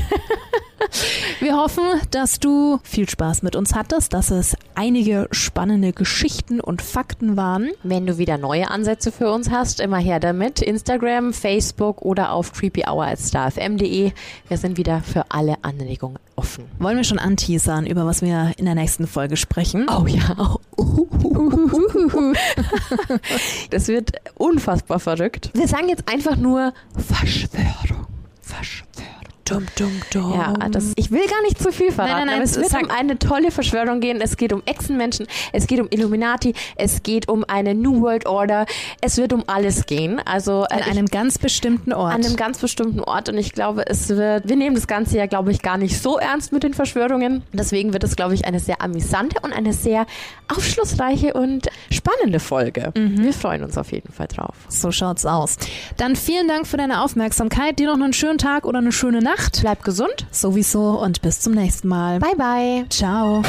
Wir 1.40 1.58
hoffen, 1.58 1.84
dass 2.12 2.40
du 2.40 2.80
viel 2.84 3.10
Spaß 3.10 3.44
mit 3.44 3.56
uns 3.56 3.74
hattest, 3.74 4.14
dass 4.14 4.32
es 4.32 4.56
einige 4.76 5.28
spannende 5.32 5.94
Geschichten 5.94 6.60
und 6.60 6.82
Fakten 6.82 7.38
waren. 7.38 7.70
Wenn 7.84 8.06
du 8.06 8.18
wieder 8.18 8.38
neue 8.38 8.70
Ansätze 8.70 9.12
für 9.12 9.32
uns 9.32 9.50
hast, 9.50 9.80
immer 9.80 9.98
her 9.98 10.20
damit. 10.20 10.62
Instagram, 10.62 11.34
Facebook 11.34 12.02
oder 12.02 12.32
auf 12.32 12.54
creepyhour.starfm.de. 12.54 14.12
Wir 14.48 14.58
sind 14.58 14.78
wieder 14.78 15.02
für 15.02 15.26
alle 15.30 15.56
Anregungen 15.64 16.20
offen. 16.36 16.66
Wollen 16.80 16.98
wir 16.98 17.04
schon 17.04 17.20
anteasern, 17.20 17.86
über 17.86 18.06
was 18.06 18.22
wir 18.22 18.54
in 18.58 18.66
der 18.66 18.76
nächsten 18.76 19.08
Folge 19.08 19.38
sprechen? 19.38 19.88
Oh 19.90 20.06
ja. 20.08 20.58
Das 23.70 23.88
wird 23.88 24.12
unfassbar 24.36 25.00
verrückt. 25.00 25.52
Wir 25.54 25.68
sagen 25.68 25.90
jetzt 25.90 26.10
einfach 26.12 26.36
nur 26.36 26.74
Verschwörung. 26.96 28.08
Verschwörung. 28.42 29.21
Dum, 29.46 29.66
dum, 29.78 29.92
dum. 30.14 30.34
Ja, 30.34 30.54
das, 30.70 30.94
ich 30.96 31.12
will 31.12 31.26
gar 31.28 31.42
nicht 31.42 31.62
zu 31.62 31.72
viel 31.72 31.92
verraten, 31.92 32.14
Nein, 32.20 32.28
nein, 32.28 32.36
nein, 32.38 32.44
es 32.44 32.56
wird 32.58 32.70
sag- 32.70 32.84
um 32.84 32.90
eine 32.92 33.20
tolle 33.20 33.52
Verschwörung 33.52 34.00
gehen. 34.00 34.22
Es 34.22 34.38
geht 34.38 34.54
um 34.54 34.62
Echsenmenschen, 34.66 35.28
es 35.52 35.68
geht 35.68 35.80
um 35.82 35.88
Illuminati, 35.90 36.54
es 36.78 37.04
geht 37.04 37.28
um 37.28 37.44
eine 37.48 37.74
New 37.76 38.02
World 38.02 38.28
Order, 38.28 38.66
es 39.02 39.18
wird 39.18 39.34
um 39.34 39.44
alles 39.48 39.86
gehen. 39.88 40.22
Also 40.26 40.64
An 40.64 40.78
äh, 40.78 40.82
ich- 40.82 40.88
einem 40.88 41.08
ganz 41.08 41.38
bestimmten 41.38 41.92
Ort. 41.92 42.14
an 42.14 42.24
einem 42.24 42.36
ganz 42.38 42.60
bestimmten 42.60 43.02
Ort 43.02 43.30
und 43.30 43.38
ich 43.38 43.52
glaube, 43.52 43.86
es 43.88 44.10
wird, 44.10 44.48
wir 44.48 44.56
nehmen 44.56 44.76
das 44.76 44.88
Ganze 44.88 45.18
ja, 45.18 45.26
glaube 45.26 45.52
ich, 45.52 45.62
gar 45.62 45.78
nicht 45.78 46.02
so 46.02 46.18
ernst 46.18 46.54
mit 46.54 46.64
den 46.64 46.74
Verschwörungen. 46.74 47.44
Deswegen 47.52 47.94
wird 47.94 48.04
es, 48.04 48.16
glaube 48.16 48.34
ich, 48.36 48.46
eine 48.46 48.60
sehr 48.60 48.82
amüsante 48.82 49.38
und 49.42 49.52
eine 49.54 49.74
sehr 49.74 50.06
aufschlussreiche 50.56 51.34
und 51.34 51.68
spannende 51.90 52.40
Folge. 52.40 52.92
Wir 52.94 53.34
freuen 53.34 53.64
uns 53.64 53.78
auf 53.78 53.92
jeden 53.92 54.12
Fall 54.14 54.28
drauf. 54.28 54.56
so 54.70 54.92
schaut's 54.92 55.26
aus. 55.26 55.58
Dann 55.98 56.16
vielen 56.16 56.48
Dank 56.48 56.68
für 56.68 56.78
deine 56.78 57.02
Aufmerksamkeit. 57.02 57.80
Dir 57.80 57.88
noch 57.88 57.96
einen 58.02 58.14
schönen 58.14 58.38
Tag 58.38 58.66
oder 58.66 58.80
eine 58.80 58.92
schöne 58.92 59.22
Nacht. 59.32 59.60
Bleib 59.62 59.84
gesund. 59.84 60.26
Sowieso 60.32 61.00
und 61.00 61.22
bis 61.22 61.40
zum 61.40 61.54
nächsten 61.54 61.88
Mal. 61.88 62.20
Bye, 62.20 62.36
bye. 62.36 62.86
Ciao. 62.90 63.44